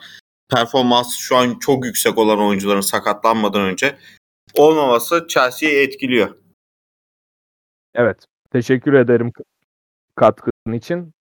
performans 0.50 1.16
şu 1.16 1.36
an 1.36 1.58
çok 1.58 1.84
yüksek 1.84 2.18
olan 2.18 2.38
oyuncuların 2.38 2.80
sakatlanmadan 2.80 3.62
önce 3.62 3.98
olmaması 4.54 5.26
Chelsea'yi 5.28 5.86
etkiliyor. 5.86 6.36
Evet. 7.94 8.24
Teşekkür 8.52 8.92
ederim 8.92 9.32
katkın 10.16 10.72
için. 10.72 11.12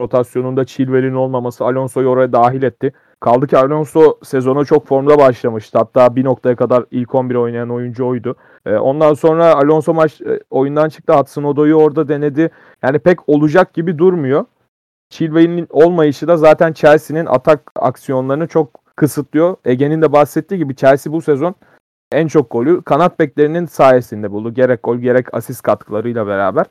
Rotasyonunda 0.00 0.64
Chilwell'in 0.64 1.14
olmaması 1.14 1.64
Alonso'yu 1.64 2.08
oraya 2.08 2.32
dahil 2.32 2.62
etti. 2.62 2.92
Kaldı 3.20 3.46
ki 3.46 3.58
Alonso 3.58 4.18
sezona 4.22 4.64
çok 4.64 4.86
formda 4.86 5.18
başlamıştı. 5.18 5.78
Hatta 5.78 6.16
bir 6.16 6.24
noktaya 6.24 6.56
kadar 6.56 6.84
ilk 6.90 7.14
11 7.14 7.34
oynayan 7.34 7.70
oyuncu 7.70 8.06
oydu. 8.06 8.36
Ee, 8.66 8.76
ondan 8.76 9.14
sonra 9.14 9.54
Alonso 9.54 9.94
maç 9.94 10.20
e, 10.20 10.40
oyundan 10.50 10.88
çıktı. 10.88 11.12
Hudson 11.12 11.44
Odoi'yu 11.44 11.74
orada 11.74 12.08
denedi. 12.08 12.50
Yani 12.82 12.98
pek 12.98 13.28
olacak 13.28 13.74
gibi 13.74 13.98
durmuyor. 13.98 14.44
Chilwell'in 15.10 15.66
olmayışı 15.70 16.28
da 16.28 16.36
zaten 16.36 16.72
Chelsea'nin 16.72 17.26
atak 17.26 17.72
aksiyonlarını 17.76 18.46
çok 18.46 18.96
kısıtlıyor. 18.96 19.56
Ege'nin 19.64 20.02
de 20.02 20.12
bahsettiği 20.12 20.58
gibi 20.58 20.76
Chelsea 20.76 21.12
bu 21.12 21.22
sezon 21.22 21.54
en 22.12 22.26
çok 22.26 22.50
golü 22.50 22.82
kanat 22.82 23.18
beklerinin 23.18 23.66
sayesinde 23.66 24.30
buldu. 24.30 24.54
Gerek 24.54 24.82
gol 24.82 24.96
gerek 24.96 25.34
asist 25.34 25.62
katkılarıyla 25.62 26.26
beraber. 26.26 26.66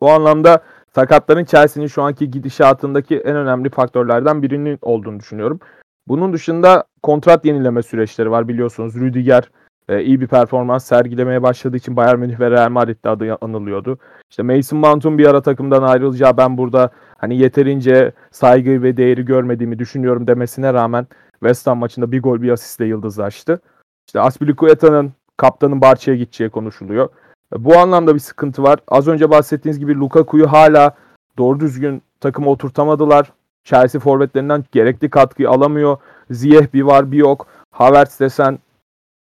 Bu 0.00 0.10
anlamda 0.10 0.62
sakatların 0.94 1.44
Chelsea'nin 1.44 1.86
şu 1.86 2.02
anki 2.02 2.30
gidişatındaki 2.30 3.18
en 3.18 3.36
önemli 3.36 3.70
faktörlerden 3.70 4.42
birinin 4.42 4.78
olduğunu 4.82 5.20
düşünüyorum. 5.20 5.60
Bunun 6.08 6.32
dışında 6.32 6.84
kontrat 7.02 7.44
yenileme 7.44 7.82
süreçleri 7.82 8.30
var 8.30 8.48
biliyorsunuz. 8.48 8.94
Rüdiger 8.94 9.50
e, 9.88 10.02
iyi 10.02 10.20
bir 10.20 10.26
performans 10.26 10.84
sergilemeye 10.84 11.42
başladığı 11.42 11.76
için 11.76 11.96
Bayern 11.96 12.18
Münih 12.18 12.40
ve 12.40 12.50
Real 12.50 12.70
Madrid'de 12.70 13.08
adı 13.08 13.38
anılıyordu. 13.40 13.98
İşte 14.30 14.42
Mason 14.42 14.78
Mount'un 14.78 15.18
bir 15.18 15.26
ara 15.26 15.42
takımdan 15.42 15.82
ayrılacağı 15.82 16.36
ben 16.36 16.58
burada 16.58 16.90
hani 17.18 17.38
yeterince 17.38 18.12
saygı 18.30 18.82
ve 18.82 18.96
değeri 18.96 19.24
görmediğimi 19.24 19.78
düşünüyorum 19.78 20.26
demesine 20.26 20.74
rağmen 20.74 21.06
West 21.32 21.66
Ham 21.66 21.78
maçında 21.78 22.12
bir 22.12 22.22
gol 22.22 22.42
bir 22.42 22.50
asistle 22.50 22.86
yıldızlaştı. 22.86 23.60
İşte 24.06 24.20
Aspilicueta'nın 24.20 25.12
kaptanın 25.36 25.80
Barça'ya 25.80 26.16
gideceği 26.16 26.50
konuşuluyor. 26.50 27.08
Bu 27.56 27.78
anlamda 27.78 28.14
bir 28.14 28.20
sıkıntı 28.20 28.62
var. 28.62 28.78
Az 28.88 29.08
önce 29.08 29.30
bahsettiğiniz 29.30 29.78
gibi 29.78 29.94
Lukaku'yu 29.94 30.52
hala 30.52 30.94
doğru 31.38 31.60
düzgün 31.60 32.02
takıma 32.20 32.50
oturtamadılar. 32.50 33.32
Chelsea 33.64 34.00
forvetlerinden 34.00 34.64
gerekli 34.72 35.10
katkıyı 35.10 35.50
alamıyor. 35.50 35.96
Ziyeh 36.30 36.74
bir 36.74 36.82
var 36.82 37.12
bir 37.12 37.18
yok. 37.18 37.46
Havertz 37.70 38.20
desen 38.20 38.58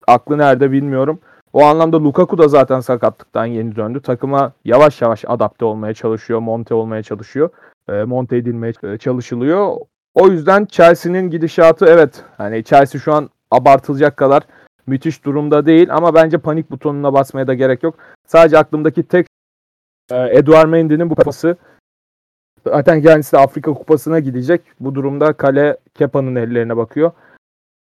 aklı 0.07 0.37
nerede 0.37 0.71
bilmiyorum. 0.71 1.19
O 1.53 1.63
anlamda 1.63 2.03
Lukaku 2.03 2.37
da 2.37 2.47
zaten 2.47 2.79
sakatlıktan 2.79 3.45
yeni 3.45 3.75
döndü. 3.75 4.01
Takıma 4.01 4.51
yavaş 4.65 5.01
yavaş 5.01 5.25
adapte 5.27 5.65
olmaya 5.65 5.93
çalışıyor, 5.93 6.39
monte 6.39 6.73
olmaya 6.73 7.03
çalışıyor. 7.03 7.49
E, 7.89 8.03
monte 8.03 8.37
edilmeye 8.37 8.97
çalışılıyor. 8.97 9.75
O 10.13 10.27
yüzden 10.27 10.65
Chelsea'nin 10.65 11.29
gidişatı 11.29 11.85
evet 11.85 12.23
hani 12.37 12.63
Chelsea 12.63 13.01
şu 13.01 13.13
an 13.13 13.29
abartılacak 13.51 14.17
kadar 14.17 14.43
müthiş 14.87 15.25
durumda 15.25 15.65
değil 15.65 15.87
ama 15.91 16.15
bence 16.15 16.37
panik 16.37 16.71
butonuna 16.71 17.13
basmaya 17.13 17.47
da 17.47 17.53
gerek 17.53 17.83
yok. 17.83 17.95
Sadece 18.27 18.57
aklımdaki 18.57 19.03
tek 19.03 19.27
e, 20.11 20.15
Eduard 20.15 20.69
Mendy'nin 20.69 21.09
bu 21.09 21.15
kupası 21.15 21.57
zaten 22.65 23.01
kendisi 23.01 23.33
de 23.33 23.37
Afrika 23.37 23.73
kupasına 23.73 24.19
gidecek. 24.19 24.61
Bu 24.79 24.95
durumda 24.95 25.33
kale 25.33 25.77
Kepa'nın 25.93 26.35
ellerine 26.35 26.77
bakıyor. 26.77 27.11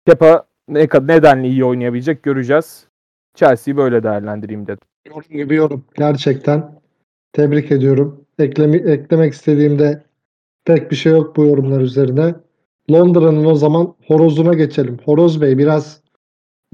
Kepa 0.08 0.46
ne 0.68 0.88
nedenli 1.02 1.48
iyi 1.48 1.66
oynayabilecek 1.66 2.24
göreceğiz. 2.24 2.88
Chelsea'yi 3.36 3.78
böyle 3.78 4.04
değerlendireyim 4.04 4.68
dedim. 4.68 4.88
Yorum 5.08 5.30
gibi 5.30 5.56
yorum. 5.56 5.86
Gerçekten 5.96 6.80
tebrik 7.34 7.72
ediyorum. 7.72 8.26
Eklemi, 8.40 8.78
eklemek 8.78 9.34
istediğimde 9.34 10.04
pek 10.66 10.92
bir 10.92 10.96
şey 10.96 11.12
yok 11.12 11.36
bu 11.36 11.46
yorumlar 11.46 11.82
üzerine. 11.82 12.36
Londra'nın 12.92 13.46
o 13.46 13.56
zaman 13.56 13.96
horozuna 14.08 14.54
geçelim. 14.54 14.98
Horoz 15.06 15.42
Bey 15.42 15.58
biraz 15.58 16.02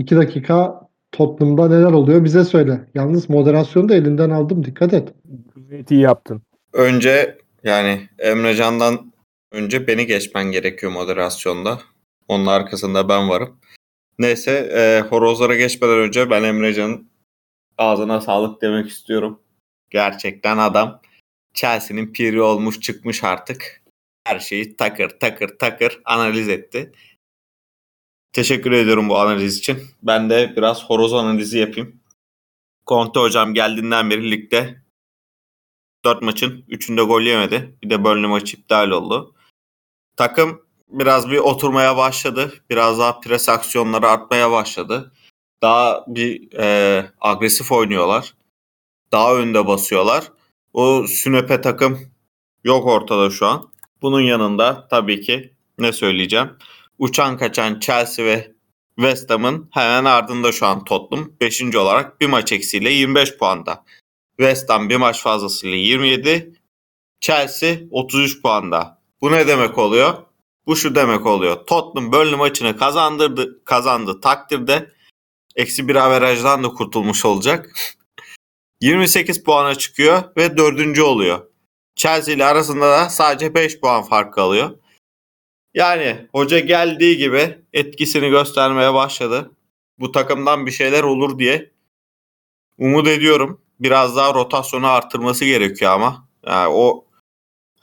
iki 0.01 0.15
dakika 0.15 0.81
Tottenham'da 1.11 1.67
neler 1.67 1.91
oluyor 1.91 2.23
bize 2.23 2.43
söyle. 2.43 2.87
Yalnız 2.95 3.29
moderasyonu 3.29 3.89
da 3.89 3.95
elinden 3.95 4.29
aldım 4.29 4.65
dikkat 4.65 4.93
et. 4.93 5.13
Gayet 5.69 5.91
iyi 5.91 6.01
yaptın. 6.01 6.41
Önce 6.73 7.37
yani 7.63 8.09
Emrecan'dan 8.19 9.13
önce 9.51 9.87
beni 9.87 10.05
geçmen 10.05 10.51
gerekiyor 10.51 10.91
moderasyonda. 10.91 11.79
Onun 12.27 12.45
arkasında 12.45 13.09
ben 13.09 13.29
varım. 13.29 13.59
Neyse 14.19 14.51
e, 14.51 15.01
horozlara 15.09 15.55
geçmeden 15.55 15.97
önce 15.99 16.29
ben 16.29 16.43
Emrecan'ın 16.43 17.09
ağzına 17.77 18.21
sağlık 18.21 18.61
demek 18.61 18.89
istiyorum. 18.89 19.39
Gerçekten 19.89 20.57
adam 20.57 21.01
Chelsea'nin 21.53 22.13
piri 22.13 22.41
olmuş 22.41 22.81
çıkmış 22.81 23.23
artık. 23.23 23.81
Her 24.23 24.39
şeyi 24.39 24.77
takır 24.77 25.09
takır 25.09 25.57
takır 25.57 26.01
analiz 26.05 26.49
etti. 26.49 26.91
Teşekkür 28.33 28.71
ediyorum 28.71 29.09
bu 29.09 29.17
analiz 29.17 29.57
için. 29.57 29.83
Ben 30.03 30.29
de 30.29 30.53
biraz 30.57 30.85
horoz 30.85 31.13
analizi 31.13 31.57
yapayım. 31.57 32.01
Conte 32.87 33.19
hocam 33.19 33.53
geldiğinden 33.53 34.09
beri 34.09 34.31
ligde 34.31 34.81
4 36.05 36.21
maçın 36.21 36.65
3'ünde 36.69 37.01
gol 37.01 37.21
yemedi. 37.21 37.77
Bir 37.83 37.89
de 37.89 38.03
Burnley 38.03 38.29
maçı 38.29 38.57
iptal 38.57 38.89
oldu. 38.89 39.35
Takım 40.17 40.61
biraz 40.89 41.29
bir 41.29 41.37
oturmaya 41.37 41.97
başladı. 41.97 42.53
Biraz 42.69 42.99
daha 42.99 43.19
pres 43.19 43.49
aksiyonları 43.49 44.07
artmaya 44.07 44.51
başladı. 44.51 45.13
Daha 45.61 46.05
bir 46.07 46.53
e, 46.53 47.05
agresif 47.21 47.71
oynuyorlar. 47.71 48.33
Daha 49.11 49.35
önde 49.35 49.67
basıyorlar. 49.67 50.31
O 50.73 51.07
sünepe 51.07 51.61
takım 51.61 51.99
yok 52.63 52.87
ortada 52.87 53.29
şu 53.29 53.45
an. 53.45 53.71
Bunun 54.01 54.21
yanında 54.21 54.87
tabii 54.87 55.21
ki 55.21 55.53
ne 55.77 55.91
söyleyeceğim? 55.91 56.57
Uçan 57.01 57.37
kaçan 57.37 57.79
Chelsea 57.79 58.25
ve 58.25 58.51
West 58.95 59.29
Ham'ın 59.29 59.69
hemen 59.71 60.05
ardında 60.05 60.51
şu 60.51 60.65
an 60.65 60.83
Tottenham 60.83 61.31
5. 61.41 61.75
olarak 61.75 62.21
bir 62.21 62.27
maç 62.27 62.51
eksiğiyle 62.51 62.89
25 62.89 63.37
puanda. 63.37 63.85
West 64.37 64.69
Ham 64.69 64.89
bir 64.89 64.95
maç 64.95 65.21
fazlasıyla 65.21 65.77
27, 65.77 66.53
Chelsea 67.21 67.75
33 67.91 68.41
puanda. 68.41 69.01
Bu 69.21 69.31
ne 69.31 69.47
demek 69.47 69.77
oluyor? 69.77 70.13
Bu 70.65 70.75
şu 70.75 70.95
demek 70.95 71.25
oluyor. 71.25 71.65
Tottenham 71.65 72.11
Burnley 72.11 72.35
maçını 72.35 72.77
kazandırdı, 72.77 73.63
kazandı 73.63 74.21
takdirde 74.21 74.91
eksi 75.55 75.87
bir 75.87 75.95
averajdan 75.95 76.63
da 76.63 76.69
kurtulmuş 76.69 77.25
olacak. 77.25 77.71
28 78.81 79.43
puana 79.43 79.75
çıkıyor 79.75 80.23
ve 80.37 80.57
dördüncü 80.57 81.01
oluyor. 81.01 81.47
Chelsea 81.95 82.35
ile 82.35 82.45
arasında 82.45 82.91
da 82.91 83.09
sadece 83.09 83.53
5 83.53 83.79
puan 83.79 84.03
fark 84.03 84.33
kalıyor. 84.33 84.81
Yani 85.73 86.27
hoca 86.31 86.59
geldiği 86.59 87.17
gibi 87.17 87.57
etkisini 87.73 88.29
göstermeye 88.29 88.93
başladı. 88.93 89.51
Bu 89.99 90.11
takımdan 90.11 90.65
bir 90.65 90.71
şeyler 90.71 91.03
olur 91.03 91.39
diye 91.39 91.71
umut 92.77 93.07
ediyorum. 93.07 93.61
Biraz 93.79 94.15
daha 94.15 94.33
rotasyonu 94.33 94.87
artırması 94.87 95.45
gerekiyor 95.45 95.91
ama. 95.91 96.27
Yani 96.45 96.73
o 96.73 97.05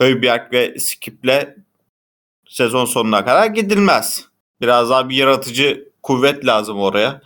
Höjbjerg 0.00 0.52
ve 0.52 0.78
Skip'le 0.78 1.54
sezon 2.48 2.84
sonuna 2.84 3.24
kadar 3.24 3.46
gidilmez. 3.46 4.28
Biraz 4.60 4.90
daha 4.90 5.08
bir 5.08 5.16
yaratıcı 5.16 5.92
kuvvet 6.02 6.46
lazım 6.46 6.78
oraya. 6.80 7.22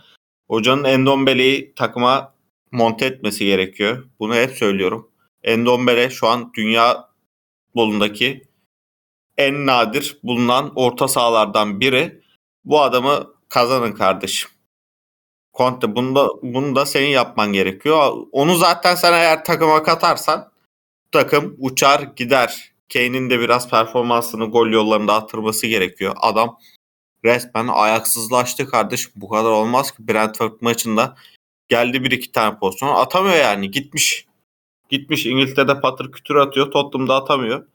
Hocanın 0.47 0.83
Endombele'yi 0.83 1.73
takıma 1.75 2.33
monte 2.71 3.05
etmesi 3.05 3.45
gerekiyor. 3.45 4.05
Bunu 4.19 4.35
hep 4.35 4.51
söylüyorum. 4.51 5.11
Endombele 5.43 6.09
şu 6.09 6.27
an 6.27 6.51
dünya 6.53 7.09
bolundaki 7.75 8.41
en 9.37 9.65
nadir 9.65 10.17
bulunan 10.23 10.71
orta 10.75 11.07
sahalardan 11.07 11.79
biri. 11.79 12.21
Bu 12.65 12.81
adamı 12.81 13.33
kazanın 13.49 13.91
kardeşim. 13.91 14.49
Conte 15.57 15.95
bunu 15.95 16.15
da, 16.15 16.27
bunu 16.41 16.75
da 16.75 16.85
senin 16.85 17.07
yapman 17.07 17.53
gerekiyor. 17.53 18.13
Onu 18.31 18.55
zaten 18.55 18.95
sen 18.95 19.13
eğer 19.13 19.45
takıma 19.45 19.83
katarsan 19.83 20.51
takım 21.11 21.55
uçar 21.59 21.99
gider. 22.15 22.73
Kane'in 22.93 23.29
de 23.29 23.39
biraz 23.39 23.69
performansını 23.69 24.45
gol 24.45 24.67
yollarında 24.67 25.13
artırması 25.13 25.67
gerekiyor. 25.67 26.15
Adam 26.21 26.57
resmen 27.25 27.67
ayaksızlaştı 27.67 28.69
kardeşim. 28.69 29.11
Bu 29.15 29.29
kadar 29.29 29.49
olmaz 29.49 29.91
ki 29.91 30.07
Brentford 30.07 30.53
maçında 30.61 31.15
geldi 31.69 32.03
bir 32.03 32.11
iki 32.11 32.31
tane 32.31 32.59
pozisyon 32.59 32.95
atamıyor 32.95 33.35
yani 33.35 33.71
gitmiş. 33.71 34.25
Gitmiş 34.89 35.25
İngiltere'de 35.25 35.81
patır 35.81 36.11
kütür 36.11 36.35
atıyor. 36.35 36.71
Tottenham'da 36.71 37.15
atamıyor. 37.15 37.65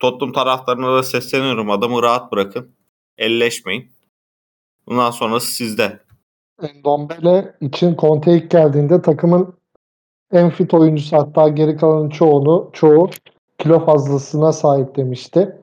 Tottenham 0.00 0.32
taraftarına 0.32 0.96
da 0.96 1.02
sesleniyorum. 1.02 1.70
Adamı 1.70 2.02
rahat 2.02 2.32
bırakın. 2.32 2.70
Elleşmeyin. 3.18 3.90
Bundan 4.86 5.10
sonrası 5.10 5.46
sizde. 5.46 6.00
Endombele 6.62 7.54
için 7.60 7.96
Conte 7.96 8.36
ilk 8.36 8.50
geldiğinde 8.50 9.02
takımın 9.02 9.54
en 10.32 10.50
fit 10.50 10.74
oyuncusu 10.74 11.16
hatta 11.16 11.48
geri 11.48 11.76
kalanın 11.76 12.08
çoğunu 12.08 12.70
çoğu 12.72 13.10
kilo 13.58 13.84
fazlasına 13.84 14.52
sahip 14.52 14.96
demişti. 14.96 15.56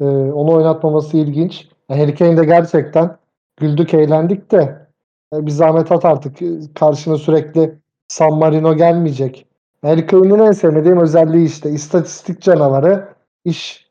Ee, 0.00 0.04
onu 0.04 0.52
oynatmaması 0.52 1.16
ilginç. 1.16 1.68
Harry 1.88 2.14
Kane 2.14 2.36
de 2.36 2.44
gerçekten 2.44 3.16
güldük 3.56 3.94
eğlendik 3.94 4.50
de 4.50 4.86
e, 5.34 5.46
bir 5.46 5.50
zahmet 5.50 5.92
at 5.92 6.04
artık. 6.04 6.38
Karşına 6.74 7.16
sürekli 7.16 7.78
San 8.08 8.34
Marino 8.34 8.76
gelmeyecek. 8.76 9.46
Harry 9.82 10.06
Kane'in 10.06 10.38
en 10.38 10.52
sevmediğim 10.52 11.00
özelliği 11.00 11.46
işte 11.46 11.70
istatistik 11.70 12.42
canavarı 12.42 13.19
iş 13.44 13.86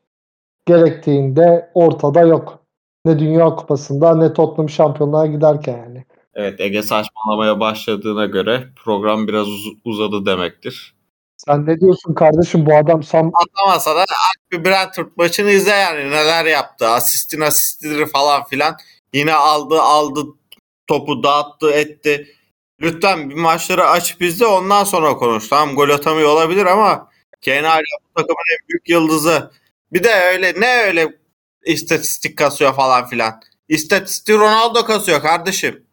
gerektiğinde 0.66 1.70
ortada 1.74 2.20
yok. 2.20 2.58
Ne 3.04 3.18
Dünya 3.18 3.44
Kupası'nda 3.54 4.16
ne 4.16 4.32
Tottenham 4.32 4.68
şampiyonluğa 4.68 5.26
giderken 5.26 5.78
yani. 5.78 6.04
Evet 6.34 6.60
Ege 6.60 6.82
saçmalamaya 6.82 7.60
başladığına 7.60 8.26
göre 8.26 8.68
program 8.84 9.28
biraz 9.28 9.48
uz- 9.48 9.72
uzadı 9.84 10.26
demektir. 10.26 10.94
Sen 11.36 11.66
ne 11.66 11.80
diyorsun 11.80 12.14
kardeşim 12.14 12.66
bu 12.66 12.76
adam 12.76 13.02
Sam 13.02 13.30
Atlamasa 13.34 13.96
da 13.96 14.00
aç 14.00 14.52
bir 14.52 14.64
Brentford 14.64 15.06
maçını 15.16 15.50
izle 15.50 15.70
yani 15.70 16.10
neler 16.10 16.44
yaptı. 16.44 16.88
Asistin 16.88 17.40
asistidir 17.40 18.06
falan 18.06 18.44
filan. 18.44 18.76
Yine 19.14 19.34
aldı 19.34 19.80
aldı 19.82 20.20
topu 20.86 21.22
dağıttı 21.22 21.70
etti. 21.70 22.26
Lütfen 22.80 23.30
bir 23.30 23.34
maçları 23.34 23.84
aç 23.86 24.20
bizde 24.20 24.46
ondan 24.46 24.84
sonra 24.84 25.16
konuş. 25.16 25.48
Tamam 25.48 25.74
gol 25.74 25.88
atamıyor 25.88 26.28
olabilir 26.28 26.66
ama 26.66 27.09
Kane 27.44 27.66
hala 27.66 27.82
bu 28.04 28.14
takımın 28.14 28.60
en 28.60 28.68
büyük 28.68 28.88
yıldızı. 28.88 29.50
Bir 29.92 30.04
de 30.04 30.14
öyle 30.32 30.60
ne 30.60 30.82
öyle 30.86 31.18
istatistik 31.66 32.38
kasıyor 32.38 32.74
falan 32.74 33.06
filan. 33.06 33.40
İstatistik 33.68 34.34
Ronaldo 34.34 34.84
kasıyor 34.84 35.20
kardeşim. 35.20 35.86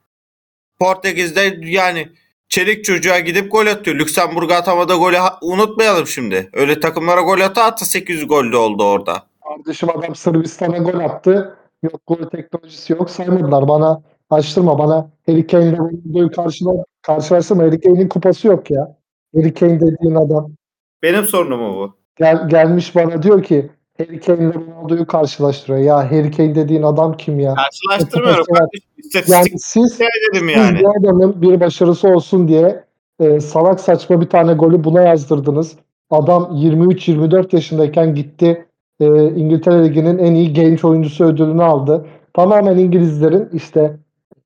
Portekiz'de 0.80 1.58
yani 1.62 2.10
çelik 2.50 2.86
çocuğa 2.86 3.20
gidip 3.20 3.52
gol 3.52 3.68
atıyor. 3.68 3.98
Lüksemburg'a 3.98 4.56
atamadığı 4.56 4.96
golü 4.96 5.18
unutmayalım 5.42 6.08
şimdi. 6.08 6.50
Öyle 6.54 6.80
takımlara 6.80 7.22
gol 7.22 7.40
ata 7.40 7.64
ata 7.64 7.86
800 7.86 8.28
gol 8.28 8.52
de 8.52 8.58
oldu 8.58 8.84
orada. 8.84 9.24
kardeşim 9.44 9.90
adam 9.90 10.16
Sırbistan'a 10.16 10.78
gol 10.78 11.00
attı. 11.00 11.58
Yok 11.84 12.02
gol 12.08 12.30
teknolojisi 12.30 12.94
yok 12.94 13.10
saymadılar. 13.10 13.68
Bana 13.68 14.02
açtırma 14.30 14.80
bana 14.80 15.10
Harry 15.26 15.48
Kane'le 15.48 15.78
Ronaldo'yu 15.78 16.32
karşıla, 16.32 16.72
karşılaştırma. 17.02 17.64
Harry 17.64 17.82
Kane'in 17.82 18.10
kupası 18.10 18.48
yok 18.48 18.72
ya. 18.72 18.98
Harry 19.36 19.54
Kane 19.54 19.80
dediğin 19.80 20.16
adam 20.16 20.57
Benim 21.04 21.24
sorunum 21.24 21.60
mu 21.60 21.76
bu? 21.76 21.94
gel, 22.18 22.50
gelmiş 22.50 22.96
bana 22.96 23.24
diyor 23.24 23.44
ki 23.44 23.70
Harry 23.98 24.20
Kane'le 24.20 24.54
Ronaldo'yu 24.54 25.08
karşılaştırıyor. 25.08 25.80
Ya 25.80 26.12
Harry 26.12 26.32
Kane 26.32 26.56
dediğin 26.56 26.84
adam 26.84 27.18
kim 27.18 27.40
ya? 27.40 27.56
Karşılaştırmıyorum 27.56 28.46
kardeşim. 28.46 29.34
Yani 29.34 29.60
siz 29.60 30.00
dedim 30.00 30.48
Siz 30.48 30.58
yani. 30.58 30.80
bu 30.84 30.92
adamın 31.00 31.42
bir 31.42 31.60
başarısı 31.60 32.08
olsun 32.08 32.48
diye 32.48 32.84
e, 33.20 33.40
salak 33.40 33.80
saçma 33.80 34.22
bir 34.22 34.30
tane 34.30 34.54
golü 34.54 34.84
buna 34.84 35.02
yazdırdınız. 35.02 35.76
Adam 36.10 36.44
23-24 36.44 37.56
yaşındayken 37.56 38.16
gitti 38.16 38.66
e, 39.00 39.06
İngiltere 39.30 39.84
Ligi'nin 39.84 40.18
en 40.18 40.34
iyi 40.36 40.54
genç 40.54 40.86
oyuncusu 40.86 41.26
ödülünü 41.26 41.64
aldı. 41.64 42.06
Tamamen 42.34 42.78
İngilizlerin 42.78 43.50
işte 43.54 43.98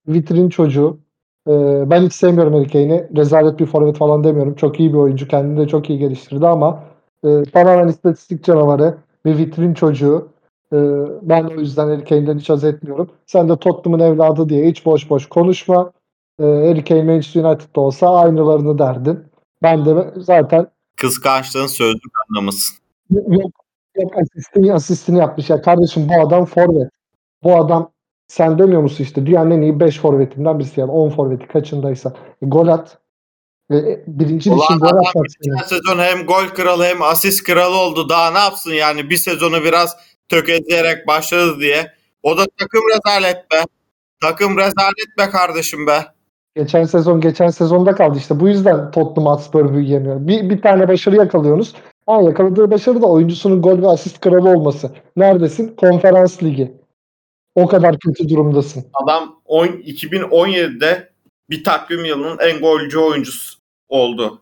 vitrin 0.08 0.50
çocuğu. 0.50 0.98
E, 1.48 1.52
ben 1.90 2.02
hiç 2.02 2.14
sevmiyorum 2.14 2.54
Harry 2.54 2.68
Kane'i. 2.68 3.08
Rezalet 3.18 3.60
bir 3.60 3.66
forvet 3.66 3.98
falan 3.98 4.24
demiyorum. 4.24 4.56
Çok 4.56 4.80
iyi 4.80 4.94
bir 4.94 4.98
oyuncu. 4.98 5.28
Kendini 5.28 5.60
de 5.60 5.68
çok 5.68 5.90
iyi 5.90 6.00
geliştirdi 6.00 6.48
ama 6.48 6.84
e, 7.24 7.44
tamamen 7.44 7.88
istatistik 7.88 8.44
canavarı 8.44 8.98
bir 9.26 9.38
vitrin 9.38 9.74
çocuğu. 9.74 10.30
E, 10.74 10.78
ben 11.22 11.44
o 11.44 11.60
yüzden 11.60 11.88
Harry 11.88 12.04
Kane'den 12.04 12.40
hiç 12.40 12.50
haz 12.50 12.64
etmiyorum. 12.64 13.10
Sen 13.26 13.50
de 13.50 13.58
Tottenham'ın 13.58 14.04
evladı 14.04 14.50
diye 14.50 14.70
hiç 14.70 14.86
boş 14.86 15.10
boş 15.10 15.30
konuşma. 15.30 15.92
E, 16.40 16.44
Harry 16.44 16.84
Kane 16.84 17.04
Manchester 17.04 17.44
United'da 17.44 17.82
olsa 17.82 18.16
aynılarını 18.16 18.78
derdin. 18.80 19.20
Ben 19.64 19.86
de 19.86 20.14
zaten 20.18 20.68
Kıskançlığın 20.98 21.68
sözlük 21.68 22.14
anlamısın. 22.30 22.78
yok, 23.10 23.52
yok 23.96 24.18
asistini, 24.18 24.74
asistini 24.74 25.18
yapmış. 25.18 25.50
Ya 25.50 25.62
kardeşim 25.62 26.10
bu 26.10 26.28
adam 26.28 26.46
forvet. 26.46 26.92
Bu 27.44 27.56
adam 27.56 27.91
sen 28.32 28.60
demiyor 28.60 28.82
musun 28.82 29.04
işte 29.04 29.26
dünyanın 29.26 29.52
en 29.52 29.62
iyi 29.62 29.80
5 29.80 30.00
forvetinden 30.00 30.60
birisi 30.60 30.80
yani 30.80 30.92
10 30.92 31.10
forveti 31.10 31.48
kaçındaysa. 31.48 32.14
E, 32.42 32.46
gol 32.46 32.68
at. 32.68 32.98
E, 33.72 33.78
e, 33.78 34.04
birinci 34.08 34.52
dişin 34.52 34.80
gol 34.80 34.88
atmak 34.88 35.26
sezon 35.66 36.00
hem 36.00 36.26
gol 36.26 36.48
kralı 36.56 36.84
hem 36.84 37.02
asist 37.02 37.44
kralı 37.44 37.76
oldu. 37.76 38.10
Daha 38.10 38.32
ne 38.32 38.40
yapsın 38.40 38.72
yani 38.72 39.10
bir 39.10 39.18
sezonu 39.18 39.64
biraz 39.64 39.98
tökezleyerek 40.30 41.08
başladı 41.08 41.60
diye. 41.60 41.92
O 42.24 42.38
da 42.38 42.46
takım 42.58 42.82
rezalet 42.96 43.52
be. 43.52 43.64
Takım 44.22 44.58
rezalet 44.58 45.18
be 45.18 45.30
kardeşim 45.32 45.88
be. 45.88 46.06
Geçen 46.56 46.84
sezon 46.84 47.22
geçen 47.22 47.50
sezonda 47.50 47.96
kaldı 47.96 48.18
işte. 48.18 48.40
Bu 48.40 48.48
yüzden 48.48 48.92
Tottenham 48.92 49.34
Hotspur 49.34 49.74
büyüyemiyor. 49.74 50.28
Bir, 50.28 50.50
bir 50.50 50.62
tane 50.62 50.88
başarı 50.88 51.16
yakalıyorsunuz. 51.16 51.76
Ha, 52.06 52.22
yakaladığı 52.22 52.72
başarı 52.72 53.02
da 53.02 53.08
oyuncusunun 53.08 53.62
gol 53.62 53.82
ve 53.82 53.88
asist 53.88 54.20
kralı 54.20 54.50
olması. 54.50 54.92
Neredesin? 55.16 55.76
Konferans 55.76 56.44
Ligi. 56.44 56.81
O 57.56 57.68
kadar 57.68 58.00
kötü 58.00 58.30
durumdasın. 58.30 58.86
Adam 58.94 59.42
on- 59.46 59.68
2017'de 59.68 61.12
bir 61.50 61.64
takvim 61.64 62.06
yılının 62.06 62.38
en 62.40 62.60
golcü 62.60 62.98
oyuncusu 63.00 63.60
oldu. 63.90 64.42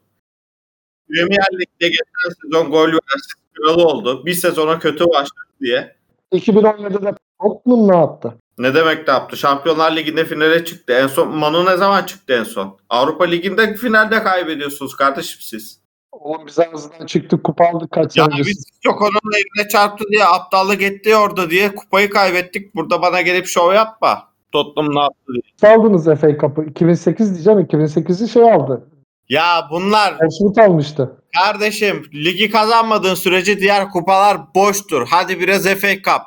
Premier 1.10 1.48
Lig'de 1.54 1.88
geçen 1.90 2.42
sezon 2.42 2.72
gol 2.72 2.88
ve 2.88 2.98
asist 3.16 3.54
kralı 3.54 3.86
oldu. 3.88 4.26
Bir 4.26 4.34
sezona 4.34 4.80
kötü 4.80 5.06
başladı 5.06 5.50
diye. 5.62 5.96
2017'de 6.32 7.16
Tottenham 7.42 7.88
ne 7.92 7.96
yaptı? 7.96 8.34
Ne 8.58 8.76
demek 8.76 9.08
ne 9.08 9.14
yaptı? 9.14 9.38
Şampiyonlar 9.38 9.96
Ligi'nde 9.96 10.26
finale 10.26 10.66
çıktı. 10.66 10.94
En 10.94 11.08
son 11.08 11.38
Manu 11.38 11.66
ne 11.66 11.78
zaman 11.78 12.04
çıktı 12.04 12.34
en 12.34 12.44
son? 12.44 12.78
Avrupa 12.90 13.24
Ligi'nde 13.26 13.76
finalde 13.76 14.24
kaybediyorsunuz 14.24 14.96
kardeşim 14.96 15.42
siz. 15.42 15.79
Oğlum 16.20 16.48
biz 16.48 16.60
ağzından 16.60 17.06
çıktık 17.06 17.44
kupa 17.44 17.66
aldık 17.66 17.92
kaç 17.92 18.18
Ya 18.18 18.26
sene 18.26 18.38
biz 18.38 18.66
çok 18.84 19.02
onun 19.02 19.34
eline 19.36 19.70
çarptı 19.70 20.04
diye 20.12 20.26
aptallık 20.26 20.82
etti 20.82 21.16
orada 21.16 21.50
diye 21.50 21.76
kupayı 21.76 22.10
kaybettik. 22.10 22.76
Burada 22.76 23.02
bana 23.02 23.22
gelip 23.22 23.48
şov 23.48 23.74
yapma. 23.74 24.30
Tottenham 24.52 24.96
ne 24.96 25.00
yaptı 25.00 25.34
diye. 25.34 25.74
Aldınız 25.74 26.06
FA 26.06 26.38
Cup'ı. 26.38 26.64
2008 26.66 27.34
diyeceğim 27.34 27.60
2008'i 27.60 28.28
şey 28.28 28.54
aldı. 28.54 28.90
Ya 29.30 29.68
bunlar 29.72 30.18
Portsmouth 30.18 30.62
almıştı. 30.62 31.16
kardeşim 31.40 32.06
ligi 32.14 32.52
kazanmadığın 32.52 33.16
sürece 33.16 33.60
diğer 33.60 33.90
kupalar 33.90 34.38
boştur. 34.56 35.08
Hadi 35.10 35.40
biraz 35.40 35.64
FA 35.64 35.94
Cup. 35.96 36.22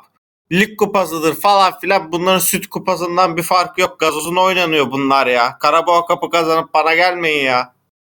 Lig 0.51 0.77
kupasıdır 0.77 1.33
falan 1.33 1.79
filan. 1.79 2.11
Bunların 2.11 2.39
süt 2.39 2.67
kupasından 2.67 3.37
bir 3.37 3.43
farkı 3.43 3.81
yok. 3.81 3.99
Gazozun 3.99 4.35
oynanıyor 4.35 4.91
bunlar 4.91 5.27
ya. 5.27 5.57
Karabağ 5.59 6.05
kapı 6.05 6.29
kazanıp 6.29 6.73
bana 6.73 6.95
gelmeyin 6.95 7.45
ya. 7.45 7.73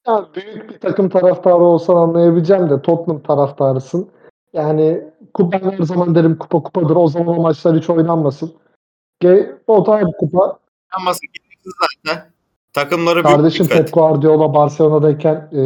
Ya 0.08 0.26
büyük 0.36 0.70
bir 0.70 0.80
takım 0.80 1.10
taraftarı 1.10 1.56
olsan 1.64 1.96
anlayabileceğim 1.96 2.70
de 2.70 2.82
Tottenham 2.82 3.22
taraftarısın. 3.24 4.10
Yani 4.54 5.04
kupa 5.34 5.62
her 5.62 5.78
zaman 5.78 6.16
derim 6.16 6.38
kupa 6.38 6.64
kupadır. 6.64 6.96
O 6.96 7.08
zaman 7.08 7.28
o 7.28 7.42
maçlar 7.42 7.78
hiç 7.78 7.90
oynanmasın. 7.90 8.54
Ge 9.20 9.56
o 9.68 9.86
da 9.86 10.02
kupa. 10.20 10.60
Ama 10.92 11.12
gereksiz 11.12 11.74
zaten. 11.82 12.26
Takımları 12.74 13.16
büyük 13.16 13.36
Kardeşim. 13.36 13.68
Pep 13.68 13.94
Guardiola 13.94 14.54
Barcelona'dayken 14.54 15.50
e, 15.54 15.62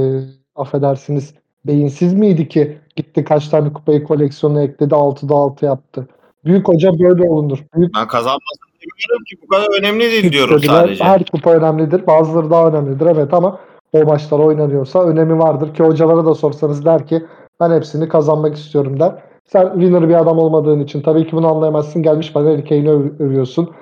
affedersiniz 0.55 1.33
beyinsiz 1.65 2.13
miydi 2.13 2.49
ki 2.49 2.77
gitti 2.95 3.23
kaç 3.23 3.49
tane 3.49 3.73
kupayı 3.73 4.03
koleksiyona 4.03 4.63
ekledi 4.63 4.93
6'da 4.93 5.35
6 5.35 5.65
yaptı. 5.65 6.07
Büyük 6.45 6.67
hoca 6.67 6.99
böyle 6.99 7.29
olunur. 7.29 7.65
Büyük 7.75 7.95
Ben 7.95 8.07
kazanmasını 8.07 8.67
demiyorum 8.81 9.23
ki 9.23 9.37
bu 9.43 9.47
kadar 9.47 9.79
önemli 9.79 10.11
değil 10.11 10.31
diyorum 10.31 10.59
sadece. 10.63 11.03
Her 11.03 11.25
kupa 11.25 11.51
önemlidir. 11.51 12.07
Bazıları 12.07 12.49
daha 12.49 12.67
önemlidir. 12.67 13.05
Evet 13.05 13.33
ama 13.33 13.59
o 13.93 14.03
maçlar 14.03 14.39
oynanıyorsa 14.39 15.03
önemi 15.03 15.39
vardır 15.39 15.73
ki 15.73 15.83
hocalara 15.83 16.25
da 16.25 16.35
sorsanız 16.35 16.85
der 16.85 17.07
ki 17.07 17.25
ben 17.59 17.71
hepsini 17.71 18.09
kazanmak 18.09 18.55
istiyorum 18.55 18.99
der. 18.99 19.23
Sen 19.45 19.71
winner 19.73 20.09
bir 20.09 20.21
adam 20.21 20.39
olmadığın 20.39 20.79
için 20.79 21.01
tabii 21.01 21.27
ki 21.27 21.31
bunu 21.31 21.47
anlayamazsın. 21.47 22.03
Gelmiş 22.03 22.35
bana 22.35 22.49
Harry 22.49 22.63
Kane'i 22.65 22.89
öv- 22.89 23.23
övüyorsun. 23.23 23.75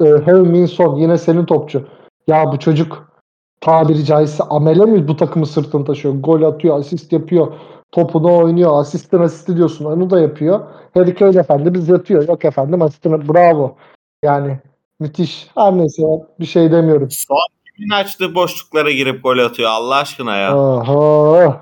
Heung-min 0.00 0.66
Son 0.66 0.96
yine 0.96 1.18
senin 1.18 1.44
topçu. 1.44 1.86
Ya 2.26 2.52
bu 2.52 2.58
çocuk 2.58 3.12
tabiri 3.60 4.04
caizse 4.04 4.44
amele 4.44 4.84
mi 4.84 5.08
bu 5.08 5.16
takımı 5.16 5.46
sırtını 5.46 5.84
taşıyor? 5.84 6.14
Gol 6.14 6.42
atıyor, 6.42 6.78
asist 6.78 7.12
yapıyor. 7.12 7.52
Topunu 7.92 8.36
oynuyor. 8.38 8.70
Asistin 8.80 9.18
asisti 9.18 9.56
diyorsun. 9.56 9.84
Onu 9.84 10.10
da 10.10 10.20
yapıyor. 10.20 10.60
Harry 10.94 11.14
Kane 11.14 11.38
efendimiz 11.38 11.88
yatıyor. 11.88 12.28
Yok 12.28 12.44
efendim 12.44 12.82
asistine 12.82 13.28
bravo. 13.28 13.76
Yani 14.24 14.58
müthiş. 15.00 15.50
Her 15.54 15.76
neyse 15.78 16.02
bir 16.40 16.44
şey 16.46 16.72
demiyorum. 16.72 17.08
Son 17.10 17.53
kimin 17.76 17.90
açtığı 17.90 18.34
boşluklara 18.34 18.90
girip 18.90 19.22
gol 19.22 19.38
atıyor 19.38 19.70
Allah 19.70 19.96
aşkına 19.96 20.36
ya. 20.36 20.56
Aha. 20.58 21.60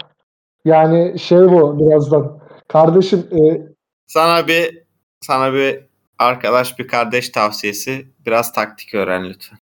Yani 0.64 1.18
şey 1.18 1.38
bu 1.38 1.78
birazdan. 1.78 2.38
Kardeşim 2.68 3.18
e, 3.32 3.60
Sana 4.06 4.48
bir 4.48 4.82
sana 5.20 5.52
bir 5.52 5.80
arkadaş 6.18 6.78
bir 6.78 6.88
kardeş 6.88 7.28
tavsiyesi 7.28 8.06
biraz 8.26 8.52
taktik 8.52 8.94
öğren 8.94 9.24
lütfen. 9.24 9.58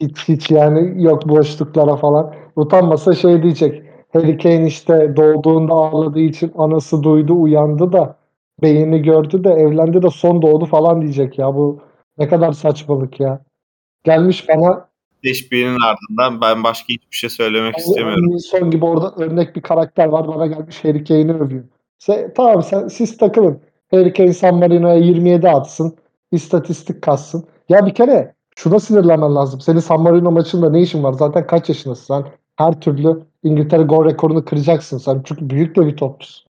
hiç, 0.00 0.28
hiç 0.28 0.50
yani 0.50 1.02
yok 1.02 1.28
boşluklara 1.28 1.96
falan. 1.96 2.34
Utanmasa 2.56 3.14
şey 3.14 3.42
diyecek. 3.42 3.82
Harry 4.12 4.38
Kane 4.38 4.66
işte 4.66 5.16
doğduğunda 5.16 5.74
ağladığı 5.74 6.20
için 6.20 6.52
anası 6.56 7.02
duydu 7.02 7.42
uyandı 7.42 7.92
da 7.92 8.16
beyni 8.62 9.02
gördü 9.02 9.44
de 9.44 9.50
evlendi 9.50 10.02
de 10.02 10.10
son 10.10 10.42
doğdu 10.42 10.66
falan 10.66 11.02
diyecek 11.02 11.38
ya. 11.38 11.54
Bu 11.54 11.80
ne 12.18 12.28
kadar 12.28 12.52
saçmalık 12.52 13.20
ya. 13.20 13.40
Gelmiş 14.04 14.48
bana 14.48 14.88
Teşbihinin 15.24 15.78
ardından 15.80 16.40
ben 16.40 16.64
başka 16.64 16.88
hiçbir 16.88 17.16
şey 17.16 17.30
söylemek 17.30 17.78
istemiyorum. 17.78 18.38
Son 18.38 18.70
gibi 18.70 18.84
orada 18.84 19.14
örnek 19.24 19.56
bir 19.56 19.62
karakter 19.62 20.06
var. 20.06 20.28
Bana 20.28 20.46
gelmiş 20.46 20.84
Harry 20.84 21.04
Kane'i 21.04 21.32
övüyor. 21.32 21.64
Sen, 21.98 22.32
tamam 22.36 22.62
sen, 22.62 22.88
siz 22.88 23.16
takılın. 23.16 23.60
Harry 23.90 24.12
Kane 24.12 24.32
San 24.32 24.54
Marino'ya 24.54 24.94
27 24.94 25.48
atsın. 25.48 25.96
istatistik 26.32 27.02
kassın. 27.02 27.44
Ya 27.68 27.86
bir 27.86 27.94
kere 27.94 28.34
şuna 28.56 28.80
sinirlenmen 28.80 29.34
lazım. 29.34 29.60
Senin 29.60 29.78
San 29.78 30.00
Marino 30.00 30.30
maçında 30.30 30.70
ne 30.70 30.82
işin 30.82 31.02
var? 31.02 31.12
Zaten 31.12 31.46
kaç 31.46 31.68
yaşındasın? 31.68 32.04
Sen 32.04 32.32
her 32.56 32.80
türlü 32.80 33.22
İngiltere 33.42 33.82
gol 33.82 34.04
rekorunu 34.04 34.44
kıracaksın. 34.44 34.98
Sen 34.98 35.22
çünkü 35.24 35.50
büyük 35.50 35.76
de 35.76 35.86
bir 35.86 35.96
topçusun. 35.96 36.46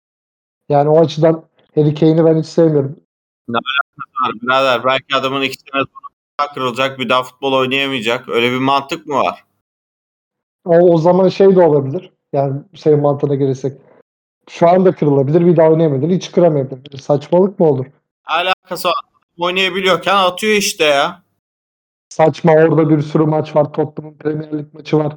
Yani 0.68 0.88
o 0.88 1.00
açıdan 1.00 1.44
Harry 1.74 1.94
Kane'i 1.94 2.24
ben 2.24 2.38
hiç 2.38 2.46
sevmiyorum. 2.46 2.96
Var 3.48 4.32
Birader 4.42 4.84
belki 4.84 5.16
adamın 5.16 5.42
iki 5.42 5.56
sene 5.56 5.82
sonra 5.82 6.07
kırılacak 6.46 6.98
bir 6.98 7.08
daha 7.08 7.22
futbol 7.22 7.52
oynayamayacak. 7.52 8.28
Öyle 8.28 8.52
bir 8.52 8.58
mantık 8.58 9.06
mı 9.06 9.14
var? 9.14 9.44
O, 10.64 10.78
o 10.78 10.98
zaman 10.98 11.28
şey 11.28 11.56
de 11.56 11.62
olabilir. 11.62 12.12
Yani 12.32 12.60
senin 12.76 13.00
mantığına 13.00 13.34
gelirsek. 13.34 13.80
Şu 14.50 14.68
anda 14.68 14.92
kırılabilir. 14.94 15.46
Bir 15.46 15.56
daha 15.56 15.70
oynayamayabilir. 15.70 16.16
Hiç 16.16 16.32
kıramayabilir. 16.32 16.98
Saçmalık 16.98 17.60
mı 17.60 17.66
olur? 17.66 17.86
Alakası 18.24 18.88
var. 18.88 18.94
Oynayabiliyorken 19.38 20.16
atıyor 20.16 20.56
işte 20.56 20.84
ya. 20.84 21.22
Saçma 22.08 22.52
orada 22.52 22.90
bir 22.90 23.02
sürü 23.02 23.24
maç 23.24 23.56
var. 23.56 23.72
Tottenham'ın 23.72 24.18
Premier 24.18 24.58
Lig 24.58 24.74
maçı 24.74 24.98
var. 24.98 25.16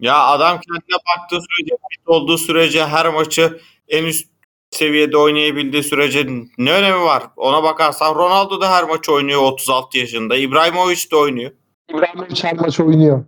Ya 0.00 0.26
adam 0.26 0.60
kendine 0.60 0.98
baktığı 1.08 1.40
sürece, 1.40 1.76
fit 1.90 2.08
olduğu 2.08 2.38
sürece 2.38 2.86
her 2.86 3.14
maçı 3.14 3.60
en 3.88 4.04
üst 4.04 4.31
seviyede 4.72 5.16
oynayabildiği 5.16 5.82
sürece 5.82 6.26
ne 6.58 6.72
önemi 6.72 7.02
var? 7.02 7.22
Ona 7.36 7.62
bakarsan 7.62 8.14
Ronaldo 8.14 8.60
da 8.60 8.70
her 8.70 8.84
maç 8.84 9.08
oynuyor 9.08 9.42
36 9.42 9.98
yaşında. 9.98 10.36
İbrahimovic 10.36 11.10
de 11.10 11.16
oynuyor. 11.16 11.50
İbrahimovic 11.90 12.42
her 12.42 12.56
maç 12.56 12.80
oynuyor. 12.80 13.24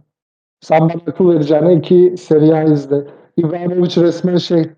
Sen 0.61 0.80
bana 0.80 1.01
akıl 1.07 1.30
vereceğine 1.30 1.74
iki 1.74 2.14
Serie 2.18 2.53
A 2.55 2.62
izle. 2.62 2.97
İbrahimovic 3.36 4.03
resmen 4.03 4.36
şey 4.36 4.70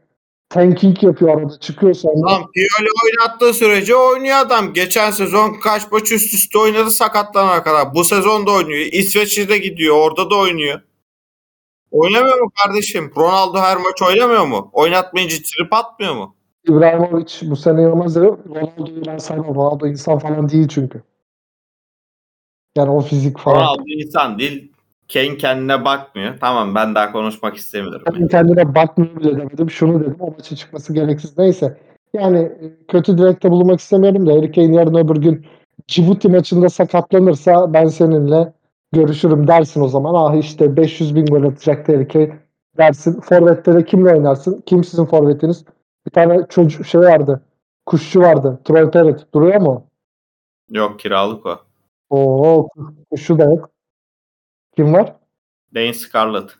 tanking 0.49 1.03
yapıyor 1.03 1.41
arada. 1.41 1.61
Çıkıyor 1.61 1.95
sonra. 1.95 2.15
Tamam 2.15 2.51
Pioli 2.55 2.91
oynattığı 3.05 3.55
sürece 3.55 3.97
oynuyor 3.97 4.37
adam. 4.39 4.73
Geçen 4.73 5.11
sezon 5.11 5.55
kaç 5.61 5.93
maç 5.93 6.13
üst 6.13 6.35
üste 6.35 6.59
oynadı 6.59 6.91
sakatlanana 6.91 7.63
kadar. 7.63 7.95
Bu 7.95 8.05
sezon 8.05 8.47
da 8.47 8.51
oynuyor. 8.51 8.87
İsveç'e 8.93 9.59
gidiyor. 9.59 9.97
Orada 9.97 10.31
da 10.31 10.37
oynuyor. 10.37 10.81
Oynamıyor 11.91 12.41
mu 12.41 12.51
kardeşim? 12.65 13.13
Ronaldo 13.17 13.59
her 13.59 13.77
maç 13.77 14.03
oynamıyor 14.03 14.47
mu? 14.47 14.71
Oynatmayınca 14.73 15.37
trip 15.37 15.73
atmıyor 15.73 16.15
mu? 16.15 16.37
İbrahimovic 16.69 17.51
bu 17.51 17.57
sene 17.57 17.83
Yılmaz 17.83 18.17
Ronaldo'yu 18.17 19.07
ben 19.07 19.19
saymam. 19.19 19.55
Ronaldo 19.55 19.87
insan 19.87 20.19
falan 20.19 20.49
değil 20.49 20.69
çünkü. 20.69 21.03
Yani 22.77 22.91
o 22.91 23.01
fizik 23.01 23.39
falan. 23.39 23.57
Ronaldo 23.57 23.83
insan 23.87 24.39
değil. 24.39 24.73
Kane 25.13 25.37
kendine 25.37 25.85
bakmıyor. 25.85 26.35
Tamam 26.41 26.75
ben 26.75 26.95
daha 26.95 27.13
konuşmak 27.13 27.57
istemiyorum. 27.57 28.03
Ben 28.15 28.29
kendine 28.29 28.75
bakmıyor 28.75 29.17
bile 29.17 29.37
demedim. 29.37 29.71
Şunu 29.71 30.01
dedim. 30.01 30.17
O 30.21 30.31
maça 30.31 30.57
çıkması 30.57 30.93
gereksiz. 30.93 31.39
Neyse. 31.39 31.79
Yani 32.13 32.39
e, 32.39 32.87
kötü 32.89 33.19
dilekte 33.19 33.51
bulunmak 33.51 33.81
istemiyorum 33.81 34.27
da 34.27 34.33
Harry 34.33 34.53
Kane 34.53 34.77
yarın 34.77 34.95
öbür 34.95 35.17
gün 35.17 35.47
Cibuti 35.87 36.29
maçında 36.29 36.69
sakatlanırsa 36.69 37.73
ben 37.73 37.87
seninle 37.87 38.53
görüşürüm 38.93 39.49
dersin 39.49 39.81
o 39.81 39.89
zaman. 39.89 40.15
Ah 40.15 40.35
işte 40.35 40.77
500 40.77 41.15
bin 41.15 41.27
gol 41.27 41.43
atacaktı 41.43 41.93
Harry 41.93 42.09
Kane 42.09 42.39
dersin. 42.79 43.21
Forvet'te 43.21 43.75
de 43.75 43.85
kimle 43.85 44.15
oynarsın? 44.15 44.63
Kim 44.67 44.85
sizin 44.85 45.05
forvetiniz? 45.05 45.65
Bir 46.07 46.11
tane 46.11 46.47
çocuk 46.49 46.87
şey 46.87 47.01
vardı. 47.01 47.43
Kuşçu 47.87 48.21
vardı. 48.21 48.61
Troy 48.65 48.91
Parrott. 48.91 49.35
Duruyor 49.35 49.61
mu? 49.61 49.87
Yok 50.71 51.01
kiralık 51.01 51.47
o. 51.47 51.61
Oo 52.11 52.69
kuşçu 53.11 53.39
da 53.39 53.45
yok. 53.45 53.71
Kim 54.77 54.93
var? 54.95 55.17
Dane 55.75 55.95
Scarlett. 55.95 56.51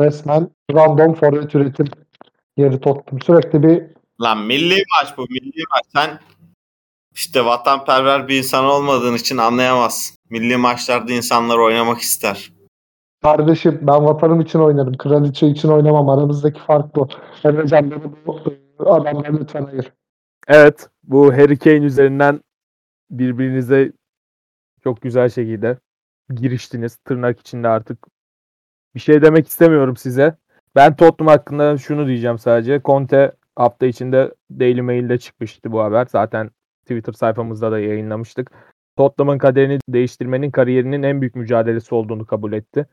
Resmen 0.00 0.50
random 0.74 1.14
forvet 1.14 1.54
üretim 1.54 1.86
yeri 2.56 2.80
Tottenham. 2.80 3.20
Sürekli 3.20 3.62
bir 3.62 3.84
Lan 4.20 4.38
milli 4.38 4.74
maç 4.74 5.16
bu 5.16 5.22
milli 5.22 5.62
maç. 5.70 5.84
Sen 5.92 6.20
işte 7.14 7.44
vatanperver 7.44 8.28
bir 8.28 8.38
insan 8.38 8.64
olmadığın 8.64 9.14
için 9.14 9.36
anlayamazsın. 9.36 10.16
Milli 10.30 10.56
maçlarda 10.56 11.12
insanlar 11.12 11.58
oynamak 11.58 12.00
ister. 12.00 12.52
Kardeşim 13.22 13.78
ben 13.82 14.04
vatanım 14.04 14.40
için 14.40 14.58
oynarım. 14.58 14.96
Kraliçe 14.96 15.46
için 15.46 15.68
oynamam. 15.68 16.08
Aramızdaki 16.08 16.60
fark 16.60 16.96
bu. 16.96 17.08
Emrecan 17.44 17.90
beni 17.90 18.00
bu 18.26 18.40
e, 18.80 18.84
adamdan 18.84 19.36
lütfen 19.40 19.64
ayır. 19.64 19.92
Evet 20.48 20.88
bu 21.02 21.32
Harry 21.32 21.58
Kane 21.58 21.84
üzerinden 21.84 22.40
birbirinize 23.10 23.92
çok 24.84 25.02
güzel 25.02 25.28
şekilde 25.28 25.78
giriştiniz. 26.34 26.96
Tırnak 26.96 27.40
içinde 27.40 27.68
artık 27.68 28.06
bir 28.94 29.00
şey 29.00 29.22
demek 29.22 29.48
istemiyorum 29.48 29.96
size. 29.96 30.36
Ben 30.74 30.96
Tottenham 30.96 31.36
hakkında 31.36 31.78
şunu 31.78 32.06
diyeceğim 32.06 32.38
sadece. 32.38 32.80
Conte 32.84 33.32
hafta 33.56 33.86
içinde 33.86 34.34
Daily 34.50 34.80
Mail'de 34.80 35.18
çıkmıştı 35.18 35.72
bu 35.72 35.80
haber. 35.80 36.06
Zaten 36.10 36.50
Twitter 36.82 37.12
sayfamızda 37.12 37.72
da 37.72 37.78
yayınlamıştık. 37.78 38.50
Tottenham'ın 38.96 39.38
kaderini 39.38 39.78
değiştirmenin 39.88 40.50
kariyerinin 40.50 41.02
en 41.02 41.20
büyük 41.20 41.34
mücadelesi 41.34 41.94
olduğunu 41.94 42.26
kabul 42.26 42.52
etti. 42.52 42.86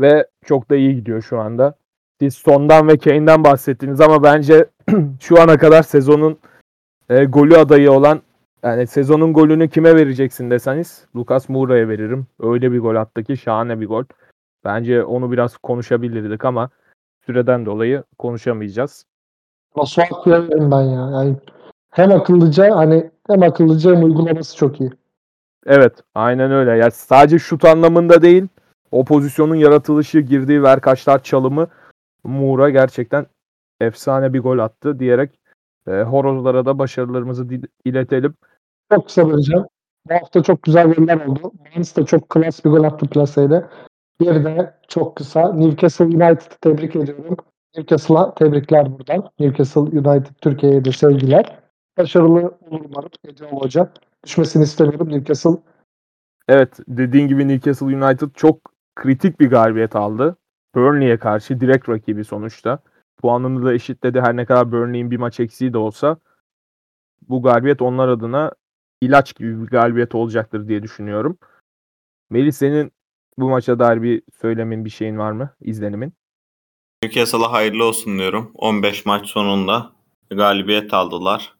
Ve 0.00 0.26
çok 0.44 0.70
da 0.70 0.76
iyi 0.76 0.94
gidiyor 0.94 1.22
şu 1.22 1.40
anda. 1.40 1.74
Siz 2.20 2.34
Son'dan 2.34 2.88
ve 2.88 2.98
Kane'den 2.98 3.44
bahsettiniz 3.44 4.00
ama 4.00 4.22
bence 4.22 4.68
şu 5.20 5.40
ana 5.40 5.58
kadar 5.58 5.82
sezonun 5.82 6.38
e, 7.08 7.24
golü 7.24 7.56
adayı 7.56 7.92
olan 7.92 8.22
yani 8.62 8.86
sezonun 8.86 9.32
golünü 9.32 9.68
kime 9.68 9.94
vereceksin 9.94 10.50
deseniz 10.50 11.06
Lucas 11.16 11.48
Moura'ya 11.48 11.88
veririm. 11.88 12.26
Öyle 12.40 12.72
bir 12.72 12.78
gol 12.78 12.94
attı 12.96 13.24
ki 13.24 13.36
şahane 13.36 13.80
bir 13.80 13.86
gol. 13.86 14.04
Bence 14.64 15.04
onu 15.04 15.32
biraz 15.32 15.56
konuşabilirdik 15.56 16.44
ama 16.44 16.70
süreden 17.26 17.66
dolayı 17.66 18.02
konuşamayacağız. 18.18 19.06
Masuaku'ya 19.76 20.42
veririm 20.42 20.70
ben 20.70 20.82
ya. 20.82 21.10
Yani 21.12 21.36
hem 21.90 22.12
akıllıca 22.12 22.76
hani 22.76 23.10
hem 23.26 23.42
akıllıca 23.42 23.96
hem 23.96 24.04
uygulaması 24.04 24.56
çok 24.56 24.80
iyi. 24.80 24.90
Evet 25.66 25.92
aynen 26.14 26.52
öyle. 26.52 26.70
Yani 26.70 26.90
sadece 26.90 27.38
şut 27.38 27.64
anlamında 27.64 28.22
değil 28.22 28.48
o 28.94 29.04
pozisyonun 29.04 29.54
yaratılışı 29.54 30.20
girdiği 30.20 30.62
verkaçlar 30.62 31.22
çalımı 31.22 31.68
Moura 32.24 32.70
gerçekten 32.70 33.26
efsane 33.80 34.32
bir 34.32 34.40
gol 34.40 34.58
attı 34.58 34.98
diyerek 34.98 35.40
e, 35.86 35.90
horozlara 35.90 36.66
da 36.66 36.78
başarılarımızı 36.78 37.46
iletelim. 37.84 38.34
Çok 38.92 39.06
kısa 39.06 39.28
vereceğim. 39.28 39.64
Bu 40.08 40.14
hafta 40.14 40.42
çok 40.42 40.62
güzel 40.62 40.92
goller 40.92 41.26
oldu. 41.26 41.52
Mainz 41.60 41.96
de 41.96 42.04
çok 42.04 42.28
klas 42.28 42.64
bir 42.64 42.70
gol 42.70 42.84
attı 42.84 43.06
plaseyle. 43.06 43.64
Bir 44.20 44.44
de 44.44 44.74
çok 44.88 45.16
kısa 45.16 45.52
Newcastle 45.52 46.04
United'ı 46.04 46.58
tebrik 46.60 46.96
ediyorum. 46.96 47.36
Newcastle'a 47.76 48.34
tebrikler 48.34 48.98
buradan. 48.98 49.30
Newcastle 49.40 49.80
United 49.80 50.34
Türkiye'ye 50.40 50.84
de 50.84 50.92
sevgiler. 50.92 51.58
Başarılı 51.98 52.58
olur 52.70 52.84
umarım. 52.84 53.10
Ece 53.24 53.44
Hoca. 53.44 53.92
Düşmesini 54.24 54.62
istemiyorum. 54.62 55.08
Newcastle 55.08 55.56
Evet 56.48 56.78
dediğin 56.88 57.28
gibi 57.28 57.48
Newcastle 57.48 57.86
United 57.86 58.28
çok 58.34 58.73
kritik 58.94 59.40
bir 59.40 59.50
galibiyet 59.50 59.96
aldı. 59.96 60.36
Burnley'e 60.74 61.18
karşı 61.18 61.60
direkt 61.60 61.88
rakibi 61.88 62.24
sonuçta. 62.24 62.78
Puanını 63.16 63.64
da 63.64 63.74
eşitledi 63.74 64.20
her 64.20 64.36
ne 64.36 64.44
kadar 64.46 64.72
Burnley'in 64.72 65.10
bir 65.10 65.16
maç 65.16 65.40
eksiği 65.40 65.72
de 65.72 65.78
olsa. 65.78 66.16
bu 67.28 67.42
galibiyet 67.42 67.82
onlar 67.82 68.08
adına 68.08 68.52
ilaç 69.00 69.34
gibi 69.34 69.62
bir 69.62 69.66
galibiyet 69.66 70.14
olacaktır 70.14 70.68
diye 70.68 70.82
düşünüyorum. 70.82 71.38
Melih 72.30 72.52
senin 72.52 72.92
bu 73.38 73.48
maça 73.48 73.78
dair 73.78 74.02
bir 74.02 74.22
söylemin 74.40 74.84
bir 74.84 74.90
şeyin 74.90 75.18
var 75.18 75.32
mı? 75.32 75.50
İzlenimin? 75.60 76.12
Newcastle'a 77.02 77.52
hayırlı 77.52 77.84
olsun 77.84 78.18
diyorum. 78.18 78.50
15 78.54 79.06
maç 79.06 79.26
sonunda 79.26 79.92
galibiyet 80.30 80.94
aldılar. 80.94 81.54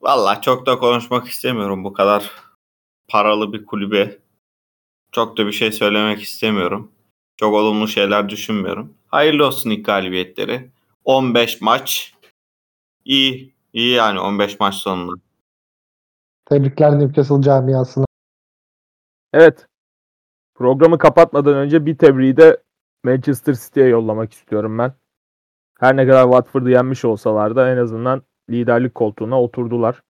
Valla 0.00 0.40
çok 0.40 0.66
da 0.66 0.78
konuşmak 0.78 1.26
istemiyorum 1.28 1.84
bu 1.84 1.92
kadar 1.92 2.32
paralı 3.08 3.52
bir 3.52 3.66
kulübe. 3.66 4.18
Çok 5.12 5.38
da 5.38 5.46
bir 5.46 5.52
şey 5.52 5.72
söylemek 5.72 6.22
istemiyorum. 6.22 6.92
Çok 7.36 7.54
olumlu 7.54 7.88
şeyler 7.88 8.28
düşünmüyorum. 8.28 8.94
Hayırlı 9.06 9.46
olsun 9.46 9.70
ilk 9.70 9.86
galibiyetleri. 9.86 10.70
15 11.04 11.60
maç. 11.60 12.14
İyi. 13.04 13.54
iyi 13.72 13.94
yani 13.94 14.20
15 14.20 14.60
maç 14.60 14.74
sonunda. 14.74 15.22
Tebrikler 16.50 16.98
Newcastle 16.98 17.42
camiasına. 17.42 18.04
Evet. 19.32 19.66
Programı 20.54 20.98
kapatmadan 20.98 21.54
önce 21.54 21.86
bir 21.86 21.98
tebriği 21.98 22.36
de 22.36 22.62
Manchester 23.04 23.54
City'ye 23.54 23.86
yollamak 23.86 24.32
istiyorum 24.32 24.78
ben. 24.78 24.92
Her 25.80 25.96
ne 25.96 26.06
kadar 26.06 26.22
Watford'u 26.24 26.70
yenmiş 26.70 27.04
olsalar 27.04 27.56
da 27.56 27.72
en 27.72 27.76
azından 27.76 28.22
liderlik 28.50 28.94
koltuğuna 28.94 29.42
oturdular. 29.42 30.02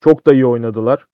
Çok 0.00 0.26
da 0.26 0.34
iyi 0.34 0.46
oynadılar. 0.46 1.06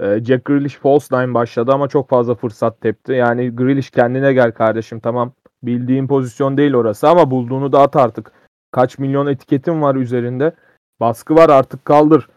Ee, 0.00 0.24
Jack 0.24 0.44
Grealish 0.44 0.76
false 0.76 1.16
nine 1.20 1.34
başladı 1.34 1.72
ama 1.72 1.88
çok 1.88 2.08
fazla 2.08 2.34
fırsat 2.34 2.80
tepti. 2.80 3.12
Yani 3.12 3.56
Grealish 3.56 3.90
kendine 3.90 4.32
gel 4.32 4.52
kardeşim 4.52 5.00
tamam. 5.00 5.32
Bildiğin 5.62 6.06
pozisyon 6.06 6.56
değil 6.56 6.74
orası 6.74 7.08
ama 7.08 7.30
bulduğunu 7.30 7.72
da 7.72 7.80
at 7.80 7.96
artık. 7.96 8.32
Kaç 8.70 8.98
milyon 8.98 9.26
etiketin 9.26 9.82
var 9.82 9.94
üzerinde. 9.94 10.52
Baskı 11.00 11.34
var 11.34 11.48
artık 11.48 11.84
kaldır. 11.84 12.28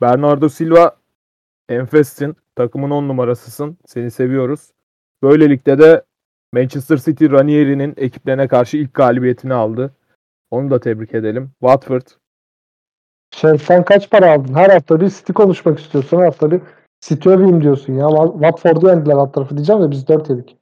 Bernardo 0.00 0.48
Silva 0.48 0.96
enfessin. 1.68 2.36
Takımın 2.56 2.90
10 2.90 3.08
numarasısın. 3.08 3.78
Seni 3.86 4.10
seviyoruz. 4.10 4.70
Böylelikle 5.22 5.78
de 5.78 6.04
Manchester 6.52 6.96
City 6.96 7.26
Ranieri'nin 7.26 7.94
ekiplerine 7.96 8.48
karşı 8.48 8.76
ilk 8.76 8.94
galibiyetini 8.94 9.54
aldı. 9.54 9.94
Onu 10.50 10.70
da 10.70 10.80
tebrik 10.80 11.14
edelim. 11.14 11.50
Watford 11.60 12.02
Şey, 13.34 13.58
sen 13.58 13.84
kaç 13.84 14.10
para 14.10 14.32
aldın? 14.32 14.54
Her 14.54 14.70
hafta 14.70 15.00
bir 15.00 15.08
City 15.08 15.32
konuşmak 15.32 15.80
istiyorsun. 15.80 16.18
Her 16.18 16.24
hafta 16.24 16.50
bir 16.50 16.60
City 17.00 17.28
öveyim 17.28 17.62
diyorsun 17.62 17.92
ya. 17.92 18.08
Watford'u 18.32 18.88
yendiler 18.88 19.14
alt 19.14 19.34
tarafı 19.34 19.56
diyeceğim 19.56 19.82
de 19.82 19.90
biz 19.90 20.08
4 20.08 20.30
yedik. 20.30 20.56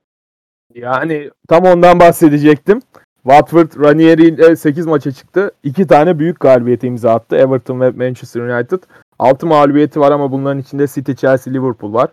Yani 0.74 1.30
tam 1.48 1.64
ondan 1.64 2.00
bahsedecektim. 2.00 2.80
Watford 3.22 3.84
Ranieri 3.84 4.26
ile 4.26 4.56
8 4.56 4.86
maça 4.86 5.12
çıktı. 5.12 5.50
2 5.62 5.86
tane 5.86 6.18
büyük 6.18 6.40
galibiyete 6.40 6.86
imza 6.86 7.14
attı. 7.14 7.36
Everton 7.36 7.80
ve 7.80 7.90
Manchester 7.90 8.40
United. 8.40 8.78
6 9.18 9.46
mağlubiyeti 9.46 10.00
var 10.00 10.12
ama 10.12 10.32
bunların 10.32 10.58
içinde 10.58 10.86
City, 10.86 11.12
Chelsea, 11.12 11.52
Liverpool 11.52 11.92
var. 11.92 12.10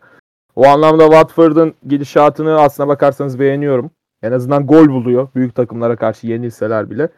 O 0.56 0.68
anlamda 0.68 1.04
Watford'un 1.04 1.74
gidişatını 1.88 2.60
aslına 2.60 2.88
bakarsanız 2.88 3.40
beğeniyorum. 3.40 3.92
En 4.24 4.32
azından 4.32 4.68
gol 4.68 4.88
buluyor 4.88 5.28
büyük 5.36 5.56
takımlara 5.56 5.96
karşı 5.96 6.28
yenilseler 6.28 6.90
bile. 6.90 7.10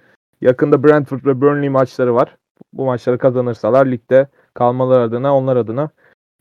Yakında 0.41 0.84
Brentford 0.84 1.26
ve 1.26 1.41
Burnley 1.41 1.70
maçları 1.70 2.16
var. 2.16 2.38
Bu 2.74 2.86
maçları 2.86 3.18
kazanırsalar 3.18 3.86
ligde 3.86 4.28
kalmaları 4.53 5.03
adına 5.03 5.38
onlar 5.38 5.55
adına 5.58 5.89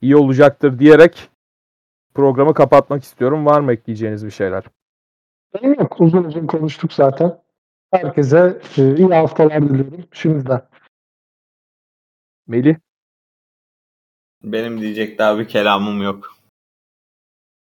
iyi 0.03 0.17
olacaktır 0.17 0.79
diyerek 0.79 1.31
programı 2.15 2.55
kapatmak 2.55 3.03
istiyorum. 3.03 3.47
Var 3.47 3.61
mı 3.61 3.73
ekleyeceğiniz 3.73 4.27
bir 4.27 4.31
şeyler? 4.31 4.65
Benim 5.55 5.75
yok. 5.75 6.01
Uzun 6.01 6.25
uzun 6.25 6.47
konuştuk 6.47 6.93
zaten. 6.93 7.43
Herkese 7.91 8.61
e, 8.79 8.97
iyi 8.97 9.07
haftalar 9.07 9.63
diliyorum. 9.63 10.05
Şimdiden. 10.13 10.69
Melih? 12.47 12.77
Benim 14.43 14.81
diyecek 14.81 15.19
daha 15.19 15.39
bir 15.39 15.49
kelamım 15.49 16.03
yok. 16.03 16.37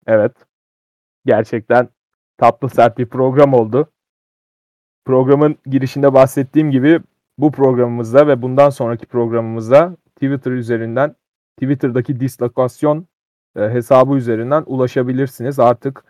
Evet. 0.07 0.31
Gerçekten 1.25 1.89
tatlı 2.37 2.69
sert 2.69 2.97
bir 2.97 3.05
program 3.05 3.53
oldu. 3.53 3.91
Programın 5.05 5.57
girişinde 5.65 6.13
bahsettiğim 6.13 6.71
gibi 6.71 6.99
bu 7.37 7.51
programımızda 7.51 8.27
ve 8.27 8.41
bundan 8.41 8.69
sonraki 8.69 9.05
programımızda 9.05 9.97
Twitter 10.15 10.51
üzerinden 10.51 11.15
Twitter'daki 11.61 12.19
dislokasyon 12.19 13.07
e, 13.55 13.61
hesabı 13.61 14.15
üzerinden 14.15 14.63
ulaşabilirsiniz. 14.65 15.59
Artık 15.59 16.03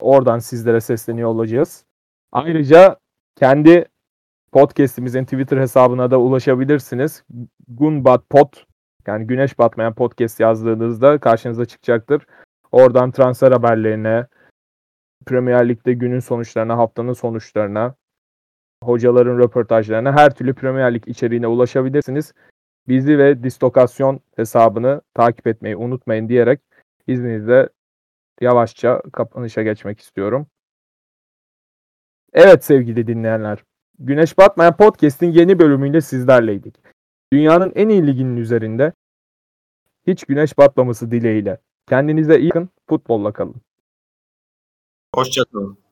oradan 0.00 0.38
sizlere 0.38 0.80
sesleniyor 0.80 1.28
olacağız. 1.28 1.84
Ayrıca 2.32 2.96
kendi 3.36 3.84
podcast'imizin 4.52 5.24
Twitter 5.24 5.58
hesabına 5.58 6.10
da 6.10 6.20
ulaşabilirsiniz. 6.20 7.24
Gunbat 7.68 8.30
Pod 8.30 8.52
yani 9.06 9.26
güneş 9.26 9.58
batmayan 9.58 9.94
podcast 9.94 10.40
yazdığınızda 10.40 11.18
karşınıza 11.18 11.64
çıkacaktır. 11.64 12.26
Oradan 12.72 13.10
transfer 13.10 13.52
haberlerine, 13.52 14.26
Premier 15.26 15.68
Lig'de 15.68 15.92
günün 15.92 16.20
sonuçlarına, 16.20 16.78
haftanın 16.78 17.12
sonuçlarına, 17.12 17.94
hocaların 18.84 19.38
röportajlarına, 19.38 20.12
her 20.12 20.34
türlü 20.34 20.54
Premier 20.54 20.94
Lig 20.94 21.08
içeriğine 21.08 21.46
ulaşabilirsiniz. 21.46 22.32
Bizi 22.88 23.18
ve 23.18 23.42
Distokasyon 23.42 24.20
hesabını 24.36 25.00
takip 25.14 25.46
etmeyi 25.46 25.76
unutmayın 25.76 26.28
diyerek 26.28 26.60
izninizle 27.06 27.68
yavaşça 28.40 29.02
kapanışa 29.12 29.62
geçmek 29.62 30.00
istiyorum. 30.00 30.46
Evet 32.32 32.64
sevgili 32.64 33.06
dinleyenler, 33.06 33.64
Güneş 33.98 34.38
Batmayan 34.38 34.76
Podcast'in 34.76 35.32
yeni 35.32 35.58
bölümüyle 35.58 36.00
sizlerleydik. 36.00 36.74
Dünyanın 37.32 37.72
en 37.74 37.88
iyi 37.88 38.06
liginin 38.06 38.36
üzerinde 38.36 38.92
hiç 40.06 40.24
güneş 40.24 40.58
batmaması 40.58 41.10
dileğiyle. 41.10 41.58
Kendinize 41.88 42.40
iyi 42.40 42.50
bakın, 42.50 42.68
futbolla 42.88 43.32
kalın. 43.32 43.56
Hoşçakalın. 45.14 45.85